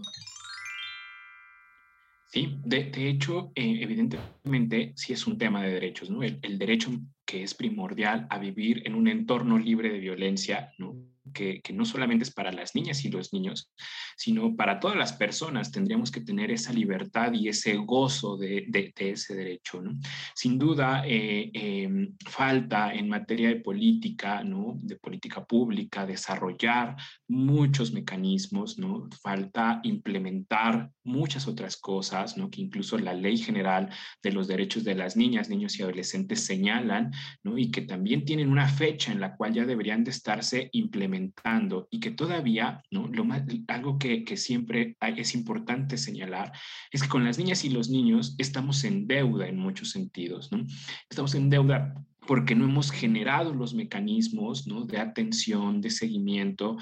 Sí, 2.27 2.61
de, 2.63 3.09
hecho, 3.09 3.51
eh, 3.55 3.79
evidentemente 3.81 4.93
sí 4.95 5.11
es 5.11 5.27
un 5.27 5.37
tema 5.37 5.63
de 5.63 5.73
derechos, 5.73 6.09
¿no? 6.09 6.23
El, 6.23 6.57
derecho 6.57 6.91
que 7.25 7.43
es 7.43 7.53
primordial 7.53 8.27
a 8.29 8.37
vivir 8.37 8.83
en 8.85 8.95
un 8.95 9.07
entorno 9.07 9.57
libre 9.57 9.89
de 9.89 9.99
violencia, 9.99 10.73
¿no? 10.77 10.95
Que, 11.35 11.61
que, 11.61 11.73
no 11.73 11.85
solamente 11.85 12.23
es 12.23 12.31
para 12.31 12.51
las 12.51 12.73
niñas 12.73 13.03
y 13.03 13.09
los 13.09 13.33
niños, 13.33 13.69
sino 14.15 14.55
para 14.55 14.79
todas 14.79 14.97
las 14.97 15.13
personas. 15.13 15.71
Tendríamos 15.71 16.09
que 16.09 16.21
tener 16.21 16.49
esa 16.49 16.71
libertad 16.73 17.33
y 17.33 17.49
ese 17.49 17.75
gozo 17.75 18.37
de, 18.37 18.65
de, 18.69 18.93
ese 18.97 19.35
derecho. 19.35 19.81
¿no? 19.81 19.99
Sin 20.33 20.57
duda, 20.57 21.03
eh, 21.05 21.51
em, 21.53 22.15
falta 22.25 22.93
en 22.93 23.09
materia 23.09 23.49
de 23.49 23.57
política, 23.57 24.43
¿no? 24.43 24.79
de 24.81 24.95
política 24.95 25.43
pública, 25.45 26.05
desarrollar 26.05 26.95
muchos 27.27 27.91
mecanismos, 27.91 28.79
¿no? 28.79 29.07
falta 29.21 29.81
implementar 29.83 30.89
muchas 31.03 31.47
otras 31.47 31.77
cosas, 31.77 32.37
¿no? 32.37 32.49
que 32.49 32.61
incluso 32.61 32.97
la 32.97 33.13
ley 33.13 33.37
general 33.37 33.89
de 34.23 34.31
los 34.31 34.47
derechos 34.47 34.83
de 34.83 34.95
las 34.95 35.17
niñas, 35.17 35.49
niños 35.49 35.77
y 35.77 35.83
adolescentes 35.83 36.45
señalan, 36.45 37.11
¿no? 37.43 37.57
y 37.57 37.69
que 37.69 37.81
también 37.81 38.23
tienen 38.23 38.49
una 38.49 38.69
fecha 38.69 39.11
en 39.11 39.19
la 39.19 39.35
cual 39.35 39.53
ya 39.53 39.65
deberían 39.65 40.03
de 40.03 40.11
estarse 40.11 40.69
implementando 40.71 41.24
y 41.89 41.99
que 41.99 42.11
todavía, 42.11 42.83
¿no? 42.91 43.07
Lo 43.07 43.25
más, 43.25 43.43
algo 43.67 43.97
que, 43.97 44.23
que 44.23 44.37
siempre 44.37 44.97
es 45.01 45.35
importante 45.35 45.97
señalar 45.97 46.51
es 46.91 47.03
que 47.03 47.09
con 47.09 47.23
las 47.23 47.37
niñas 47.37 47.63
y 47.65 47.69
los 47.69 47.89
niños 47.89 48.35
estamos 48.37 48.83
en 48.83 49.07
deuda 49.07 49.47
en 49.47 49.57
muchos 49.57 49.91
sentidos, 49.91 50.51
¿no? 50.51 50.65
Estamos 51.09 51.35
en 51.35 51.49
deuda 51.49 51.93
porque 52.27 52.55
no 52.55 52.65
hemos 52.65 52.91
generado 52.91 53.53
los 53.53 53.73
mecanismos 53.73 54.65
de 54.87 54.97
atención, 54.97 55.81
de 55.81 55.89
seguimiento, 55.89 56.77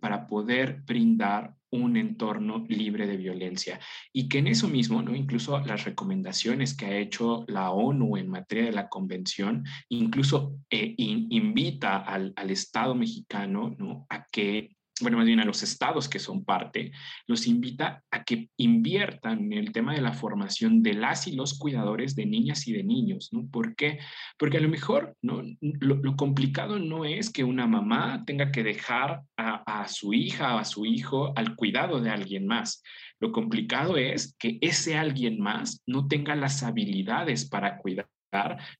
para 0.00 0.26
poder 0.26 0.82
brindar 0.86 1.54
un 1.70 1.96
entorno 1.96 2.64
libre 2.68 3.06
de 3.06 3.16
violencia. 3.16 3.78
Y 4.12 4.28
que 4.28 4.38
en 4.38 4.46
eso 4.46 4.68
mismo, 4.68 5.02
¿no? 5.02 5.14
incluso 5.14 5.58
las 5.60 5.84
recomendaciones 5.84 6.74
que 6.74 6.86
ha 6.86 6.96
hecho 6.96 7.44
la 7.46 7.70
ONU 7.70 8.16
en 8.16 8.28
materia 8.28 8.64
de 8.64 8.72
la 8.72 8.88
convención, 8.88 9.64
incluso 9.88 10.56
eh, 10.70 10.94
invita 10.96 11.98
al, 11.98 12.32
al, 12.36 12.50
Estado 12.50 12.94
mexicano 12.94 13.74
¿no? 13.78 14.06
a 14.08 14.24
que 14.24 14.77
bueno, 15.00 15.18
más 15.18 15.26
bien 15.26 15.40
a 15.40 15.44
los 15.44 15.62
estados 15.62 16.08
que 16.08 16.18
son 16.18 16.44
parte, 16.44 16.92
los 17.26 17.46
invita 17.46 18.02
a 18.10 18.24
que 18.24 18.48
inviertan 18.56 19.52
en 19.52 19.58
el 19.58 19.72
tema 19.72 19.94
de 19.94 20.00
la 20.00 20.12
formación 20.12 20.82
de 20.82 20.94
las 20.94 21.26
y 21.26 21.32
los 21.32 21.58
cuidadores 21.58 22.14
de 22.14 22.26
niñas 22.26 22.66
y 22.66 22.72
de 22.72 22.84
niños, 22.84 23.28
¿no? 23.32 23.48
¿Por 23.50 23.74
qué? 23.76 23.98
Porque 24.38 24.58
a 24.58 24.60
lo 24.60 24.68
mejor 24.68 25.16
¿no? 25.22 25.42
lo, 25.60 26.16
complicado 26.16 26.78
no 26.78 27.04
es 27.04 27.30
que 27.30 27.44
una 27.44 27.66
mamá 27.66 28.24
tenga 28.26 28.50
que 28.50 28.62
dejar 28.62 29.22
a, 29.36 29.82
a 29.82 29.88
su 29.88 30.14
hija 30.14 30.56
o 30.56 30.58
a 30.58 30.64
su 30.64 30.84
hijo 30.84 31.32
al 31.36 31.54
cuidado 31.56 32.00
de 32.00 32.10
alguien 32.10 32.46
más. 32.46 32.82
Lo 33.20 33.32
complicado 33.32 33.96
es 33.96 34.36
que 34.38 34.58
ese 34.60 34.96
alguien 34.96 35.40
más 35.40 35.82
no 35.86 36.06
tenga 36.08 36.34
las 36.34 36.62
habilidades 36.62 37.48
para 37.48 37.78
cuidar 37.78 38.08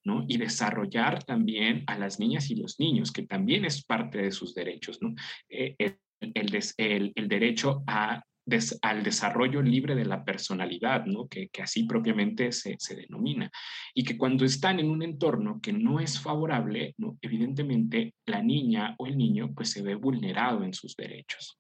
¿no? 0.05 0.25
y 0.29 0.37
desarrollar 0.37 1.25
también 1.25 1.85
a 1.87 1.99
las 1.99 2.19
niñas 2.21 2.51
y 2.51 2.57
los 2.57 2.79
niños, 2.79 3.13
que 3.13 3.23
también 3.23 3.65
es 3.65 3.85
parte 3.85 4.19
de 4.19 4.33
sus 4.33 4.55
derechos. 4.55 4.99
¿no? 5.01 5.15
Eh, 5.49 5.75
el, 6.21 7.13
el, 7.15 7.29
derecho 7.29 7.83
a 7.87 8.23
al 8.83 9.03
desarrollo 9.03 9.61
libre 9.61 9.95
de 9.95 10.05
la 10.05 10.25
personalidad, 10.25 11.05
¿no? 11.05 11.29
que, 11.29 11.49
que 11.49 11.63
así 11.63 11.85
propiamente 11.85 12.51
se, 12.53 12.77
se, 12.79 12.97
denomina. 12.97 13.51
Y 13.95 14.05
que 14.05 14.17
cuando 14.17 14.45
están 14.45 14.81
en 14.81 14.91
un 14.91 15.03
entorno 15.03 15.61
que 15.63 15.73
no 15.73 16.01
es 16.01 16.19
favorable, 16.19 16.95
¿no? 16.97 17.19
evidentemente 17.21 18.15
la 18.27 18.43
niña 18.43 18.95
o 18.99 19.07
el 19.07 19.19
niño 19.19 19.53
pues, 19.55 19.71
se 19.71 19.83
ve 19.83 19.95
vulnerado 19.95 20.65
en 20.65 20.73
sus 20.73 20.97
derechos. 20.97 21.59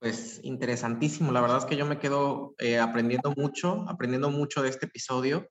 Pues 0.00 0.40
interesantísimo, 0.42 1.30
la 1.30 1.40
verdad 1.40 1.58
es 1.58 1.64
que 1.64 1.76
yo 1.76 1.86
me 1.86 2.00
quedo 2.00 2.56
eh, 2.58 2.80
aprendiendo 2.80 3.32
mucho, 3.36 3.88
aprendiendo 3.88 4.30
mucho 4.30 4.60
de 4.60 4.68
este 4.68 4.86
episodio, 4.86 5.48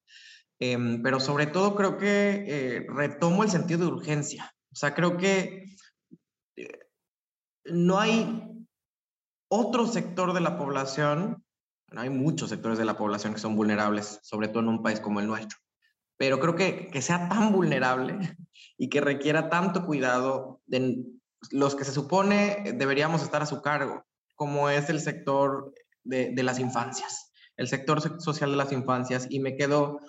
em, 0.60 1.02
pero 1.02 1.22
sobre 1.22 1.48
todo 1.48 1.74
creo 1.74 1.98
que 1.98 2.44
eh, 2.46 2.86
retomo 2.90 3.44
el 3.44 3.50
sentido 3.50 3.80
de 3.80 3.94
urgencia. 3.94 4.54
O 4.74 4.76
sea, 4.76 4.94
creo 4.94 5.16
que 5.16 5.64
no 7.66 7.99
hay 7.99 8.66
otro 9.49 9.86
sector 9.88 10.34
de 10.34 10.41
la 10.41 10.57
población, 10.57 11.43
no 11.91 12.01
hay 12.01 12.09
muchos 12.09 12.49
sectores 12.49 12.78
de 12.78 12.86
la 12.86 12.97
población 12.97 13.34
que 13.34 13.39
son 13.39 13.55
vulnerables, 13.55 14.20
sobre 14.24 14.47
todo 14.47 14.59
en 14.59 14.70
un 14.70 14.82
país 14.82 14.99
como 14.99 15.20
el 15.20 15.28
nuestro, 15.28 15.59
pero 16.18 16.39
creo 16.39 16.55
que, 16.55 16.88
que 16.88 17.01
sea 17.01 17.28
tan 17.28 17.51
vulnerable 17.51 18.18
y 18.78 18.89
que 18.89 19.01
requiera 19.01 19.49
tanto 19.49 19.86
cuidado 19.86 20.62
de 20.66 21.03
los 21.49 21.76
que 21.76 21.86
se 21.86 21.91
supone 21.91 22.74
deberíamos 22.76 23.24
estar 23.24 23.41
a 23.41 23.47
su 23.47 23.62
cargo, 23.62 24.05
como 24.36 24.70
es 24.70 24.89
el 24.89 24.99
sector 24.99 25.74
de, 26.03 26.34
las 26.43 26.59
infancias, 26.59 27.32
el 27.57 27.68
sector 27.68 28.22
social 28.22 28.51
de 28.51 28.57
las 28.57 28.72
infancias, 28.72 29.28
y 29.30 29.39
me 29.39 29.55
quedo 29.55 29.99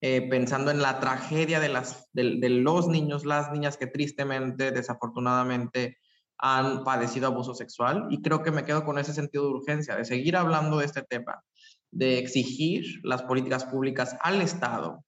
eh, 0.00 0.28
pensando 0.28 0.70
en 0.70 0.82
la 0.82 1.00
tragedia 1.00 1.60
de 1.60 2.50
los 2.50 2.88
niños, 2.88 3.24
las 3.24 3.50
niñas 3.50 3.76
que 3.76 3.86
tristemente, 3.86 4.72
desafortunadamente, 4.72 5.98
han 6.42 6.84
padecido 6.84 7.26
abuso 7.26 7.54
sexual 7.54 8.06
y 8.10 8.22
creo 8.22 8.42
que 8.42 8.50
me 8.50 8.64
quedo 8.64 8.84
con 8.84 8.98
ese 8.98 9.12
sentido 9.12 9.44
de 9.44 9.50
urgencia, 9.50 9.94
de 9.94 10.06
seguir 10.06 10.36
hablando 10.36 10.78
de 10.78 10.86
este 10.86 11.02
tema, 11.02 11.42
de 11.90 12.18
exigir 12.18 13.00
las 13.02 13.22
políticas 13.22 13.64
públicas 13.64 14.16
al 14.20 14.40
Estado 14.40 15.04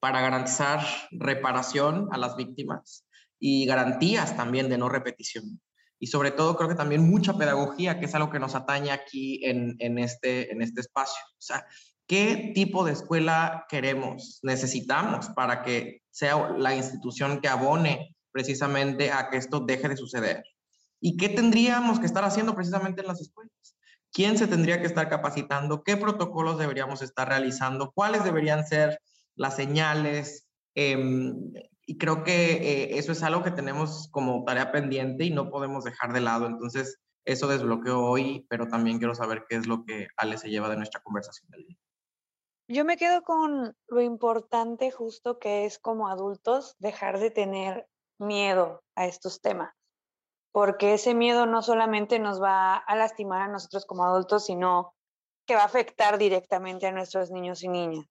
para 0.00 0.20
garantizar 0.20 0.84
reparación 1.12 2.08
a 2.10 2.18
las 2.18 2.36
víctimas 2.36 3.06
y 3.38 3.66
garantías 3.66 4.36
también 4.36 4.68
de 4.68 4.78
no 4.78 4.88
repetición. 4.88 5.60
Y 6.00 6.08
sobre 6.08 6.32
todo 6.32 6.56
creo 6.56 6.68
que 6.68 6.74
también 6.74 7.08
mucha 7.08 7.38
pedagogía, 7.38 8.00
que 8.00 8.06
es 8.06 8.14
algo 8.14 8.30
que 8.30 8.40
nos 8.40 8.54
atañe 8.56 8.90
aquí 8.90 9.44
en, 9.44 9.76
en 9.78 9.98
este, 9.98 10.52
en 10.52 10.60
este 10.60 10.80
espacio. 10.80 11.22
O 11.38 11.42
sea, 11.42 11.64
¿qué 12.06 12.52
tipo 12.54 12.84
de 12.84 12.92
escuela 12.92 13.64
queremos, 13.68 14.40
necesitamos 14.42 15.28
para 15.30 15.62
que 15.62 16.02
sea 16.10 16.50
la 16.58 16.74
institución 16.74 17.40
que 17.40 17.48
abone 17.48 18.16
precisamente 18.32 19.12
a 19.12 19.30
que 19.30 19.36
esto 19.36 19.60
deje 19.60 19.88
de 19.88 19.96
suceder? 19.96 20.42
¿Y 21.06 21.18
qué 21.18 21.28
tendríamos 21.28 22.00
que 22.00 22.06
estar 22.06 22.24
haciendo 22.24 22.54
precisamente 22.54 23.02
en 23.02 23.08
las 23.08 23.20
escuelas? 23.20 23.76
¿Quién 24.10 24.38
se 24.38 24.46
tendría 24.46 24.80
que 24.80 24.86
estar 24.86 25.06
capacitando? 25.10 25.82
¿Qué 25.84 25.98
protocolos 25.98 26.58
deberíamos 26.58 27.02
estar 27.02 27.28
realizando? 27.28 27.92
¿Cuáles 27.94 28.24
deberían 28.24 28.66
ser 28.66 28.98
las 29.34 29.54
señales? 29.54 30.48
Em, 30.74 31.52
y 31.84 31.98
creo 31.98 32.24
que 32.24 32.52
eh, 32.52 32.98
eso 32.98 33.12
es 33.12 33.22
algo 33.22 33.42
que 33.42 33.50
tenemos 33.50 34.08
como 34.12 34.44
tarea 34.44 34.72
pendiente 34.72 35.24
y 35.24 35.30
no 35.30 35.50
podemos 35.50 35.84
dejar 35.84 36.14
de 36.14 36.22
lado. 36.22 36.46
Entonces, 36.46 36.98
eso 37.26 37.48
desbloqueo 37.48 38.00
hoy, 38.00 38.46
pero 38.48 38.66
también 38.66 38.96
quiero 38.96 39.14
saber 39.14 39.44
qué 39.46 39.56
es 39.56 39.66
lo 39.66 39.84
que 39.84 40.08
Ale 40.16 40.38
se 40.38 40.48
lleva 40.48 40.70
de 40.70 40.78
nuestra 40.78 41.02
conversación 41.02 41.50
del 41.50 41.66
día. 41.66 41.76
Yo 42.66 42.86
me 42.86 42.96
quedo 42.96 43.20
con 43.24 43.76
lo 43.88 44.00
importante 44.00 44.90
justo 44.90 45.38
que 45.38 45.66
es 45.66 45.78
como 45.78 46.08
adultos 46.08 46.76
dejar 46.78 47.18
de 47.18 47.30
tener 47.30 47.86
miedo 48.18 48.82
a 48.94 49.04
estos 49.04 49.42
temas 49.42 49.74
porque 50.54 50.94
ese 50.94 51.14
miedo 51.14 51.46
no 51.46 51.62
solamente 51.62 52.20
nos 52.20 52.40
va 52.40 52.76
a 52.76 52.94
lastimar 52.94 53.42
a 53.42 53.48
nosotros 53.48 53.84
como 53.86 54.04
adultos, 54.04 54.46
sino 54.46 54.94
que 55.48 55.56
va 55.56 55.62
a 55.62 55.66
afectar 55.66 56.16
directamente 56.16 56.86
a 56.86 56.92
nuestros 56.92 57.32
niños 57.32 57.64
y 57.64 57.68
niñas. 57.68 58.06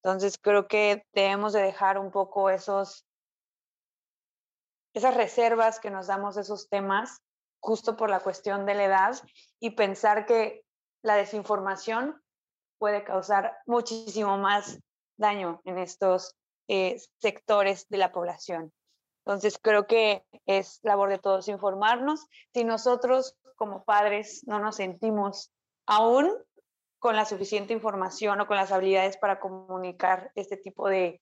Entonces 0.00 0.38
creo 0.40 0.68
que 0.68 1.04
debemos 1.12 1.52
de 1.52 1.60
dejar 1.60 1.98
un 1.98 2.12
poco 2.12 2.50
esos, 2.50 3.04
esas 4.94 5.16
reservas 5.16 5.80
que 5.80 5.90
nos 5.90 6.06
damos 6.06 6.36
esos 6.36 6.68
temas 6.68 7.18
justo 7.60 7.96
por 7.96 8.10
la 8.10 8.20
cuestión 8.20 8.64
de 8.64 8.74
la 8.74 8.84
edad 8.84 9.16
y 9.58 9.70
pensar 9.70 10.24
que 10.24 10.62
la 11.02 11.16
desinformación 11.16 12.22
puede 12.78 13.02
causar 13.02 13.58
muchísimo 13.66 14.38
más 14.38 14.78
daño 15.18 15.60
en 15.64 15.78
estos 15.78 16.36
eh, 16.68 17.02
sectores 17.20 17.88
de 17.88 17.98
la 17.98 18.12
población. 18.12 18.72
Entonces, 19.24 19.58
creo 19.60 19.86
que 19.86 20.24
es 20.46 20.80
labor 20.82 21.08
de 21.08 21.18
todos 21.18 21.48
informarnos. 21.48 22.26
Si 22.52 22.64
nosotros 22.64 23.36
como 23.56 23.84
padres 23.84 24.42
no 24.46 24.58
nos 24.58 24.76
sentimos 24.76 25.52
aún 25.86 26.32
con 26.98 27.16
la 27.16 27.24
suficiente 27.24 27.72
información 27.72 28.40
o 28.40 28.46
con 28.46 28.56
las 28.56 28.72
habilidades 28.72 29.16
para 29.16 29.40
comunicar 29.40 30.32
este 30.34 30.56
tipo 30.56 30.88
de, 30.88 31.20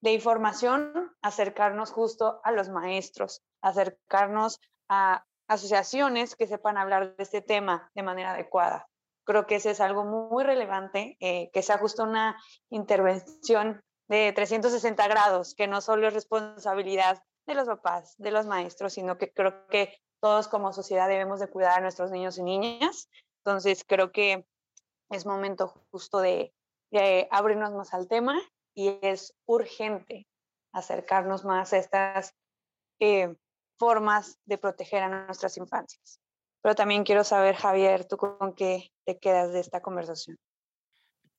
de 0.00 0.12
información, 0.12 1.12
acercarnos 1.22 1.90
justo 1.92 2.40
a 2.44 2.52
los 2.52 2.68
maestros, 2.68 3.42
acercarnos 3.60 4.60
a 4.88 5.24
asociaciones 5.48 6.36
que 6.36 6.46
sepan 6.46 6.76
hablar 6.76 7.16
de 7.16 7.22
este 7.22 7.40
tema 7.40 7.90
de 7.94 8.02
manera 8.02 8.32
adecuada. 8.32 8.88
Creo 9.24 9.46
que 9.46 9.56
ese 9.56 9.70
es 9.72 9.80
algo 9.80 10.04
muy 10.04 10.44
relevante, 10.44 11.16
eh, 11.20 11.50
que 11.52 11.62
sea 11.62 11.78
justo 11.78 12.04
una 12.04 12.36
intervención 12.70 13.82
de 14.08 14.32
360 14.32 15.06
grados, 15.08 15.54
que 15.54 15.66
no 15.66 15.80
solo 15.80 16.08
es 16.08 16.14
responsabilidad 16.14 17.22
de 17.48 17.54
los 17.54 17.66
papás, 17.66 18.14
de 18.18 18.30
los 18.30 18.46
maestros, 18.46 18.92
sino 18.92 19.18
que 19.18 19.32
creo 19.32 19.66
que 19.68 19.98
todos 20.20 20.48
como 20.48 20.72
sociedad 20.72 21.08
debemos 21.08 21.40
de 21.40 21.48
cuidar 21.48 21.78
a 21.78 21.80
nuestros 21.80 22.10
niños 22.10 22.38
y 22.38 22.42
niñas. 22.42 23.08
Entonces 23.44 23.84
creo 23.86 24.12
que 24.12 24.46
es 25.10 25.26
momento 25.26 25.82
justo 25.90 26.20
de, 26.20 26.54
abrirnos 27.30 27.72
más 27.72 27.92
al 27.92 28.08
tema 28.08 28.38
y 28.74 28.98
es 29.02 29.34
urgente 29.46 30.26
acercarnos 30.72 31.44
más 31.44 31.72
a 31.72 31.78
estas 31.78 32.34
eh, 33.00 33.34
formas 33.78 34.38
de 34.46 34.58
proteger 34.58 35.02
a 35.02 35.26
nuestras 35.26 35.56
infancias. 35.56 36.20
Pero 36.62 36.74
también 36.74 37.04
quiero 37.04 37.24
saber, 37.24 37.56
Javier, 37.56 38.06
tú 38.06 38.16
con 38.16 38.54
qué 38.54 38.90
te 39.06 39.18
quedas 39.18 39.52
de 39.52 39.60
esta 39.60 39.80
conversación. 39.80 40.36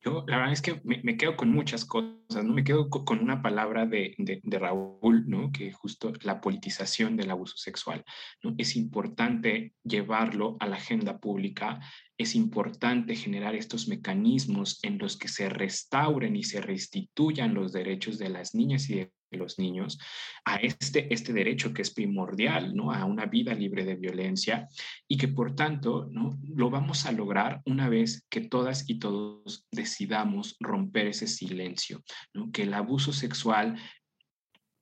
Yo 0.01 0.23
la 0.27 0.37
verdad 0.37 0.53
es 0.53 0.61
que 0.61 0.79
me, 0.83 1.17
quedo 1.17 1.35
con 1.35 1.51
muchas 1.51 1.83
cosas, 1.83 2.43
¿no? 2.43 2.53
Me 2.53 2.63
quedo 2.63 2.89
con 2.89 3.19
una 3.19 3.41
palabra 3.41 3.85
de, 3.85 4.15
de, 4.17 4.59
Raúl, 4.59 5.27
¿no? 5.27 5.51
Que 5.51 5.73
justo 5.73 6.13
la 6.21 6.39
politización 6.39 7.17
del 7.17 7.31
abuso 7.31 7.57
sexual, 7.57 8.05
¿no? 8.41 8.55
Es 8.57 8.77
importante 8.77 9.73
llevarlo 9.83 10.55
a 10.61 10.67
la 10.67 10.77
agenda 10.77 11.19
pública, 11.19 11.81
es 12.17 12.35
importante 12.35 13.15
generar 13.15 13.55
estos 13.55 13.89
mecanismos 13.89 14.79
en 14.83 14.99
los 14.99 15.17
que 15.17 15.27
se 15.27 15.49
restauren 15.49 16.37
y 16.37 16.43
se 16.43 16.61
restituyan 16.61 17.53
los 17.53 17.73
derechos 17.73 18.17
de 18.17 18.29
las 18.29 18.55
niñas 18.55 18.89
y 18.89 18.95
de 18.95 19.11
los 19.37 19.59
niños 19.59 19.99
a 20.45 20.55
este, 20.55 21.13
este 21.13 21.33
derecho 21.33 21.73
que 21.73 21.81
es 21.81 21.91
primordial, 21.91 22.75
¿no? 22.75 22.91
A 22.91 23.05
una 23.05 23.25
vida 23.25 23.53
libre 23.53 23.85
de 23.85 23.95
violencia 23.95 24.67
y 25.07 25.17
que 25.17 25.27
por 25.27 25.55
tanto, 25.55 26.07
¿no? 26.11 26.39
Lo 26.55 26.69
vamos 26.69 27.05
a 27.05 27.11
lograr 27.11 27.61
una 27.65 27.89
vez 27.89 28.25
que 28.29 28.41
todas 28.41 28.89
y 28.89 28.99
todos 28.99 29.67
decidamos 29.71 30.55
romper 30.59 31.07
ese 31.07 31.27
silencio, 31.27 32.03
¿no? 32.33 32.51
Que 32.51 32.63
el 32.63 32.73
abuso 32.73 33.13
sexual 33.13 33.79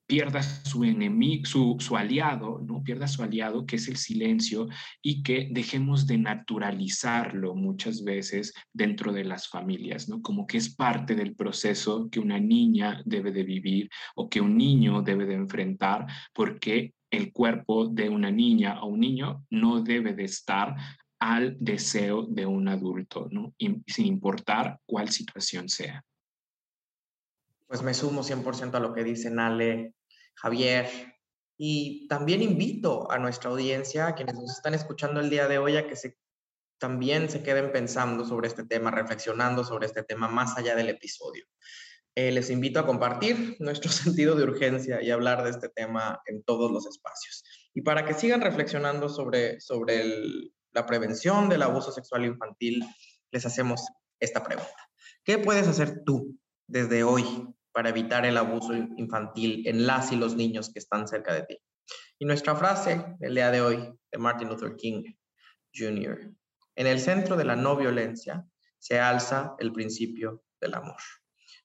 pierda 0.08 0.41
su 0.41 0.86
enemigo, 0.86 1.45
su, 1.45 1.76
su, 1.80 1.97
aliado, 1.97 2.60
¿no? 2.66 2.82
Pierda 2.82 3.08
su 3.08 3.22
aliado, 3.22 3.66
que 3.66 3.76
es 3.76 3.88
el 3.89 3.97
silencio, 3.97 4.68
y 5.01 5.22
que 5.22 5.49
dejemos 5.51 6.08
de 6.08 6.18
naturalizarlo 6.18 7.53
muchas 7.55 8.03
veces 8.03 8.53
dentro 8.74 9.12
de 9.12 9.26
las 9.26 9.49
familias, 9.49 10.08
¿no? 10.08 10.22
Como 10.22 10.47
que 10.47 10.58
es 10.58 10.74
parte 10.74 11.14
del 11.14 11.36
proceso 11.36 12.10
que 12.10 12.22
una 12.22 12.39
niña 12.39 13.01
debe 13.05 13.32
de 13.32 13.43
vivir 13.43 13.89
o 14.16 14.30
que 14.30 14.39
un 14.39 14.58
niño 14.58 15.01
debe 15.01 15.26
de 15.26 15.36
enfrentar, 15.36 16.08
porque 16.34 16.93
el 17.12 17.32
cuerpo 17.32 17.88
de 17.88 18.10
una 18.10 18.32
niña 18.32 18.82
o 18.82 18.88
un 18.88 19.01
niño 19.01 19.45
no 19.49 19.82
debe 19.82 20.14
de 20.14 20.24
estar 20.24 20.76
al 21.20 21.58
deseo 21.60 22.24
de 22.24 22.45
un 22.45 22.68
adulto, 22.68 23.28
¿no? 23.32 23.53
sin 23.58 24.05
importar 24.05 24.80
cuál 24.86 25.10
situación 25.10 25.68
sea. 25.68 26.03
Pues 27.66 27.82
me 27.82 27.93
sumo 27.93 28.24
100% 28.24 28.76
a 28.76 28.80
lo 28.80 28.93
que 28.93 29.03
dice 29.03 29.30
Nale, 29.30 29.93
Javier, 30.38 30.88
y 31.58 32.08
también 32.08 32.44
invito 32.44 33.12
a 33.12 33.18
nuestra 33.18 33.50
audiencia, 33.50 34.08
a 34.08 34.16
quienes 34.16 34.36
nos 34.36 34.52
están 34.52 34.76
escuchando 34.76 35.20
el 35.20 35.30
día 35.30 35.48
de 35.48 35.58
hoy, 35.58 35.76
a 35.76 35.88
que 35.88 35.96
también 36.80 37.30
se 37.30 37.42
queden 37.42 37.72
pensando 37.72 38.24
sobre 38.26 38.48
este 38.48 38.64
tema, 38.64 38.92
reflexionando 38.92 39.64
sobre 39.64 39.88
este 39.88 40.04
tema 40.04 40.28
más 40.28 40.56
allá 40.58 40.76
del 40.76 40.90
episodio. 40.90 41.46
Eh, 42.14 42.32
les 42.32 42.52
invito 42.52 42.80
a 42.80 42.86
compartir 42.86 43.58
nuestro 43.60 43.92
sentido 43.92 44.36
de 44.36 44.44
urgencia 44.44 45.02
y 45.02 45.10
hablar 45.10 45.44
de 45.44 45.50
este 45.50 45.70
tema 45.70 46.22
en 46.28 46.44
todos 46.44 46.72
los 46.72 46.86
espacios. 46.86 47.44
Y 47.74 47.82
para 47.82 48.06
que 48.06 48.14
sigan 48.14 48.42
reflexionando 48.42 49.10
sobre, 49.10 49.60
sobre 49.60 50.04
la 50.72 50.86
prevención 50.86 51.50
del 51.50 51.64
abuso 51.64 51.92
sexual 51.92 52.26
infantil, 52.26 52.86
les 53.32 53.46
hacemos 53.46 53.88
esta 54.20 54.44
pregunta. 54.44 54.90
¿Qué 55.24 55.40
puedes 55.40 55.68
hacer 55.68 56.04
tú 56.06 56.38
desde 56.68 57.04
hoy 57.04 57.26
para 57.78 57.90
evitar 57.90 58.26
el 58.26 58.38
abuso 58.38 58.74
infantil 58.74 59.62
en 59.68 59.86
las 59.86 60.12
y 60.12 60.16
los 60.16 60.36
niños 60.36 60.74
que 60.74 60.80
están 60.80 61.08
cerca 61.08 61.32
de 61.32 61.44
ti. 61.44 61.60
Y 62.18 62.26
nuestra 62.26 62.56
frase 62.56 63.06
del 63.20 63.36
día 63.36 63.52
de 63.52 63.62
hoy 63.62 63.94
de 64.12 64.18
Martin 64.18 64.50
Luther 64.50 64.76
King 64.76 65.04
Jr. 65.76 66.34
En 66.76 66.88
el 66.88 67.00
centro 67.00 67.38
de 67.38 67.46
la 67.46 67.56
no 67.56 67.76
violencia 67.76 68.44
se 68.80 69.00
alza 69.00 69.54
el 69.60 69.72
principio 69.74 70.42
del 70.60 70.74
amor. 70.74 70.98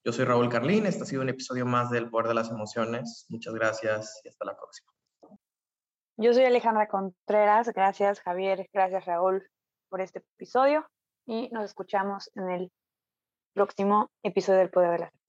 Yo 0.04 0.12
soy 0.12 0.26
Raúl 0.26 0.50
Carlín, 0.50 0.84
este 0.84 1.04
ha 1.04 1.06
sido 1.06 1.22
un 1.22 1.30
episodio 1.30 1.64
más 1.64 1.88
del 1.88 2.10
Poder 2.10 2.28
de 2.28 2.34
las 2.34 2.50
Emociones. 2.50 3.24
Muchas 3.30 3.54
gracias 3.54 4.20
y 4.22 4.28
hasta 4.28 4.44
la 4.44 4.54
próxima. 4.54 4.92
Yo 6.18 6.34
soy 6.34 6.44
Alejandra 6.44 6.88
Contreras, 6.88 7.72
gracias 7.72 8.20
Javier, 8.20 8.68
gracias 8.70 9.06
Raúl 9.06 9.48
por 9.88 10.02
este 10.02 10.18
episodio 10.18 10.86
y 11.24 11.48
nos 11.52 11.64
escuchamos 11.64 12.30
en 12.34 12.50
el 12.50 12.72
próximo 13.54 14.10
episodio 14.22 14.58
del 14.58 14.68
Poder 14.68 14.90
de 14.90 14.98
las 14.98 15.21